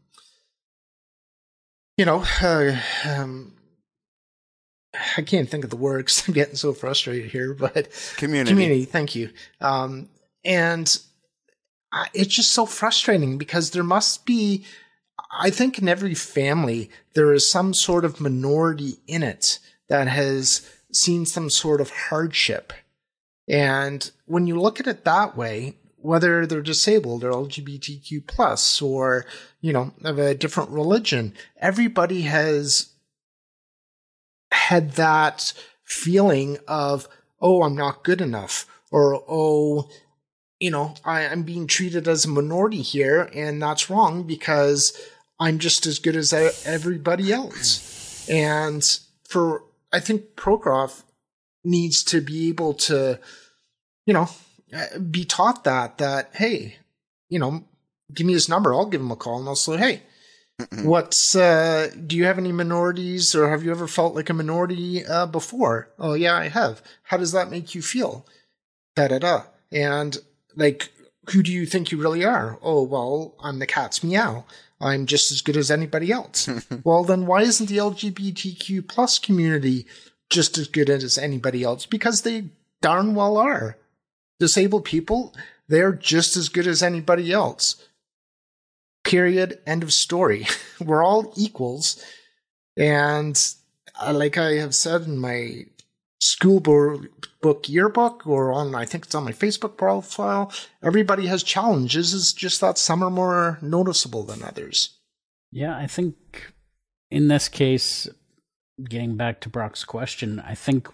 you 2.01 2.07
know 2.07 2.24
uh, 2.40 2.74
um, 3.07 3.53
I 5.18 5.20
can't 5.20 5.51
think 5.51 5.64
of 5.64 5.70
the 5.70 5.76
words. 5.76 6.24
I'm 6.28 6.32
getting 6.32 6.55
so 6.55 6.72
frustrated 6.72 7.30
here, 7.30 7.53
but 7.53 7.88
community. 8.16 8.53
Community. 8.53 8.84
Thank 8.86 9.14
you. 9.14 9.28
Um, 9.61 10.09
and 10.42 10.98
I, 11.92 12.07
it's 12.14 12.34
just 12.34 12.53
so 12.53 12.64
frustrating 12.64 13.36
because 13.36 13.70
there 13.70 13.82
must 13.82 14.24
be, 14.24 14.64
I 15.38 15.51
think, 15.51 15.78
in 15.78 15.90
every 15.90 16.14
family 16.14 16.90
there 17.12 17.34
is 17.34 17.51
some 17.51 17.74
sort 17.74 18.07
of 18.07 18.18
minority 18.18 18.96
in 19.07 19.22
it 19.22 19.59
that 19.90 20.09
has 20.09 20.66
seen 20.94 21.26
some 21.26 21.51
sort 21.51 21.82
of 21.82 21.90
hardship. 21.90 22.72
And 23.46 24.11
when 24.24 24.46
you 24.46 24.59
look 24.59 24.80
at 24.80 24.86
it 24.86 25.05
that 25.05 25.36
way, 25.36 25.76
whether 26.03 26.46
they're 26.46 26.62
disabled 26.62 27.24
or 27.24 27.30
LGBTQ 27.30 28.26
plus 28.26 28.80
or, 28.80 29.26
you 29.61 29.72
know, 29.72 29.92
of 30.05 30.18
a 30.18 30.34
different 30.34 30.70
religion, 30.70 31.34
everybody 31.59 32.22
has 32.22 32.90
had 34.53 34.92
that 34.92 35.53
feeling 35.84 36.59
of, 36.66 37.09
oh, 37.40 37.62
I'm 37.62 37.76
not 37.76 38.05
good 38.05 38.20
enough, 38.20 38.66
or 38.90 39.22
oh, 39.28 39.88
you 40.59 40.70
know, 40.70 40.94
I, 41.05 41.26
I'm 41.26 41.42
being 41.42 41.66
treated 41.66 42.07
as 42.07 42.24
a 42.24 42.28
minority 42.28 42.82
here, 42.82 43.30
and 43.34 43.62
that's 43.62 43.88
wrong 43.88 44.24
because 44.24 44.96
I'm 45.38 45.59
just 45.59 45.86
as 45.86 45.98
good 45.98 46.16
as 46.16 46.32
everybody 46.66 47.32
else. 47.32 48.28
And 48.28 48.82
for, 49.26 49.64
I 49.92 50.01
think 50.01 50.36
Provorov 50.36 51.03
needs 51.64 52.05
to 52.05 52.20
be 52.20 52.48
able 52.48 52.74
to, 52.74 53.18
you 54.05 54.14
know, 54.14 54.28
be 55.11 55.25
taught 55.25 55.64
that, 55.64 55.99
that, 55.99 56.31
hey, 56.35 56.77
you 57.29 57.39
know, 57.39 57.64
give 58.12 58.27
me 58.27 58.33
his 58.33 58.49
number, 58.49 58.75
I'll 58.75 58.87
give 58.87 59.01
him 59.01 59.11
a 59.11 59.16
call 59.16 59.39
and 59.39 59.49
I'll 59.49 59.57
say, 59.57 59.77
hey, 59.77 60.03
What's 60.83 61.35
uh, 61.35 61.91
do 62.07 62.16
you 62.16 62.25
have 62.25 62.39
any 62.39 62.53
minorities, 62.53 63.35
or 63.35 63.49
have 63.49 63.64
you 63.64 63.71
ever 63.71 63.87
felt 63.87 64.14
like 64.14 64.31
a 64.31 64.35
minority 64.35 65.05
uh, 65.05 65.27
before? 65.27 65.91
Oh 65.99 66.14
yeah, 66.14 66.37
I 66.37 66.49
have. 66.49 66.83
How 67.05 67.16
does 67.16 67.33
that 67.33 67.51
make 67.51 67.75
you 67.75 67.83
feel? 67.83 68.27
Da 68.97 69.09
da 69.09 69.18
da. 69.18 69.43
And 69.73 70.18
like, 70.57 70.91
who 71.31 71.43
do 71.43 71.53
you 71.53 71.66
think 71.66 71.91
you 71.91 71.99
really 71.99 72.25
are? 72.25 72.59
Oh 72.62 72.83
well, 72.83 73.35
I'm 73.41 73.59
the 73.59 73.66
cat's 73.66 74.03
meow. 74.05 74.45
I'm 74.81 75.07
just 75.07 75.31
as 75.31 75.43
good 75.43 75.57
as 75.57 75.71
anybody 75.71 76.11
else. 76.11 76.49
well, 76.85 77.05
then 77.05 77.27
why 77.27 77.43
isn't 77.43 77.68
the 77.68 77.77
LGBTQ 77.77 78.89
plus 78.89 79.18
community 79.18 79.87
just 80.31 80.57
as 80.57 80.68
good 80.68 80.89
as 80.89 81.18
anybody 81.18 81.62
else? 81.62 81.85
Because 81.87 82.23
they 82.23 82.45
darn 82.81 83.14
well 83.14 83.37
are. 83.37 83.77
Disabled 84.41 84.84
people, 84.84 85.32
they're 85.68 85.93
just 85.93 86.36
as 86.36 86.49
good 86.49 86.66
as 86.66 86.82
anybody 86.82 87.32
else. 87.32 87.86
Period. 89.05 89.61
End 89.66 89.84
of 89.84 89.93
story. 89.93 90.47
We're 90.80 91.05
all 91.05 91.32
equals. 91.36 92.05
And 92.76 93.41
uh, 94.01 94.12
like 94.12 94.36
I 94.36 94.55
have 94.55 94.74
said 94.74 95.03
in 95.03 95.18
my 95.18 95.66
school 96.20 96.61
book 96.61 97.68
yearbook 97.68 98.26
or 98.26 98.53
on, 98.53 98.74
I 98.74 98.84
think 98.84 99.05
it's 99.05 99.14
on 99.14 99.24
my 99.24 99.32
Facebook 99.32 99.76
profile, 99.76 100.53
everybody 100.82 101.26
has 101.26 101.43
challenges. 101.43 102.14
It's 102.14 102.32
just 102.32 102.61
that 102.61 102.78
some 102.78 103.03
are 103.03 103.11
more 103.11 103.59
noticeable 103.62 104.24
than 104.24 104.43
others. 104.43 104.99
Yeah, 105.53 105.76
I 105.76 105.86
think 105.86 106.53
in 107.11 107.28
this 107.28 107.49
case, 107.49 108.09
getting 108.88 109.16
back 109.16 109.41
to 109.41 109.49
Brock's 109.49 109.84
question, 109.84 110.41
I 110.41 110.55
think 110.55 110.88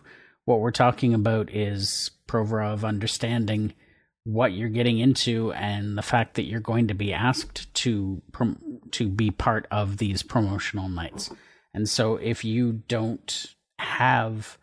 what 0.45 0.61
we're 0.61 0.71
talking 0.71 1.13
about 1.13 1.51
is 1.51 2.11
Provorov 2.27 2.85
understanding 2.85 3.73
what 4.25 4.53
you're 4.53 4.69
getting 4.69 4.99
into 4.99 5.53
and 5.53 5.97
the 5.97 6.03
fact 6.03 6.35
that 6.35 6.47
you're 6.47 6.59
going 6.59 6.89
to 6.89 6.95
be 6.95 7.13
asked 7.13 7.73
to 7.75 8.21
to 8.91 9.09
be 9.09 9.31
part 9.31 9.67
of 9.71 9.99
these 9.99 10.23
promotional 10.23 10.89
nights. 10.89 11.31
And 11.73 11.89
so 11.89 12.17
if 12.17 12.45
you 12.45 12.83
don't 12.89 13.55
have 13.79 14.59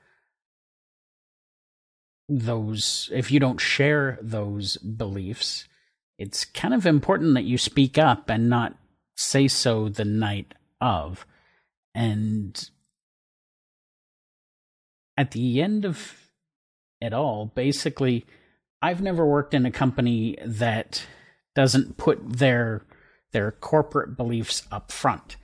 those 2.27 3.09
if 3.13 3.31
you 3.31 3.39
don't 3.39 3.61
share 3.61 4.19
those 4.21 4.77
beliefs, 4.77 5.67
it's 6.17 6.43
kind 6.43 6.73
of 6.73 6.85
important 6.85 7.33
that 7.35 7.45
you 7.45 7.57
speak 7.57 7.97
up 7.97 8.29
and 8.29 8.49
not 8.49 8.75
say 9.15 9.47
so 9.47 9.87
the 9.87 10.05
night 10.05 10.53
of. 10.81 11.25
And 11.95 12.69
at 15.15 15.31
the 15.31 15.61
end 15.61 15.85
of 15.85 16.22
it 17.03 17.13
all, 17.13 17.51
basically 17.53 18.25
I've 18.83 19.01
never 19.01 19.25
worked 19.25 19.53
in 19.53 19.65
a 19.65 19.71
company 19.71 20.37
that 20.45 21.05
doesn't 21.55 21.95
put 21.95 22.19
their 22.37 22.83
their 23.31 23.51
corporate 23.51 24.17
beliefs 24.17 24.63
up 24.71 24.91
front. 24.91 25.37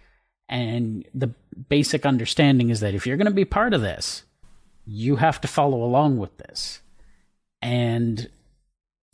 And 0.49 1.07
the 1.13 1.33
basic 1.69 2.05
understanding 2.05 2.69
is 2.69 2.81
that 2.81 2.93
if 2.93 3.07
you're 3.07 3.17
going 3.17 3.25
to 3.25 3.31
be 3.31 3.45
part 3.45 3.73
of 3.73 3.81
this, 3.81 4.23
you 4.85 5.15
have 5.15 5.39
to 5.41 5.47
follow 5.47 5.83
along 5.83 6.17
with 6.17 6.37
this. 6.37 6.81
And 7.61 8.29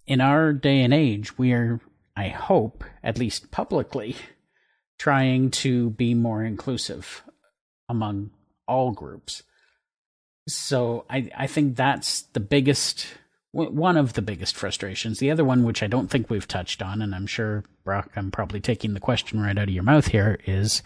in 0.08 0.22
our 0.22 0.54
day 0.54 0.82
and 0.82 0.94
age, 0.94 1.38
we 1.38 1.54
are, 1.54 1.80
I 2.18 2.30
hope, 2.30 2.84
at 3.04 3.20
least 3.20 3.52
publicly, 3.52 4.16
trying 4.98 5.52
to 5.52 5.92
be 5.92 6.14
more 6.14 6.44
inclusive 6.44 7.24
among 7.88 8.32
all 8.68 8.92
groups. 8.92 9.44
So 10.48 11.06
I, 11.10 11.30
I 11.36 11.48
think 11.48 11.76
that's 11.76 12.24
the 12.34 12.40
biggest 12.40 13.08
one 13.56 13.96
of 13.96 14.14
the 14.14 14.22
biggest 14.22 14.56
frustrations. 14.56 15.20
The 15.20 15.32
other 15.32 15.46
one, 15.46 15.64
which 15.64 15.82
I 15.82 15.88
don't 15.88 16.10
think 16.10 16.30
we've 16.30 16.48
touched 16.48 16.82
on, 16.82 17.02
and 17.02 17.16
I'm 17.16 17.26
sure, 17.26 17.64
Brock, 17.86 18.12
I'm 18.18 18.30
probably 18.30 18.60
taking 18.60 18.94
the 18.94 19.00
question 19.00 19.40
right 19.40 19.58
out 19.58 19.70
of 19.70 19.74
your 19.74 19.84
mouth 19.84 20.08
here, 20.08 20.40
is 20.46 20.84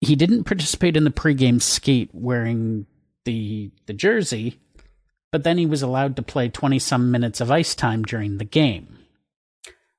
he 0.00 0.14
didn't 0.14 0.44
participate 0.44 0.96
in 0.96 1.02
the 1.02 1.10
pregame 1.10 1.60
skate 1.60 2.10
wearing 2.12 2.86
the 3.24 3.72
the 3.86 3.92
jersey, 3.92 4.60
but 5.32 5.42
then 5.42 5.58
he 5.58 5.66
was 5.66 5.82
allowed 5.82 6.14
to 6.16 6.22
play 6.22 6.48
20 6.48 6.78
some 6.78 7.10
minutes 7.10 7.40
of 7.40 7.50
ice 7.50 7.74
time 7.74 8.04
during 8.04 8.38
the 8.38 8.44
game. 8.44 8.98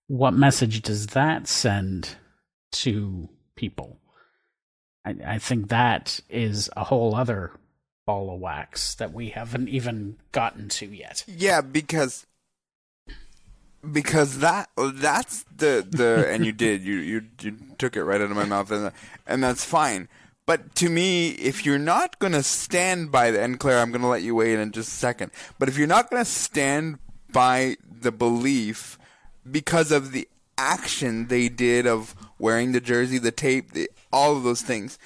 What 0.07 0.33
message 0.33 0.81
does 0.83 1.07
that 1.07 1.47
send 1.47 2.15
to 2.71 3.27
people? 3.57 3.99
I, 5.05 5.15
I 5.25 5.37
think 5.39 5.67
that 5.67 6.21
is 6.29 6.69
a 6.77 6.85
whole 6.85 7.13
other 7.13 7.51
ball 8.07 8.33
of 8.33 8.39
wax 8.39 8.95
that 8.95 9.13
we 9.13 9.29
haven't 9.29 9.67
even 9.67 10.15
gotten 10.31 10.69
to 10.69 10.87
yet. 10.87 11.23
Yeah, 11.27 11.61
because 11.61 12.25
because 13.91 14.39
that 14.39 14.69
oh, 14.77 14.89
that's 14.89 15.43
the 15.55 15.85
the 15.87 16.25
and 16.31 16.43
you 16.45 16.53
did 16.53 16.81
you 16.81 16.95
you 16.95 17.25
you 17.41 17.55
took 17.77 17.95
it 17.95 18.03
right 18.03 18.21
out 18.21 18.31
of 18.31 18.35
my 18.35 18.45
mouth 18.45 18.71
and 18.71 18.91
and 19.27 19.43
that's 19.43 19.63
fine. 19.63 20.07
But 20.47 20.75
to 20.75 20.89
me, 20.89 21.31
if 21.31 21.65
you're 21.65 21.77
not 21.77 22.19
going 22.19 22.31
to 22.31 22.41
stand 22.41 23.11
by 23.11 23.31
the 23.31 23.43
and 23.43 23.59
Claire, 23.59 23.79
I'm 23.79 23.91
going 23.91 24.01
to 24.01 24.07
let 24.07 24.21
you 24.21 24.33
wait 24.33 24.57
in 24.57 24.71
just 24.71 24.87
a 24.87 24.95
second. 24.95 25.31
But 25.59 25.67
if 25.67 25.77
you're 25.77 25.87
not 25.87 26.09
going 26.09 26.23
to 26.23 26.29
stand 26.29 26.99
by 27.33 27.75
the 27.85 28.13
belief 28.13 28.97
because 29.49 29.91
of 29.91 30.13
the 30.13 30.25
action 30.57 31.27
they 31.27 31.49
did 31.49 31.85
of 31.85 32.15
wearing 32.39 32.71
the 32.71 32.79
jersey, 32.79 33.17
the 33.17 33.31
tape, 33.31 33.73
the, 33.73 33.89
all 34.13 34.37
of 34.37 34.43
those 34.43 34.61
things, 34.61 34.97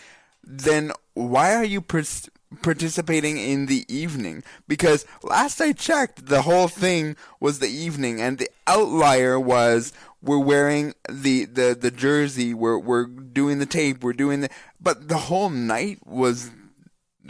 then 0.44 0.92
why 1.16 1.56
are 1.56 1.64
you 1.64 1.82
pers- 1.82 2.30
participating 2.62 3.38
in 3.38 3.68
the 3.68 3.86
evening 3.88 4.44
because 4.68 5.06
last 5.24 5.62
I 5.62 5.72
checked, 5.72 6.28
the 6.28 6.42
whole 6.44 6.68
thing 6.68 7.16
was 7.40 7.60
the 7.60 7.70
evening, 7.70 8.22
and 8.22 8.38
the 8.38 8.50
outlier 8.68 9.40
was 9.40 9.94
we're 10.22 10.40
wearing 10.40 10.94
the 11.10 11.46
the 11.46 11.78
the 11.80 11.92
jersey, 11.92 12.54
we're 12.54 12.78
we're 12.78 13.06
doing 13.06 13.60
the 13.60 13.66
tape, 13.66 14.04
we're 14.04 14.14
doing 14.14 14.42
the, 14.42 14.50
but 14.80 15.08
the 15.08 15.18
whole 15.18 15.50
night 15.50 16.00
was 16.06 16.52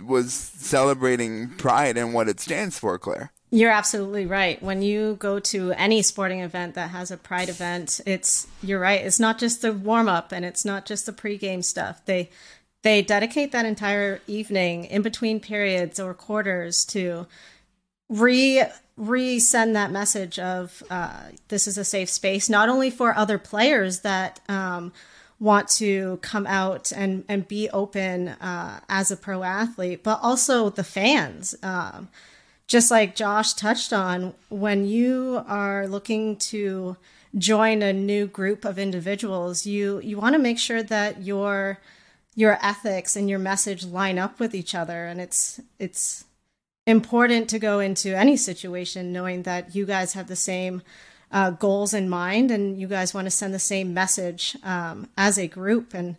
was 0.01 0.33
celebrating 0.33 1.49
pride 1.49 1.97
and 1.97 2.13
what 2.13 2.27
it 2.29 2.39
stands 2.39 2.79
for, 2.79 2.97
Claire. 2.97 3.31
You're 3.53 3.71
absolutely 3.71 4.25
right. 4.25 4.63
When 4.63 4.81
you 4.81 5.17
go 5.19 5.37
to 5.39 5.73
any 5.73 6.01
sporting 6.03 6.39
event 6.39 6.75
that 6.75 6.91
has 6.91 7.11
a 7.11 7.17
pride 7.17 7.49
event, 7.49 7.99
it's 8.05 8.47
you're 8.63 8.79
right. 8.79 9.01
It's 9.01 9.19
not 9.19 9.37
just 9.39 9.61
the 9.61 9.73
warm 9.73 10.07
up 10.07 10.31
and 10.31 10.45
it's 10.45 10.63
not 10.63 10.85
just 10.85 11.05
the 11.05 11.11
pregame 11.11 11.61
stuff. 11.61 12.01
They 12.05 12.29
they 12.83 13.01
dedicate 13.01 13.51
that 13.51 13.65
entire 13.65 14.21
evening 14.27 14.85
in 14.85 15.01
between 15.01 15.39
periods 15.39 15.99
or 15.99 16.13
quarters 16.13 16.85
to 16.85 17.27
re 18.09 18.63
re 18.97 19.39
send 19.39 19.75
that 19.75 19.91
message 19.91 20.39
of 20.39 20.83
uh, 20.89 21.23
this 21.47 21.67
is 21.67 21.77
a 21.77 21.85
safe 21.85 22.09
space, 22.09 22.49
not 22.49 22.69
only 22.69 22.89
for 22.89 23.15
other 23.15 23.37
players 23.37 24.01
that 24.01 24.39
um, 24.49 24.91
want 25.39 25.67
to 25.67 26.17
come 26.21 26.45
out 26.47 26.91
and 26.91 27.23
and 27.27 27.47
be 27.47 27.69
open 27.69 28.29
uh, 28.29 28.79
as 28.89 29.11
a 29.11 29.17
pro 29.17 29.43
athlete, 29.43 30.03
but 30.03 30.19
also 30.21 30.69
the 30.69 30.83
fans. 30.83 31.55
Um, 31.63 32.09
just 32.67 32.89
like 32.89 33.15
Josh 33.15 33.53
touched 33.53 33.91
on, 33.91 34.33
when 34.47 34.85
you 34.85 35.43
are 35.45 35.87
looking 35.87 36.37
to 36.37 36.95
join 37.37 37.81
a 37.81 37.91
new 37.91 38.27
group 38.27 38.65
of 38.65 38.79
individuals, 38.79 39.65
you 39.65 39.99
you 39.99 40.17
want 40.17 40.33
to 40.33 40.39
make 40.39 40.59
sure 40.59 40.83
that 40.83 41.21
your 41.21 41.79
your 42.35 42.57
ethics 42.61 43.15
and 43.15 43.29
your 43.29 43.39
message 43.39 43.85
line 43.85 44.17
up 44.17 44.39
with 44.39 44.55
each 44.55 44.73
other, 44.73 45.05
and 45.05 45.19
it's 45.19 45.59
it's 45.79 46.25
important 46.87 47.49
to 47.49 47.59
go 47.59 47.79
into 47.79 48.17
any 48.17 48.35
situation 48.35 49.13
knowing 49.13 49.43
that 49.43 49.75
you 49.75 49.85
guys 49.85 50.13
have 50.13 50.27
the 50.27 50.35
same 50.35 50.81
uh, 51.31 51.51
goals 51.51 51.93
in 51.93 52.09
mind 52.09 52.51
and 52.51 52.79
you 52.79 52.87
guys 52.87 53.13
want 53.13 53.25
to 53.25 53.31
send 53.31 53.53
the 53.53 53.59
same 53.59 53.93
message 53.93 54.57
um, 54.63 55.07
as 55.17 55.37
a 55.37 55.47
group 55.47 55.93
and 55.93 56.17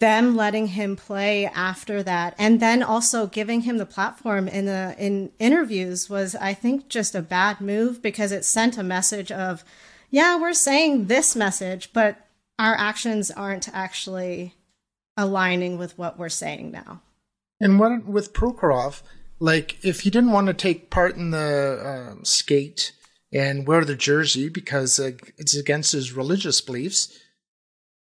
them 0.00 0.34
letting 0.34 0.68
him 0.68 0.96
play 0.96 1.44
after 1.46 2.02
that 2.02 2.34
and 2.38 2.58
then 2.58 2.82
also 2.82 3.26
giving 3.26 3.62
him 3.62 3.76
the 3.76 3.86
platform 3.86 4.48
in 4.48 4.64
the 4.64 4.94
in 4.98 5.30
interviews 5.38 6.08
was 6.08 6.34
i 6.36 6.54
think 6.54 6.88
just 6.88 7.14
a 7.14 7.20
bad 7.20 7.60
move 7.60 8.00
because 8.00 8.32
it 8.32 8.42
sent 8.42 8.78
a 8.78 8.82
message 8.82 9.30
of 9.30 9.62
yeah 10.10 10.40
we're 10.40 10.54
saying 10.54 11.06
this 11.06 11.36
message 11.36 11.92
but 11.92 12.26
our 12.58 12.74
actions 12.74 13.30
aren't 13.30 13.68
actually 13.74 14.54
aligning 15.20 15.78
with 15.78 15.96
what 15.98 16.18
we're 16.18 16.28
saying 16.28 16.70
now 16.70 17.00
and 17.60 17.78
what 17.78 18.04
with 18.06 18.32
provorov 18.32 19.02
like 19.38 19.76
if 19.84 20.00
he 20.00 20.10
didn't 20.10 20.32
want 20.32 20.46
to 20.46 20.54
take 20.54 20.90
part 20.90 21.16
in 21.16 21.30
the 21.30 22.14
uh, 22.18 22.22
skate 22.22 22.92
and 23.32 23.66
wear 23.66 23.84
the 23.84 23.94
jersey 23.96 24.48
because 24.48 24.98
uh, 24.98 25.12
it's 25.38 25.56
against 25.56 25.92
his 25.92 26.12
religious 26.12 26.60
beliefs 26.60 27.18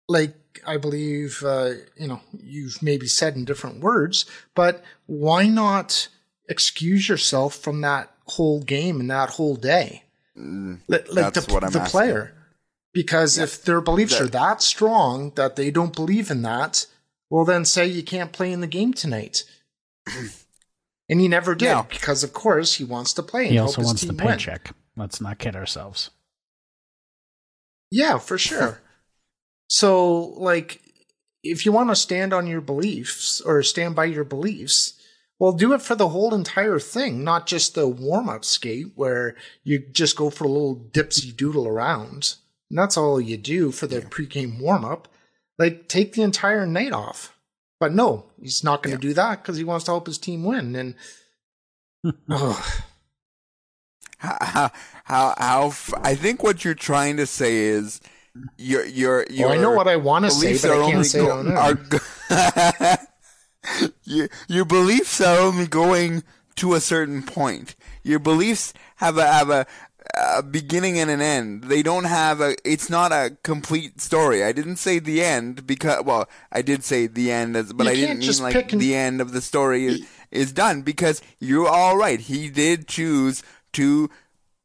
like 0.08 0.36
I 0.68 0.78
believe 0.78 1.44
uh, 1.46 1.72
you 1.98 2.08
know 2.08 2.22
you've 2.44 2.82
maybe 2.84 3.08
said 3.08 3.36
in 3.36 3.46
different 3.46 3.80
words, 3.80 4.26
but 4.56 4.84
why 5.06 5.48
not 5.48 6.10
excuse 6.50 7.08
yourself 7.08 7.56
from 7.56 7.82
that 7.82 8.12
whole 8.26 8.62
game 8.62 9.00
and 9.00 9.10
that 9.10 9.30
whole 9.32 9.56
day? 9.56 10.04
Mm, 10.38 10.82
like 10.88 11.06
that's 11.06 11.46
the, 11.46 11.54
what 11.54 11.64
I'm 11.64 11.72
the 11.72 11.80
player, 11.82 12.34
because 12.94 13.38
Yeah. 13.38 13.46
if 13.46 13.64
their 13.64 13.80
beliefs 13.82 14.14
That- 14.18 14.24
are 14.24 14.28
that 14.28 14.62
strong 14.62 15.32
that 15.36 15.56
they 15.56 15.72
don't 15.72 15.96
believe 15.96 16.30
in 16.30 16.42
that, 16.42 16.86
well 17.32 17.46
then 17.46 17.66
say 17.66 17.88
you 17.88 18.04
can't 18.04 18.32
play 18.32 18.52
in 18.52 18.62
the 18.62 18.68
game 18.68 18.94
tonight. 18.94 19.44
and 21.10 21.20
he 21.20 21.28
never 21.28 21.56
did 21.56 21.66
No. 21.72 21.88
because 21.90 22.24
of 22.24 22.34
course 22.34 22.76
he 22.76 22.84
wants 22.84 23.14
to 23.14 23.24
play. 23.24 23.44
And 23.46 23.52
He 23.54 23.58
also 23.58 23.82
wants 23.82 24.02
the 24.02 24.10
team 24.10 24.18
win. 24.18 24.28
paycheck. 24.38 24.72
Let's 24.96 25.20
not 25.22 25.40
kid 25.40 25.56
ourselves. 25.56 26.12
Yeah, 27.90 28.18
for 28.20 28.38
sure. 28.38 28.82
so, 29.68 30.16
like, 30.38 30.82
if 31.44 31.66
you 31.66 31.72
want 31.72 31.90
to 31.90 31.96
stand 31.96 32.34
on 32.34 32.48
your 32.48 32.62
beliefs 32.62 33.42
or 33.42 33.64
stand 33.64 33.96
by 33.96 34.06
your 34.06 34.24
beliefs, 34.24 34.94
well, 35.40 35.54
do 35.54 35.74
it 35.74 35.82
for 35.82 35.96
the 35.96 36.10
whole 36.10 36.34
entire 36.36 36.80
thing, 36.80 37.24
not 37.24 37.48
just 37.48 37.74
the 37.74 37.88
warm 37.88 38.30
up 38.30 38.46
skate 38.46 38.88
where 38.96 39.36
you 39.64 39.80
just 39.80 40.16
go 40.16 40.30
for 40.30 40.44
a 40.44 40.48
little 40.48 40.76
dipsy 40.76 41.36
doodle 41.36 41.68
around. 41.68 42.36
And 42.70 42.78
that's 42.78 42.96
all 42.96 43.20
you 43.20 43.38
do 43.38 43.72
for 43.72 43.88
the 43.88 44.02
pregame 44.02 44.60
warm 44.60 44.86
up. 44.86 45.08
Like, 45.62 45.88
take 45.88 46.14
the 46.14 46.24
entire 46.24 46.66
night 46.66 46.92
off. 46.92 47.38
But 47.80 47.94
no, 47.94 48.26
he's 48.42 48.64
not 48.64 48.84
going 48.84 48.96
to 48.96 49.02
do 49.02 49.14
that 49.14 49.42
because 49.42 49.58
he 49.58 49.64
wants 49.64 49.86
to 49.86 49.92
help 49.92 50.08
his 50.08 50.18
team 50.18 50.44
win. 50.44 50.76
And, 50.76 50.96
ugh. 52.30 52.64
how, 54.18 54.72
how, 55.04 55.34
how, 55.38 55.74
I 56.02 56.16
think 56.16 56.44
what 56.44 56.66
you're 56.66 56.74
trying 56.74 57.18
to 57.18 57.26
say 57.26 57.58
is 57.58 58.02
your 58.58 58.86
your 58.86 59.26
oh, 59.30 59.34
your. 59.34 59.50
Well, 59.50 59.58
I 59.58 59.62
know 59.62 59.72
what 59.72 59.88
I 59.88 59.98
wanna 59.98 60.32
say, 60.32 60.48
beliefs 60.48 60.62
but 60.62 60.72
I 60.72 60.92
can't 60.92 61.06
say 61.06 61.26
it 61.26 61.30
on 61.30 61.58
are 61.58 61.74
go- 61.74 62.96
your 64.04 64.30
your 64.48 64.66
beliefs 64.66 65.20
are 65.22 65.40
only 65.40 65.68
going 65.68 66.24
to 66.56 66.74
a 66.74 66.80
certain 66.80 67.24
point. 67.24 67.76
Your 68.04 68.20
beliefs 68.20 68.74
have 68.98 69.18
a 69.18 69.28
have 69.28 69.50
a, 69.50 69.66
a 70.16 70.42
beginning 70.44 71.00
and 71.00 71.10
an 71.10 71.22
end. 71.22 71.66
They 71.66 71.84
don't 71.84 72.06
have 72.06 72.42
a. 72.42 72.56
It's 72.64 72.90
not 72.90 73.12
a 73.12 73.38
complete 73.44 74.02
story. 74.02 74.44
I 74.44 74.52
didn't 74.52 74.78
say 74.78 75.00
the 75.00 75.22
end 75.24 75.66
because 75.68 76.04
well, 76.04 76.28
I 76.52 76.62
did 76.62 76.84
say 76.84 77.08
the 77.08 77.32
end, 77.32 77.56
as, 77.56 77.72
but 77.74 77.86
You 77.86 77.92
I 77.92 77.96
didn't 77.96 78.20
mean 78.20 78.38
like 78.42 78.72
and- 78.74 78.82
the 78.82 78.96
end 78.96 79.22
of 79.22 79.32
the 79.32 79.42
story 79.42 79.86
is, 79.86 80.02
is 80.32 80.52
done 80.52 80.82
because 80.82 81.22
you're 81.40 81.68
all 81.68 81.98
right. 81.98 82.20
He 82.20 82.50
did 82.50 82.88
choose 82.88 83.44
to 83.74 84.10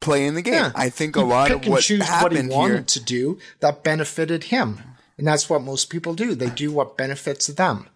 play 0.01 0.25
in 0.25 0.35
the 0.35 0.41
game. 0.41 0.53
Yeah. 0.53 0.71
I 0.75 0.89
think 0.89 1.15
a 1.15 1.21
lot 1.21 1.51
of 1.51 1.65
what 1.67 1.81
choose 1.83 1.99
what 1.99 2.07
he 2.31 2.37
happened 2.37 2.49
wanted 2.51 2.73
here. 2.73 2.83
to 2.83 3.03
do 3.03 3.39
that 3.59 3.83
benefited 3.83 4.45
him, 4.45 4.79
and 5.17 5.27
that's 5.27 5.49
what 5.49 5.61
most 5.61 5.89
people 5.89 6.13
do. 6.13 6.35
They 6.35 6.49
do 6.49 6.71
what 6.71 6.97
benefits 6.97 7.47
them. 7.47 7.87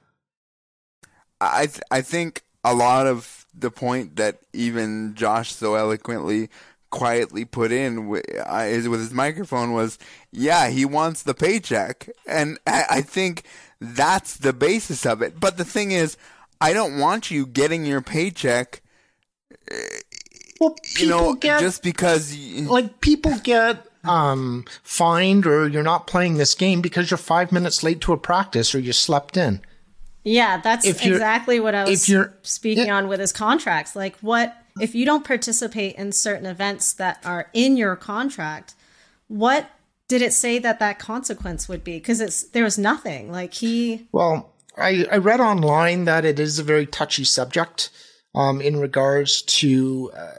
I 1.39 1.65
th- 1.65 1.81
I 1.89 2.01
think 2.01 2.43
a 2.63 2.73
lot 2.75 3.07
of 3.07 3.45
the 3.53 3.71
point 3.71 4.15
that 4.17 4.39
even 4.53 5.15
Josh 5.15 5.53
so 5.53 5.75
eloquently 5.75 6.49
quietly 6.91 7.45
put 7.45 7.71
in 7.71 8.07
with, 8.07 8.23
uh, 8.45 8.67
with 8.89 8.99
his 8.99 9.11
microphone 9.13 9.73
was, 9.73 9.97
yeah, 10.31 10.69
he 10.69 10.85
wants 10.85 11.23
the 11.23 11.33
paycheck, 11.33 12.07
and 12.27 12.59
I, 12.67 12.83
I 12.89 13.01
think 13.01 13.43
that's 13.79 14.37
the 14.37 14.53
basis 14.53 15.05
of 15.05 15.21
it. 15.23 15.39
But 15.39 15.57
the 15.57 15.65
thing 15.65 15.91
is, 15.91 16.17
I 16.59 16.73
don't 16.73 16.99
want 16.99 17.31
you 17.31 17.47
getting 17.47 17.85
your 17.85 18.01
paycheck. 18.01 18.81
Well, 20.59 20.75
you 20.99 21.07
know, 21.07 21.19
people 21.19 21.33
get- 21.35 21.59
just 21.61 21.81
because 21.81 22.35
you, 22.35 22.67
Like 22.67 23.01
people 23.01 23.33
get 23.43 23.85
um 24.03 24.65
fined 24.83 25.45
or 25.45 25.67
you're 25.67 25.83
not 25.83 26.07
playing 26.07 26.35
this 26.37 26.55
game 26.55 26.81
because 26.81 27.11
you're 27.11 27.17
five 27.19 27.51
minutes 27.51 27.83
late 27.83 28.01
to 28.01 28.13
a 28.13 28.17
practice 28.17 28.73
or 28.75 28.79
you 28.79 28.93
slept 28.93 29.37
in. 29.37 29.61
Yeah, 30.23 30.59
that's 30.61 30.85
If 30.85 31.03
exactly 31.05 31.59
what 31.59 31.73
I 31.73 31.83
if 31.83 31.89
was 31.89 32.09
you're- 32.09 32.29
speaking 32.43 32.91
on 32.91 33.07
with 33.07 33.19
his 33.19 33.31
contracts. 33.31 33.95
Like, 33.95 34.17
what 34.19 34.55
if 34.79 34.95
you 34.95 35.05
don't 35.05 35.25
participate 35.25 35.95
in 35.95 36.11
certain 36.11 36.45
events 36.45 36.93
that 36.93 37.19
are 37.25 37.49
in 37.53 37.77
your 37.77 37.95
contract? 37.95 38.75
What 39.27 39.69
did 40.07 40.21
it 40.21 40.33
say 40.33 40.59
that 40.59 40.79
that 40.79 40.99
consequence 40.99 41.69
would 41.69 41.83
be? 41.83 41.97
Because 41.97 42.21
it's 42.21 42.43
there 42.43 42.63
was 42.63 42.77
nothing. 42.77 43.31
Like 43.31 43.53
he, 43.53 44.07
Well, 44.11 44.53
I, 44.77 45.05
I 45.11 45.17
read 45.17 45.39
online 45.39 46.05
that 46.05 46.25
it 46.25 46.39
is 46.39 46.59
a 46.59 46.63
very 46.63 46.85
touchy 46.85 47.23
subject 47.23 47.89
um, 48.35 48.61
in 48.61 48.77
regards 48.77 49.41
to. 49.41 50.11
Uh, 50.15 50.31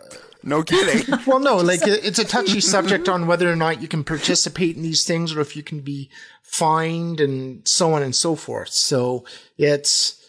no 0.45 0.63
kidding. 0.63 1.07
well, 1.27 1.39
no, 1.39 1.57
like 1.57 1.81
it's 1.85 2.19
a 2.19 2.25
touchy 2.25 2.61
subject 2.61 3.09
on 3.09 3.27
whether 3.27 3.51
or 3.51 3.57
not 3.57 3.81
you 3.81 3.89
can 3.89 4.05
participate 4.05 4.77
in 4.77 4.83
these 4.83 5.05
things 5.05 5.33
or 5.35 5.41
if 5.41 5.57
you 5.57 5.63
can 5.63 5.81
be 5.81 6.11
fined 6.43 7.21
and 7.21 7.67
so 7.67 7.95
on 7.95 8.03
and 8.03 8.15
so 8.15 8.35
forth. 8.35 8.71
So 8.71 9.25
it's 9.57 10.23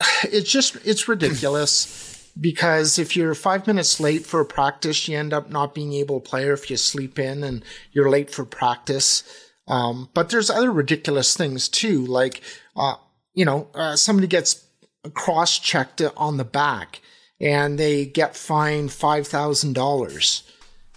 it's 0.24 0.50
just 0.50 0.76
it's 0.84 1.08
ridiculous 1.08 2.17
because 2.40 2.98
if 2.98 3.16
you're 3.16 3.34
five 3.34 3.66
minutes 3.66 4.00
late 4.00 4.24
for 4.26 4.40
a 4.40 4.44
practice, 4.46 5.08
you 5.08 5.16
end 5.16 5.32
up 5.32 5.50
not 5.50 5.74
being 5.74 5.92
able 5.92 6.20
to 6.20 6.28
play, 6.28 6.46
or 6.48 6.52
if 6.52 6.70
you 6.70 6.76
sleep 6.76 7.18
in 7.18 7.42
and 7.42 7.64
you're 7.92 8.10
late 8.10 8.30
for 8.30 8.44
practice. 8.44 9.22
Um, 9.66 10.08
but 10.14 10.30
there's 10.30 10.48
other 10.50 10.72
ridiculous 10.72 11.36
things 11.36 11.68
too, 11.68 12.04
like 12.06 12.40
uh, 12.76 12.94
you 13.34 13.44
know, 13.44 13.68
uh, 13.74 13.96
somebody 13.96 14.26
gets 14.26 14.64
cross-checked 15.14 16.02
on 16.16 16.36
the 16.36 16.44
back 16.44 17.00
and 17.40 17.78
they 17.78 18.04
get 18.06 18.34
fined 18.36 18.92
five 18.92 19.26
thousand 19.26 19.74
dollars. 19.74 20.42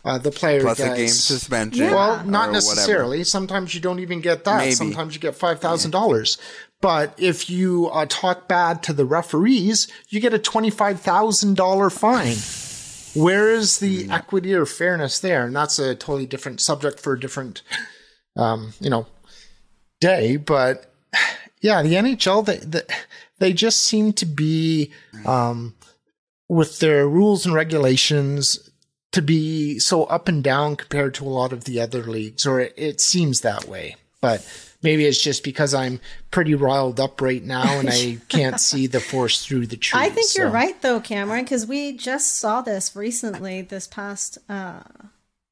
Uh, 0.04 0.18
the 0.18 0.32
player 0.32 0.62
Plus 0.62 0.80
a 0.80 0.96
game 0.96 1.08
suspension 1.08 1.92
Well, 1.92 2.24
not 2.26 2.48
whatever. 2.48 2.52
necessarily. 2.54 3.24
Sometimes 3.24 3.76
you 3.76 3.82
don't 3.82 4.00
even 4.00 4.20
get 4.20 4.46
that. 4.46 4.58
Maybe. 4.58 4.72
Sometimes 4.72 5.14
you 5.14 5.20
get 5.22 5.36
five 5.36 5.60
thousand 5.60 5.92
dollars. 5.92 6.40
But 6.82 7.14
if 7.20 7.50
you 7.50 7.88
uh, 7.88 8.08
talk 8.10 8.48
bad 8.48 8.82
to 8.84 8.94
the 8.94 9.06
referees, 9.06 9.88
you 10.10 10.20
get 10.20 10.34
a 10.34 10.40
twenty-five 10.40 11.00
thousand 11.00 11.56
dollar 11.56 11.90
fine. 11.90 12.36
Where 13.14 13.52
is 13.52 13.80
the 13.80 14.10
equity 14.10 14.54
or 14.54 14.66
fairness 14.66 15.20
there? 15.20 15.46
And 15.46 15.56
that's 15.56 15.78
a 15.80 15.96
totally 15.96 16.26
different 16.26 16.62
subject 16.62 17.00
for 17.00 17.14
a 17.14 17.20
different, 17.20 17.62
um, 18.36 18.74
you 18.80 18.90
know, 18.90 19.06
day. 20.00 20.38
But 20.38 20.94
yeah, 21.62 21.82
the 21.84 21.94
NHL 21.94 22.46
they 22.46 22.58
they, 22.58 22.82
they 23.40 23.54
just 23.54 23.82
seem 23.82 24.14
to 24.14 24.26
be 24.26 24.92
um, 25.26 25.76
with 26.50 26.80
their 26.80 27.08
rules 27.08 27.46
and 27.46 27.54
regulations 27.54 28.70
to 29.12 29.22
be 29.22 29.78
so 29.78 30.06
up 30.06 30.28
and 30.30 30.42
down 30.44 30.78
compared 30.78 31.14
to 31.16 31.26
a 31.26 31.30
lot 31.30 31.52
of 31.52 31.66
the 31.66 31.80
other 31.82 32.04
leagues, 32.04 32.46
or 32.46 32.62
it, 32.62 32.74
it 32.78 33.02
seems 33.02 33.42
that 33.42 33.66
way. 33.66 33.98
but 34.22 34.48
maybe 34.82 35.06
it's 35.06 35.22
just 35.22 35.44
because 35.44 35.74
I'm 35.74 36.00
pretty 36.32 36.56
riled 36.56 37.00
up 37.00 37.22
right 37.22 37.44
now 37.44 37.80
and 37.80 37.90
I 37.90 38.18
can't 38.30 38.60
see 38.60 38.88
the 38.88 39.00
forest 39.00 39.48
through 39.48 39.68
the 39.68 39.78
trees. 39.78 40.02
I 40.02 40.10
think 40.10 40.28
so. 40.28 40.44
you're 40.44 40.52
right 40.52 40.80
though, 40.82 41.00
Cameron, 41.00 41.44
because 41.44 41.66
we 41.66 41.94
just 41.94 42.38
saw 42.38 42.62
this 42.62 42.96
recently, 42.96 43.62
this 43.62 43.88
past 43.88 44.38
uh, 44.50 44.82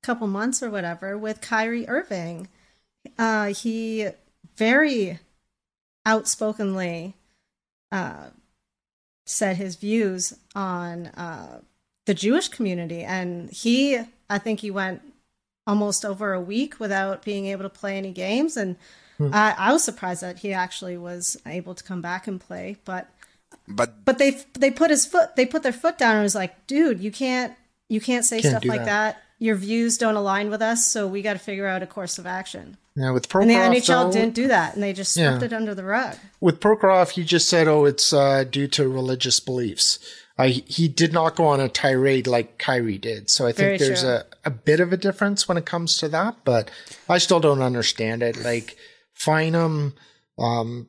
couple 0.03 0.27
months 0.27 0.63
or 0.63 0.69
whatever, 0.69 1.17
with 1.17 1.41
Kyrie 1.41 1.87
Irving. 1.87 2.47
Uh, 3.17 3.53
he 3.53 4.09
very 4.55 5.19
outspokenly 6.05 7.15
uh, 7.91 8.27
said 9.25 9.57
his 9.57 9.75
views 9.75 10.33
on 10.55 11.07
uh, 11.07 11.61
the 12.05 12.13
Jewish 12.13 12.49
community, 12.49 13.03
and 13.03 13.49
he, 13.51 13.99
I 14.29 14.37
think, 14.39 14.61
he 14.61 14.71
went 14.71 15.01
almost 15.67 16.03
over 16.03 16.33
a 16.33 16.41
week 16.41 16.79
without 16.79 17.23
being 17.23 17.45
able 17.45 17.63
to 17.63 17.69
play 17.69 17.97
any 17.97 18.11
games, 18.11 18.57
and 18.57 18.75
Hmm. 19.19 19.29
I, 19.33 19.53
I 19.57 19.73
was 19.73 19.83
surprised 19.83 20.21
that 20.23 20.39
he 20.39 20.53
actually 20.53 20.97
was 20.97 21.37
able 21.45 21.75
to 21.75 21.83
come 21.83 22.01
back 22.01 22.25
and 22.25 22.39
play, 22.41 22.77
but 22.85 23.07
but 23.67 24.03
but 24.05 24.17
they 24.17 24.31
they 24.53 24.71
put 24.71 24.89
his 24.89 25.05
foot 25.05 25.35
they 25.35 25.45
put 25.45 25.61
their 25.61 25.73
foot 25.73 25.97
down 25.99 26.15
and 26.15 26.23
was 26.23 26.33
like, 26.35 26.65
dude, 26.67 26.99
you 26.99 27.11
can't 27.11 27.53
you 27.89 27.99
can't 28.01 28.25
say 28.25 28.41
Can't 28.41 28.53
stuff 28.53 28.65
like 28.65 28.79
that. 28.81 28.85
that. 29.15 29.21
Your 29.41 29.55
views 29.55 29.97
don't 29.97 30.15
align 30.15 30.49
with 30.49 30.61
us, 30.61 30.85
so 30.85 31.07
we 31.07 31.21
got 31.21 31.33
to 31.33 31.39
figure 31.39 31.65
out 31.67 31.81
a 31.83 31.87
course 31.87 32.17
of 32.19 32.25
action. 32.25 32.75
Yeah, 32.95 33.11
with 33.11 33.29
Provorov, 33.29 33.41
and 33.51 33.73
the 33.73 33.79
NHL 33.79 33.85
though- 34.07 34.11
didn't 34.11 34.33
do 34.35 34.47
that, 34.49 34.73
and 34.73 34.83
they 34.83 34.91
just 34.91 35.13
swept 35.13 35.39
Yeah. 35.41 35.45
it 35.45 35.53
under 35.53 35.73
the 35.73 35.85
rug. 35.85 36.15
With 36.41 36.59
Provorov, 36.59 37.11
he 37.11 37.23
just 37.23 37.47
said, 37.47 37.67
"Oh, 37.67 37.85
it's 37.85 38.11
uh, 38.11 38.43
due 38.43 38.67
to 38.69 38.87
religious 38.89 39.39
beliefs." 39.39 39.99
Uh, 40.37 40.45
he, 40.45 40.63
he 40.67 40.87
did 40.87 41.11
not 41.13 41.35
go 41.35 41.45
on 41.47 41.59
a 41.59 41.67
tirade 41.69 42.25
like 42.27 42.57
Kyrie 42.57 42.97
did, 42.97 43.29
so 43.29 43.45
I 43.45 43.51
think 43.51 43.57
Very 43.57 43.77
there's 43.77 44.01
true. 44.01 44.09
a, 44.09 44.25
a 44.45 44.49
bit 44.49 44.79
of 44.79 44.91
a 44.93 44.97
difference 44.97 45.47
when 45.47 45.57
it 45.57 45.65
comes 45.65 45.97
to 45.97 46.07
that. 46.09 46.35
But 46.45 46.69
I 47.09 47.17
still 47.17 47.39
don't 47.41 47.61
understand 47.61 48.23
it. 48.23 48.41
Like, 48.43 48.77
fine 49.19 49.53
him, 49.53 49.93
um, 50.39 50.87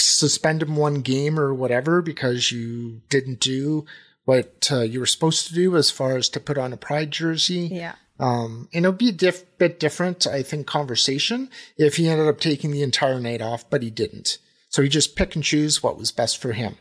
suspend 0.00 0.62
him 0.62 0.76
one 0.76 1.00
game 1.02 1.38
or 1.38 1.52
whatever 1.52 2.00
because 2.00 2.50
you 2.52 3.02
didn't 3.10 3.40
do 3.40 3.84
what 4.24 4.68
uh, 4.72 4.80
you 4.80 5.00
were 5.00 5.06
supposed 5.06 5.46
to 5.48 5.54
do 5.54 5.76
as 5.76 5.90
far 5.90 6.16
as 6.16 6.28
to 6.30 6.40
put 6.40 6.56
on 6.56 6.72
a 6.72 6.76
pride 6.76 7.10
jersey. 7.10 7.68
Yeah. 7.70 7.96
Um, 8.18 8.68
and 8.72 8.86
it'll 8.86 8.96
be 8.96 9.10
a 9.10 9.12
diff- 9.12 9.58
bit 9.58 9.78
different, 9.78 10.26
I 10.26 10.42
think, 10.42 10.66
conversation 10.66 11.50
if 11.76 11.96
he 11.96 12.08
ended 12.08 12.28
up 12.28 12.40
taking 12.40 12.70
the 12.70 12.82
entire 12.82 13.20
night 13.20 13.42
off, 13.42 13.68
but 13.68 13.82
he 13.82 13.90
didn't. 13.90 14.38
So 14.70 14.82
he 14.82 14.88
just 14.88 15.16
pick 15.16 15.34
and 15.34 15.44
choose 15.44 15.82
what 15.82 15.98
was 15.98 16.12
best 16.12 16.38
for 16.38 16.52
him. 16.52 16.76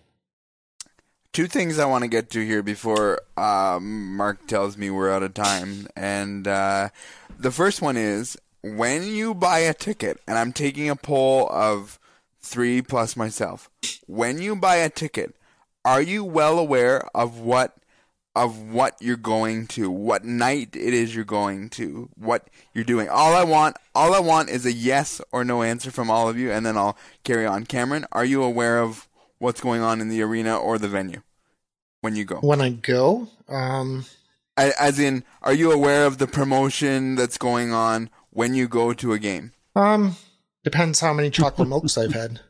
Two 1.33 1.47
things 1.47 1.77
I 1.77 1.85
want 1.85 2.03
to 2.03 2.07
get 2.07 2.29
to 2.31 2.45
here 2.45 2.63
before 2.63 3.19
um, 3.35 4.15
Mark 4.15 4.47
tells 4.47 4.77
me 4.77 4.89
we're 4.89 5.11
out 5.11 5.23
of 5.23 5.33
time. 5.33 5.87
And 5.95 6.47
uh, 6.47 6.89
the 7.37 7.51
first 7.51 7.81
one 7.81 7.97
is 7.97 8.37
when 8.65 9.03
you 9.03 9.35
buy 9.35 9.59
a 9.59 9.75
ticket, 9.75 10.19
and 10.27 10.39
I'm 10.39 10.51
taking 10.51 10.89
a 10.89 10.95
poll 10.95 11.47
of 11.51 11.99
three 12.39 12.81
plus 12.81 13.15
myself. 13.15 13.69
When 14.07 14.41
you 14.41 14.55
buy 14.55 14.77
a 14.77 14.89
ticket, 14.89 15.35
are 15.83 16.01
you 16.01 16.23
well 16.23 16.57
aware 16.57 17.07
of 17.13 17.39
what 17.39 17.77
of 18.35 18.59
what 18.59 18.97
you're 18.99 19.15
going 19.15 19.65
to, 19.65 19.89
what 19.89 20.25
night 20.25 20.75
it 20.75 20.93
is 20.93 21.15
you're 21.15 21.23
going 21.23 21.69
to, 21.69 22.09
what 22.15 22.49
you're 22.73 22.83
doing? 22.83 23.07
All 23.07 23.33
I 23.33 23.45
want, 23.45 23.77
all 23.93 24.13
I 24.13 24.19
want 24.19 24.49
is 24.49 24.65
a 24.65 24.73
yes 24.73 25.21
or 25.31 25.45
no 25.45 25.63
answer 25.63 25.89
from 25.89 26.11
all 26.11 26.27
of 26.27 26.37
you, 26.37 26.51
and 26.51 26.65
then 26.65 26.75
I'll 26.75 26.97
carry 27.23 27.45
on. 27.45 27.65
Cameron, 27.65 28.05
are 28.11 28.25
you 28.25 28.43
aware 28.43 28.79
of 28.79 29.07
what's 29.37 29.61
going 29.61 29.81
on 29.81 30.01
in 30.01 30.09
the 30.09 30.21
arena 30.21 30.57
or 30.57 30.77
the 30.77 30.89
venue 30.89 31.21
when 32.01 32.17
you 32.17 32.25
go? 32.25 32.39
When 32.39 32.59
I 32.59 32.71
go, 32.71 33.29
um, 33.47 34.05
As 34.57 34.99
in, 34.99 35.23
are 35.41 35.53
you 35.53 35.71
aware 35.71 36.05
of 36.05 36.17
the 36.17 36.27
promotion 36.27 37.15
that's 37.15 37.37
going 37.37 37.71
on 37.71 38.09
when 38.35 38.53
you 38.53 38.67
go 38.67 38.93
to 38.93 39.13
a 39.13 39.19
game? 39.19 39.53
um, 39.75 40.15
depends 40.63 40.99
how 40.99 41.13
many 41.13 41.29
chocolate 41.29 41.67
milks 41.73 41.97
I've 41.97 42.13
had. 42.13 42.41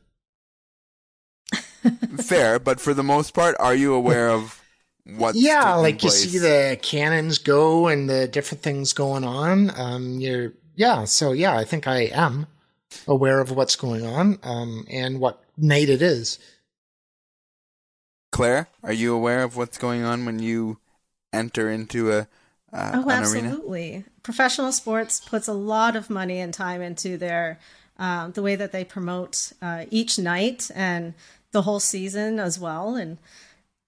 Fair, 2.17 2.57
but 2.59 2.79
for 2.79 2.93
the 2.93 3.03
most 3.03 3.33
part, 3.33 3.55
are 3.59 3.75
you 3.75 3.93
aware 3.93 4.29
of 4.29 4.61
what's 5.05 5.37
yeah, 5.41 5.61
taking 5.61 5.81
like 5.83 6.03
you 6.03 6.09
see 6.09 6.39
the 6.39 6.79
cannons 6.81 7.37
go 7.37 7.87
and 7.87 8.09
the 8.09 8.27
different 8.27 8.63
things 8.63 8.93
going 8.93 9.23
on. 9.23 9.71
Um, 9.79 10.19
you're 10.19 10.53
yeah, 10.75 11.05
so 11.05 11.31
yeah, 11.31 11.55
I 11.55 11.63
think 11.63 11.87
I 11.87 12.01
am 12.11 12.47
aware 13.07 13.39
of 13.39 13.51
what's 13.51 13.75
going 13.75 14.05
on. 14.05 14.39
Um, 14.43 14.85
and 14.89 15.19
what 15.19 15.43
night 15.57 15.89
it 15.89 16.01
is. 16.01 16.39
Claire, 18.31 18.67
are 18.83 18.93
you 18.93 19.13
aware 19.13 19.43
of 19.43 19.55
what's 19.55 19.77
going 19.77 20.03
on 20.03 20.25
when 20.25 20.39
you 20.39 20.79
enter 21.31 21.69
into 21.69 22.11
a 22.11 22.27
uh, 22.75 22.91
oh, 22.95 23.01
an 23.01 23.05
arena? 23.07 23.21
absolutely. 23.21 24.05
Professional 24.23 24.71
sports 24.71 25.19
puts 25.19 25.47
a 25.47 25.53
lot 25.53 25.95
of 25.95 26.09
money 26.09 26.39
and 26.39 26.53
time 26.53 26.81
into 26.81 27.17
their 27.17 27.59
um, 27.97 28.33
the 28.33 28.41
way 28.41 28.55
that 28.55 28.71
they 28.71 28.83
promote 28.83 29.53
uh, 29.61 29.85
each 29.89 30.19
night 30.19 30.69
and 30.75 31.13
the 31.51 31.61
whole 31.61 31.79
season 31.79 32.39
as 32.39 32.59
well. 32.59 32.95
And 32.95 33.17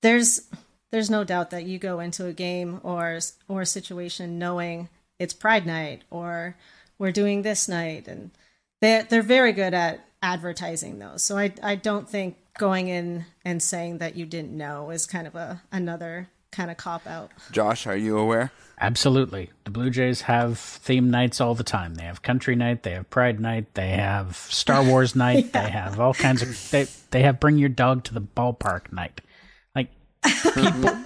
there's 0.01 0.47
there's 0.91 1.09
no 1.09 1.23
doubt 1.23 1.49
that 1.49 1.65
you 1.65 1.77
go 1.77 1.99
into 1.99 2.25
a 2.25 2.33
game 2.33 2.79
or 2.83 3.19
or 3.47 3.61
a 3.61 3.65
situation 3.65 4.39
knowing 4.39 4.89
it's 5.19 5.33
Pride 5.33 5.65
Night 5.65 6.03
or 6.09 6.55
we're 6.97 7.11
doing 7.11 7.41
this 7.41 7.67
night, 7.67 8.07
and 8.07 8.31
they 8.79 9.03
they're 9.07 9.21
very 9.21 9.51
good 9.51 9.73
at 9.73 10.05
advertising 10.21 10.99
those. 10.99 11.23
So 11.23 11.37
I 11.37 11.53
I 11.61 11.75
don't 11.75 12.09
think 12.09 12.37
going 12.57 12.87
in 12.87 13.25
and 13.43 13.61
saying 13.61 13.99
that 13.99 14.15
you 14.15 14.25
didn't 14.25 14.55
know 14.55 14.89
is 14.89 15.05
kind 15.05 15.27
of 15.27 15.35
a 15.35 15.61
another 15.71 16.29
kind 16.57 16.71
of 16.71 16.77
cop 16.77 17.05
out. 17.07 17.31
Josh, 17.51 17.85
are 17.87 17.95
you 17.95 18.17
aware? 18.17 18.51
Absolutely. 18.81 19.51
The 19.63 19.71
Blue 19.71 19.89
Jays 19.89 20.21
have 20.21 20.59
theme 20.59 21.09
nights 21.09 21.39
all 21.39 21.55
the 21.55 21.63
time. 21.63 21.95
They 21.95 22.03
have 22.03 22.21
country 22.21 22.55
night, 22.55 22.83
they 22.83 22.91
have 22.91 23.09
pride 23.09 23.39
night, 23.39 23.73
they 23.75 23.89
have 23.89 24.35
Star 24.35 24.83
Wars 24.83 25.15
night, 25.25 25.53
they 25.53 25.69
have 25.69 25.99
all 25.99 26.13
kinds 26.13 26.41
of 26.41 26.69
they 26.71 26.87
they 27.11 27.21
have 27.23 27.39
bring 27.39 27.57
your 27.57 27.69
dog 27.69 28.03
to 28.05 28.13
the 28.13 28.21
ballpark 28.21 28.91
night. 28.91 29.21
Like 29.75 29.89
people 30.23 30.97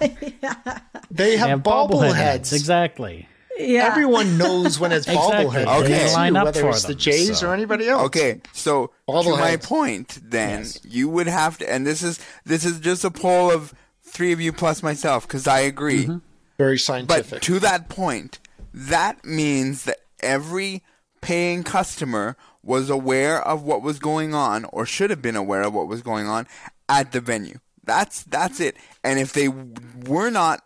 They 1.10 1.36
have, 1.36 1.60
bobblehead 1.60 1.88
bobbleheads. 1.90 2.12
nights, 2.14 2.52
exactly. 2.52 3.28
Yeah. 3.58 3.84
Everyone 3.86 4.38
knows 4.38 4.80
when 4.80 4.92
it's 4.92 5.06
Exactly. 5.08 5.44
bobblehead. 5.46 5.80
Okay. 5.82 5.88
days, 5.88 6.14
Line 6.14 6.36
up 6.36 6.46
whether 6.46 6.60
for 6.62 6.70
it's 6.70 6.82
the 6.82 6.88
them, 6.88 6.98
Jays 6.98 7.38
so. 7.38 7.48
or 7.48 7.54
anybody 7.54 7.86
else. 7.88 8.04
Okay, 8.06 8.40
so 8.52 8.86
to 8.86 8.92
Bobbleheads. 9.12 9.38
my 9.40 9.56
point, 9.56 10.18
then 10.22 10.66
you 10.84 11.08
would 11.10 11.26
have 11.26 11.58
to, 11.58 11.70
and 11.70 11.86
this 11.86 12.02
is 12.02 12.18
this 12.44 12.64
is 12.64 12.80
just 12.80 13.04
a 13.04 13.10
poll 13.10 13.50
of 13.50 13.74
three 14.12 14.32
of 14.32 14.40
you 14.40 14.52
plus 14.52 14.82
myself 14.82 15.26
because 15.26 15.46
I 15.46 15.60
agree. 15.60 16.04
Mm-hmm. 16.04 16.18
Very 16.58 16.78
scientific. 16.78 17.30
But 17.30 17.42
to 17.42 17.58
that 17.60 17.88
point, 17.88 18.38
that 18.72 19.24
means 19.24 19.84
that 19.84 19.98
every 20.20 20.82
paying 21.22 21.64
customer 21.64 22.36
was 22.62 22.90
aware 22.90 23.42
of 23.42 23.62
what 23.62 23.82
was 23.82 23.98
going 23.98 24.34
on, 24.34 24.64
or 24.66 24.86
should 24.86 25.10
have 25.10 25.22
been 25.22 25.34
aware 25.34 25.62
of 25.62 25.74
what 25.74 25.88
was 25.88 26.02
going 26.02 26.28
on 26.28 26.46
at 26.88 27.12
the 27.12 27.20
venue. 27.20 27.58
That's 27.82 28.22
that's 28.22 28.60
it. 28.60 28.76
And 29.02 29.18
if 29.18 29.32
they 29.32 29.48
were 29.48 30.30
not 30.30 30.62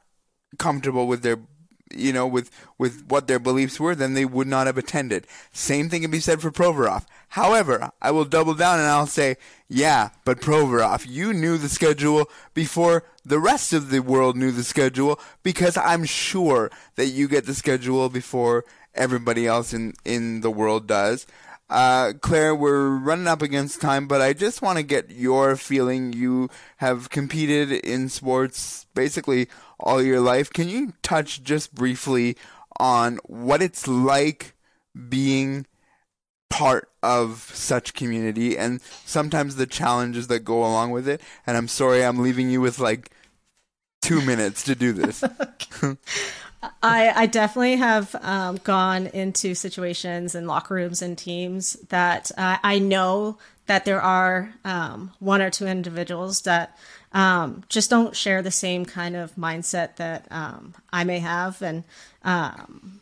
comfortable 0.58 1.06
with 1.06 1.22
their 1.22 1.38
you 1.94 2.12
know 2.12 2.26
with 2.26 2.50
with 2.78 3.06
what 3.08 3.28
their 3.28 3.38
beliefs 3.38 3.78
were 3.78 3.94
then 3.94 4.14
they 4.14 4.24
would 4.24 4.46
not 4.46 4.66
have 4.66 4.76
attended 4.76 5.26
same 5.52 5.88
thing 5.88 6.02
can 6.02 6.10
be 6.10 6.18
said 6.18 6.40
for 6.40 6.50
provorov 6.50 7.06
however 7.28 7.90
i 8.02 8.10
will 8.10 8.24
double 8.24 8.54
down 8.54 8.80
and 8.80 8.88
i'll 8.88 9.06
say 9.06 9.36
yeah 9.68 10.08
but 10.24 10.40
provorov 10.40 11.06
you 11.08 11.32
knew 11.32 11.56
the 11.56 11.68
schedule 11.68 12.28
before 12.54 13.04
the 13.26 13.38
rest 13.38 13.72
of 13.72 13.90
the 13.90 14.00
world 14.00 14.36
knew 14.36 14.52
the 14.52 14.64
schedule 14.64 15.18
because 15.42 15.76
i'm 15.76 16.04
sure 16.04 16.70
that 16.94 17.06
you 17.06 17.26
get 17.28 17.44
the 17.46 17.54
schedule 17.54 18.08
before 18.08 18.64
everybody 18.94 19.46
else 19.46 19.74
in 19.74 19.92
in 20.04 20.40
the 20.40 20.50
world 20.50 20.86
does 20.86 21.26
uh, 21.68 22.12
Claire, 22.20 22.54
we're 22.54 22.90
running 22.96 23.26
up 23.26 23.42
against 23.42 23.80
time, 23.80 24.06
but 24.06 24.20
I 24.20 24.32
just 24.32 24.62
want 24.62 24.78
to 24.78 24.84
get 24.84 25.10
your 25.10 25.56
feeling. 25.56 26.12
You 26.12 26.48
have 26.76 27.10
competed 27.10 27.72
in 27.72 28.08
sports 28.08 28.86
basically 28.94 29.48
all 29.80 30.00
your 30.00 30.20
life. 30.20 30.52
Can 30.52 30.68
you 30.68 30.92
touch 31.02 31.42
just 31.42 31.74
briefly 31.74 32.36
on 32.78 33.18
what 33.24 33.62
it's 33.62 33.88
like 33.88 34.54
being 35.08 35.66
part 36.48 36.88
of 37.02 37.50
such 37.52 37.94
community 37.94 38.56
and 38.56 38.80
sometimes 39.04 39.56
the 39.56 39.66
challenges 39.66 40.28
that 40.28 40.40
go 40.40 40.60
along 40.60 40.92
with 40.92 41.08
it? 41.08 41.20
And 41.46 41.56
I'm 41.56 41.68
sorry 41.68 42.04
I'm 42.04 42.22
leaving 42.22 42.48
you 42.48 42.60
with 42.60 42.78
like 42.78 43.10
two 44.02 44.20
minutes 44.22 44.64
to 44.64 44.74
do 44.74 44.92
this. 44.92 45.22
I, 46.82 47.12
I 47.14 47.26
definitely 47.26 47.76
have 47.76 48.14
um, 48.22 48.56
gone 48.64 49.06
into 49.08 49.54
situations 49.54 50.34
and 50.34 50.46
locker 50.46 50.74
rooms 50.74 51.02
and 51.02 51.16
teams 51.16 51.74
that 51.88 52.30
uh, 52.36 52.58
I 52.62 52.78
know 52.78 53.38
that 53.66 53.84
there 53.84 54.00
are 54.00 54.54
um, 54.64 55.12
one 55.18 55.42
or 55.42 55.50
two 55.50 55.66
individuals 55.66 56.42
that 56.42 56.76
um, 57.12 57.64
just 57.68 57.90
don't 57.90 58.14
share 58.14 58.42
the 58.42 58.50
same 58.50 58.84
kind 58.84 59.16
of 59.16 59.34
mindset 59.36 59.96
that 59.96 60.26
um, 60.30 60.74
I 60.92 61.04
may 61.04 61.18
have, 61.18 61.62
and 61.62 61.84
um, 62.22 63.00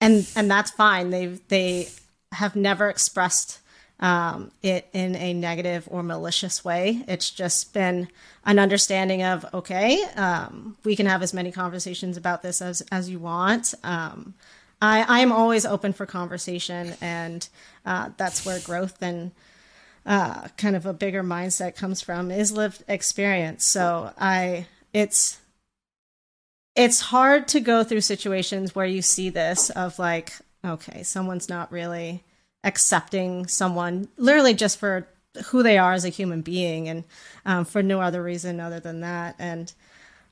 and 0.00 0.28
and 0.36 0.50
that's 0.50 0.70
fine. 0.70 1.10
They 1.10 1.26
they 1.48 1.88
have 2.32 2.54
never 2.54 2.88
expressed 2.88 3.60
um, 4.00 4.50
it 4.62 4.88
in 4.92 5.16
a 5.16 5.32
negative 5.32 5.88
or 5.90 6.02
malicious 6.02 6.64
way. 6.64 7.02
It's 7.08 7.30
just 7.30 7.72
been 7.72 8.08
an 8.44 8.58
understanding 8.58 9.22
of 9.22 9.46
okay, 9.54 10.02
um, 10.16 10.76
we 10.84 10.96
can 10.96 11.06
have 11.06 11.22
as 11.22 11.32
many 11.32 11.50
conversations 11.50 12.16
about 12.16 12.42
this 12.42 12.60
as 12.60 12.82
as 12.92 13.08
you 13.08 13.18
want. 13.18 13.74
Um, 13.82 14.34
I, 14.80 15.20
I'm 15.20 15.32
always 15.32 15.64
open 15.64 15.92
for 15.92 16.04
conversation, 16.04 16.94
and 17.00 17.48
uh, 17.86 18.10
that's 18.16 18.44
where 18.44 18.60
growth 18.60 19.00
and 19.00 19.32
uh, 20.04 20.48
kind 20.56 20.76
of 20.76 20.86
a 20.86 20.92
bigger 20.92 21.24
mindset 21.24 21.74
comes 21.74 22.00
from 22.00 22.30
is 22.30 22.52
lived 22.52 22.84
experience. 22.86 23.66
So 23.66 24.12
I, 24.18 24.66
it's 24.92 25.38
it's 26.74 27.00
hard 27.00 27.48
to 27.48 27.60
go 27.60 27.82
through 27.82 28.02
situations 28.02 28.74
where 28.74 28.86
you 28.86 29.00
see 29.00 29.30
this 29.30 29.70
of 29.70 29.98
like, 29.98 30.34
okay, 30.62 31.02
someone's 31.02 31.48
not 31.48 31.72
really 31.72 32.22
accepting 32.66 33.46
someone 33.46 34.08
literally 34.18 34.52
just 34.52 34.78
for 34.78 35.08
who 35.46 35.62
they 35.62 35.78
are 35.78 35.92
as 35.92 36.04
a 36.04 36.10
human 36.10 36.42
being 36.42 36.88
and 36.88 37.04
um, 37.46 37.64
for 37.64 37.82
no 37.82 38.00
other 38.00 38.22
reason 38.22 38.60
other 38.60 38.80
than 38.80 39.00
that. 39.00 39.36
And 39.38 39.72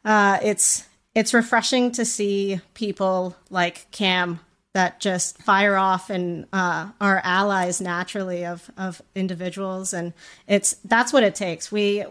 uh, 0.04 0.38
it's 0.42 0.86
it's 1.14 1.32
refreshing 1.32 1.92
to 1.92 2.04
see 2.04 2.60
people 2.74 3.36
like 3.48 3.90
Cam 3.92 4.40
that 4.72 4.98
just 4.98 5.40
fire 5.42 5.76
off 5.76 6.10
and 6.10 6.46
uh, 6.52 6.88
are 7.00 7.20
allies 7.24 7.80
naturally 7.80 8.44
of 8.44 8.70
of 8.76 9.00
individuals, 9.14 9.94
and 9.94 10.12
it's 10.48 10.74
that's 10.84 11.12
what 11.12 11.22
it 11.22 11.34
takes. 11.34 11.70
We 11.70 12.04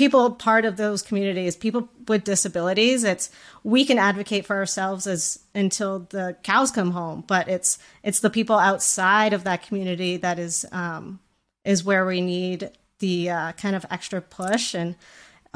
people 0.00 0.30
part 0.30 0.64
of 0.64 0.78
those 0.78 1.02
communities, 1.02 1.54
people 1.54 1.86
with 2.08 2.24
disabilities, 2.24 3.04
it's 3.04 3.28
we 3.64 3.84
can 3.84 3.98
advocate 3.98 4.46
for 4.46 4.56
ourselves 4.56 5.06
as 5.06 5.40
until 5.54 6.06
the 6.08 6.34
cows 6.42 6.70
come 6.70 6.92
home, 6.92 7.22
but 7.26 7.48
it's 7.48 7.78
it's 8.02 8.20
the 8.20 8.30
people 8.30 8.56
outside 8.56 9.34
of 9.34 9.44
that 9.44 9.62
community 9.62 10.16
that 10.16 10.38
is 10.38 10.64
um, 10.72 11.20
is 11.66 11.84
where 11.84 12.06
we 12.06 12.22
need 12.22 12.70
the 13.00 13.28
uh, 13.28 13.52
kind 13.52 13.76
of 13.76 13.84
extra 13.90 14.22
push 14.22 14.74
and 14.74 14.96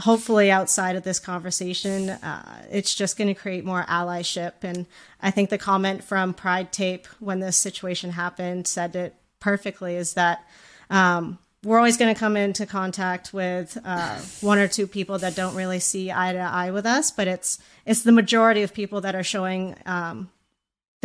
hopefully 0.01 0.51
outside 0.51 0.95
of 0.95 1.05
this 1.05 1.19
conversation 1.19 2.11
uh, 2.11 2.67
it's 2.71 2.95
just 2.95 3.17
going 3.17 3.29
to 3.29 3.41
create 3.41 3.65
more 3.65 3.85
allyship 3.85 4.55
and 4.63 4.87
i 5.23 5.31
think 5.31 5.51
the 5.51 5.59
comment 5.59 6.03
from 6.03 6.35
pride 6.35 6.73
tape 6.73 7.07
when 7.21 7.39
this 7.39 7.57
situation 7.57 8.11
happened 8.11 8.67
said 8.67 8.97
it 8.97 9.15
perfectly 9.39 9.95
is 9.95 10.15
that 10.15 10.45
um, 10.91 11.39
we're 11.65 11.79
always 11.79 11.97
going 11.97 12.13
to 12.13 12.19
come 12.19 12.37
into 12.37 12.67
contact 12.67 13.33
with 13.33 13.79
uh, 13.85 14.19
one 14.41 14.59
or 14.59 14.69
two 14.69 14.87
people 14.87 15.19
that 15.19 15.35
don't 15.35 15.55
really 15.55 15.81
see 15.81 16.13
eye 16.13 16.33
to 16.33 16.39
eye 16.39 16.71
with 16.71 16.87
us 16.87 17.11
but 17.11 17.27
it's 17.27 17.59
it's 17.87 18.03
the 18.03 18.13
majority 18.13 18.63
of 18.63 18.75
people 18.75 19.01
that 19.01 19.15
are 19.15 19.23
showing 19.23 19.75
um, 19.87 20.31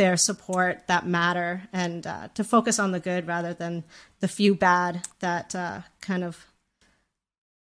their 0.00 0.16
support 0.16 0.86
that 0.86 1.06
matter 1.06 1.68
and 1.74 2.06
uh, 2.06 2.28
to 2.32 2.42
focus 2.42 2.78
on 2.78 2.90
the 2.90 2.98
good 2.98 3.26
rather 3.26 3.52
than 3.52 3.84
the 4.20 4.28
few 4.28 4.54
bad 4.54 5.06
that 5.18 5.54
uh, 5.54 5.80
kind 6.00 6.24
of 6.24 6.46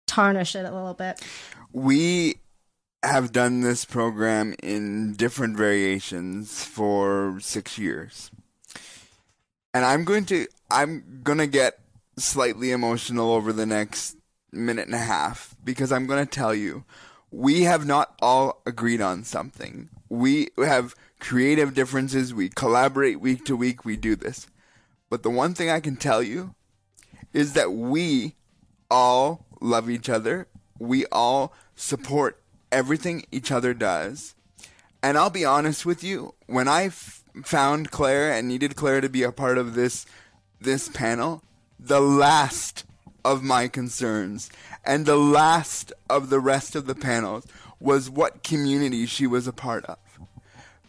tarnish 0.07 0.55
it 0.55 0.65
a 0.65 0.71
little 0.71 0.95
bit. 0.95 1.21
We 1.73 2.37
have 3.03 3.33
done 3.33 3.63
this 3.63 3.85
program 3.85 4.55
in 4.63 5.15
different 5.15 5.57
variations 5.57 6.65
for 6.65 7.39
six 7.41 7.79
years. 7.79 8.31
And 9.75 9.85
I'm 9.85 10.05
going 10.05 10.25
to 10.27 10.47
I'm 10.71 11.21
gonna 11.25 11.49
get 11.49 11.81
slightly 12.25 12.71
emotional 12.71 13.33
over 13.33 13.53
the 13.53 13.67
next 13.67 14.17
minute 14.53 14.87
and 14.87 14.95
a 14.95 14.99
half 14.99 15.55
because 15.63 15.93
I'm 15.93 16.07
gonna 16.07 16.27
tell 16.27 16.55
you 16.55 16.85
we 17.31 17.63
have 17.63 17.87
not 17.87 18.15
all 18.21 18.61
agreed 18.67 19.01
on 19.01 19.25
something. 19.25 19.89
We 20.09 20.49
have 20.59 20.95
creative 21.21 21.75
differences, 21.75 22.35
we 22.35 22.49
collaborate 22.49 23.21
week 23.21 23.45
to 23.45 23.57
week, 23.57 23.85
we 23.85 23.97
do 23.97 24.17
this. 24.17 24.49
But 25.09 25.23
the 25.23 25.31
one 25.31 25.55
thing 25.55 25.71
I 25.71 25.81
can 25.81 25.97
tell 25.97 26.23
you 26.23 26.55
is 27.33 27.53
that 27.53 27.73
we 27.73 28.35
all 28.91 29.47
love 29.61 29.89
each 29.89 30.09
other. 30.09 30.49
We 30.79 31.07
all 31.07 31.53
support 31.77 32.43
everything 32.73 33.25
each 33.31 33.53
other 33.53 33.75
does. 33.75 34.35
And 35.03 35.17
I'll 35.17 35.31
be 35.31 35.45
honest 35.45 35.87
with 35.87 36.03
you, 36.03 36.35
when 36.47 36.69
I 36.69 36.85
f- 36.85 37.23
found 37.45 37.91
Claire 37.91 38.33
and 38.33 38.49
needed 38.49 38.77
Claire 38.77 39.01
to 39.01 39.09
be 39.09 39.23
a 39.23 39.33
part 39.33 39.59
of 39.59 39.75
this 39.75 40.07
this 40.61 40.89
panel, 40.91 41.43
the 41.83 42.01
last 42.01 42.85
of 43.25 43.43
my 43.43 43.69
concerns 43.69 44.51
and 44.85 45.07
the 45.07 45.17
last 45.17 45.93
of 46.09 46.31
the 46.31 46.41
rest 46.41 46.75
of 46.75 46.87
the 46.87 46.95
panels 46.95 47.47
was 47.79 48.11
what 48.11 48.43
community 48.43 49.07
she 49.07 49.27
was 49.27 49.47
a 49.47 49.53
part 49.53 49.85
of. 49.87 49.99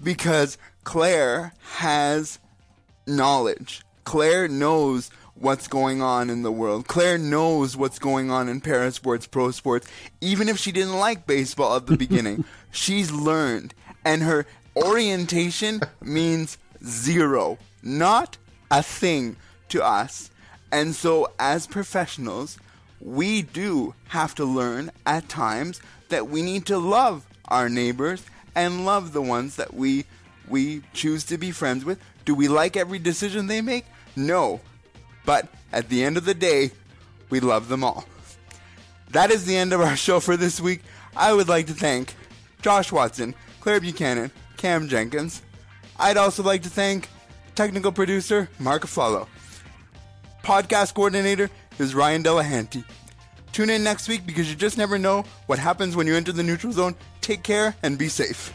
Because 0.03 0.57
Claire 0.83 1.53
has 1.75 2.39
knowledge. 3.07 3.83
Claire 4.03 4.47
knows 4.47 5.09
what's 5.35 5.67
going 5.67 6.01
on 6.01 6.29
in 6.29 6.43
the 6.43 6.51
world. 6.51 6.87
Claire 6.87 7.17
knows 7.17 7.77
what's 7.77 7.99
going 7.99 8.29
on 8.29 8.49
in 8.49 8.61
para 8.61 8.91
sports, 8.91 9.27
pro 9.27 9.51
sports. 9.51 9.87
Even 10.19 10.49
if 10.49 10.57
she 10.57 10.71
didn't 10.71 10.97
like 10.97 11.25
baseball 11.25 11.75
at 11.75 11.87
the 11.87 11.97
beginning, 12.05 12.43
she's 12.71 13.11
learned. 13.11 13.73
And 14.03 14.23
her 14.23 14.45
orientation 14.75 15.81
means 16.01 16.57
zero, 16.83 17.57
not 17.83 18.37
a 18.69 18.81
thing 18.81 19.35
to 19.69 19.83
us. 19.83 20.30
And 20.71 20.95
so, 20.95 21.31
as 21.39 21.67
professionals, 21.67 22.57
we 22.99 23.41
do 23.41 23.93
have 24.09 24.35
to 24.35 24.45
learn 24.45 24.91
at 25.05 25.27
times 25.27 25.81
that 26.09 26.27
we 26.27 26.41
need 26.41 26.65
to 26.67 26.77
love 26.77 27.25
our 27.47 27.67
neighbors 27.67 28.23
and 28.55 28.85
love 28.85 29.13
the 29.13 29.21
ones 29.21 29.55
that 29.55 29.73
we 29.73 30.05
we 30.47 30.81
choose 30.93 31.23
to 31.25 31.37
be 31.37 31.51
friends 31.51 31.85
with. 31.85 31.99
Do 32.25 32.35
we 32.35 32.47
like 32.47 32.75
every 32.75 32.99
decision 32.99 33.47
they 33.47 33.61
make? 33.61 33.85
No. 34.15 34.59
But 35.25 35.47
at 35.71 35.89
the 35.89 36.03
end 36.03 36.17
of 36.17 36.25
the 36.25 36.33
day, 36.33 36.71
we 37.29 37.39
love 37.39 37.69
them 37.69 37.83
all. 37.83 38.05
That 39.11 39.31
is 39.31 39.45
the 39.45 39.55
end 39.55 39.73
of 39.73 39.81
our 39.81 39.95
show 40.05 40.19
for 40.19 40.37
this 40.37 40.59
week. 40.59 40.81
I 41.15 41.33
would 41.33 41.47
like 41.47 41.67
to 41.67 41.73
thank 41.73 42.15
Josh 42.61 42.91
Watson, 42.91 43.33
Claire 43.59 43.79
Buchanan, 43.79 44.31
Cam 44.57 44.87
Jenkins. 44.87 45.41
I'd 45.97 46.17
also 46.17 46.43
like 46.43 46.63
to 46.63 46.69
thank 46.69 47.09
technical 47.55 47.91
producer 47.91 48.49
Mark 48.59 48.83
Aflalo. 48.83 49.27
Podcast 50.43 50.93
coordinator 50.95 51.49
is 51.77 51.93
Ryan 51.93 52.23
Delahanty. 52.23 52.83
Tune 53.51 53.69
in 53.69 53.83
next 53.83 54.07
week 54.07 54.25
because 54.25 54.49
you 54.49 54.55
just 54.55 54.77
never 54.77 54.97
know 54.97 55.23
what 55.45 55.59
happens 55.59 55.95
when 55.95 56.07
you 56.07 56.15
enter 56.15 56.31
the 56.31 56.43
neutral 56.43 56.73
zone. 56.73 56.95
Take 57.21 57.43
care 57.43 57.75
and 57.83 57.97
be 57.97 58.07
safe. 58.07 58.51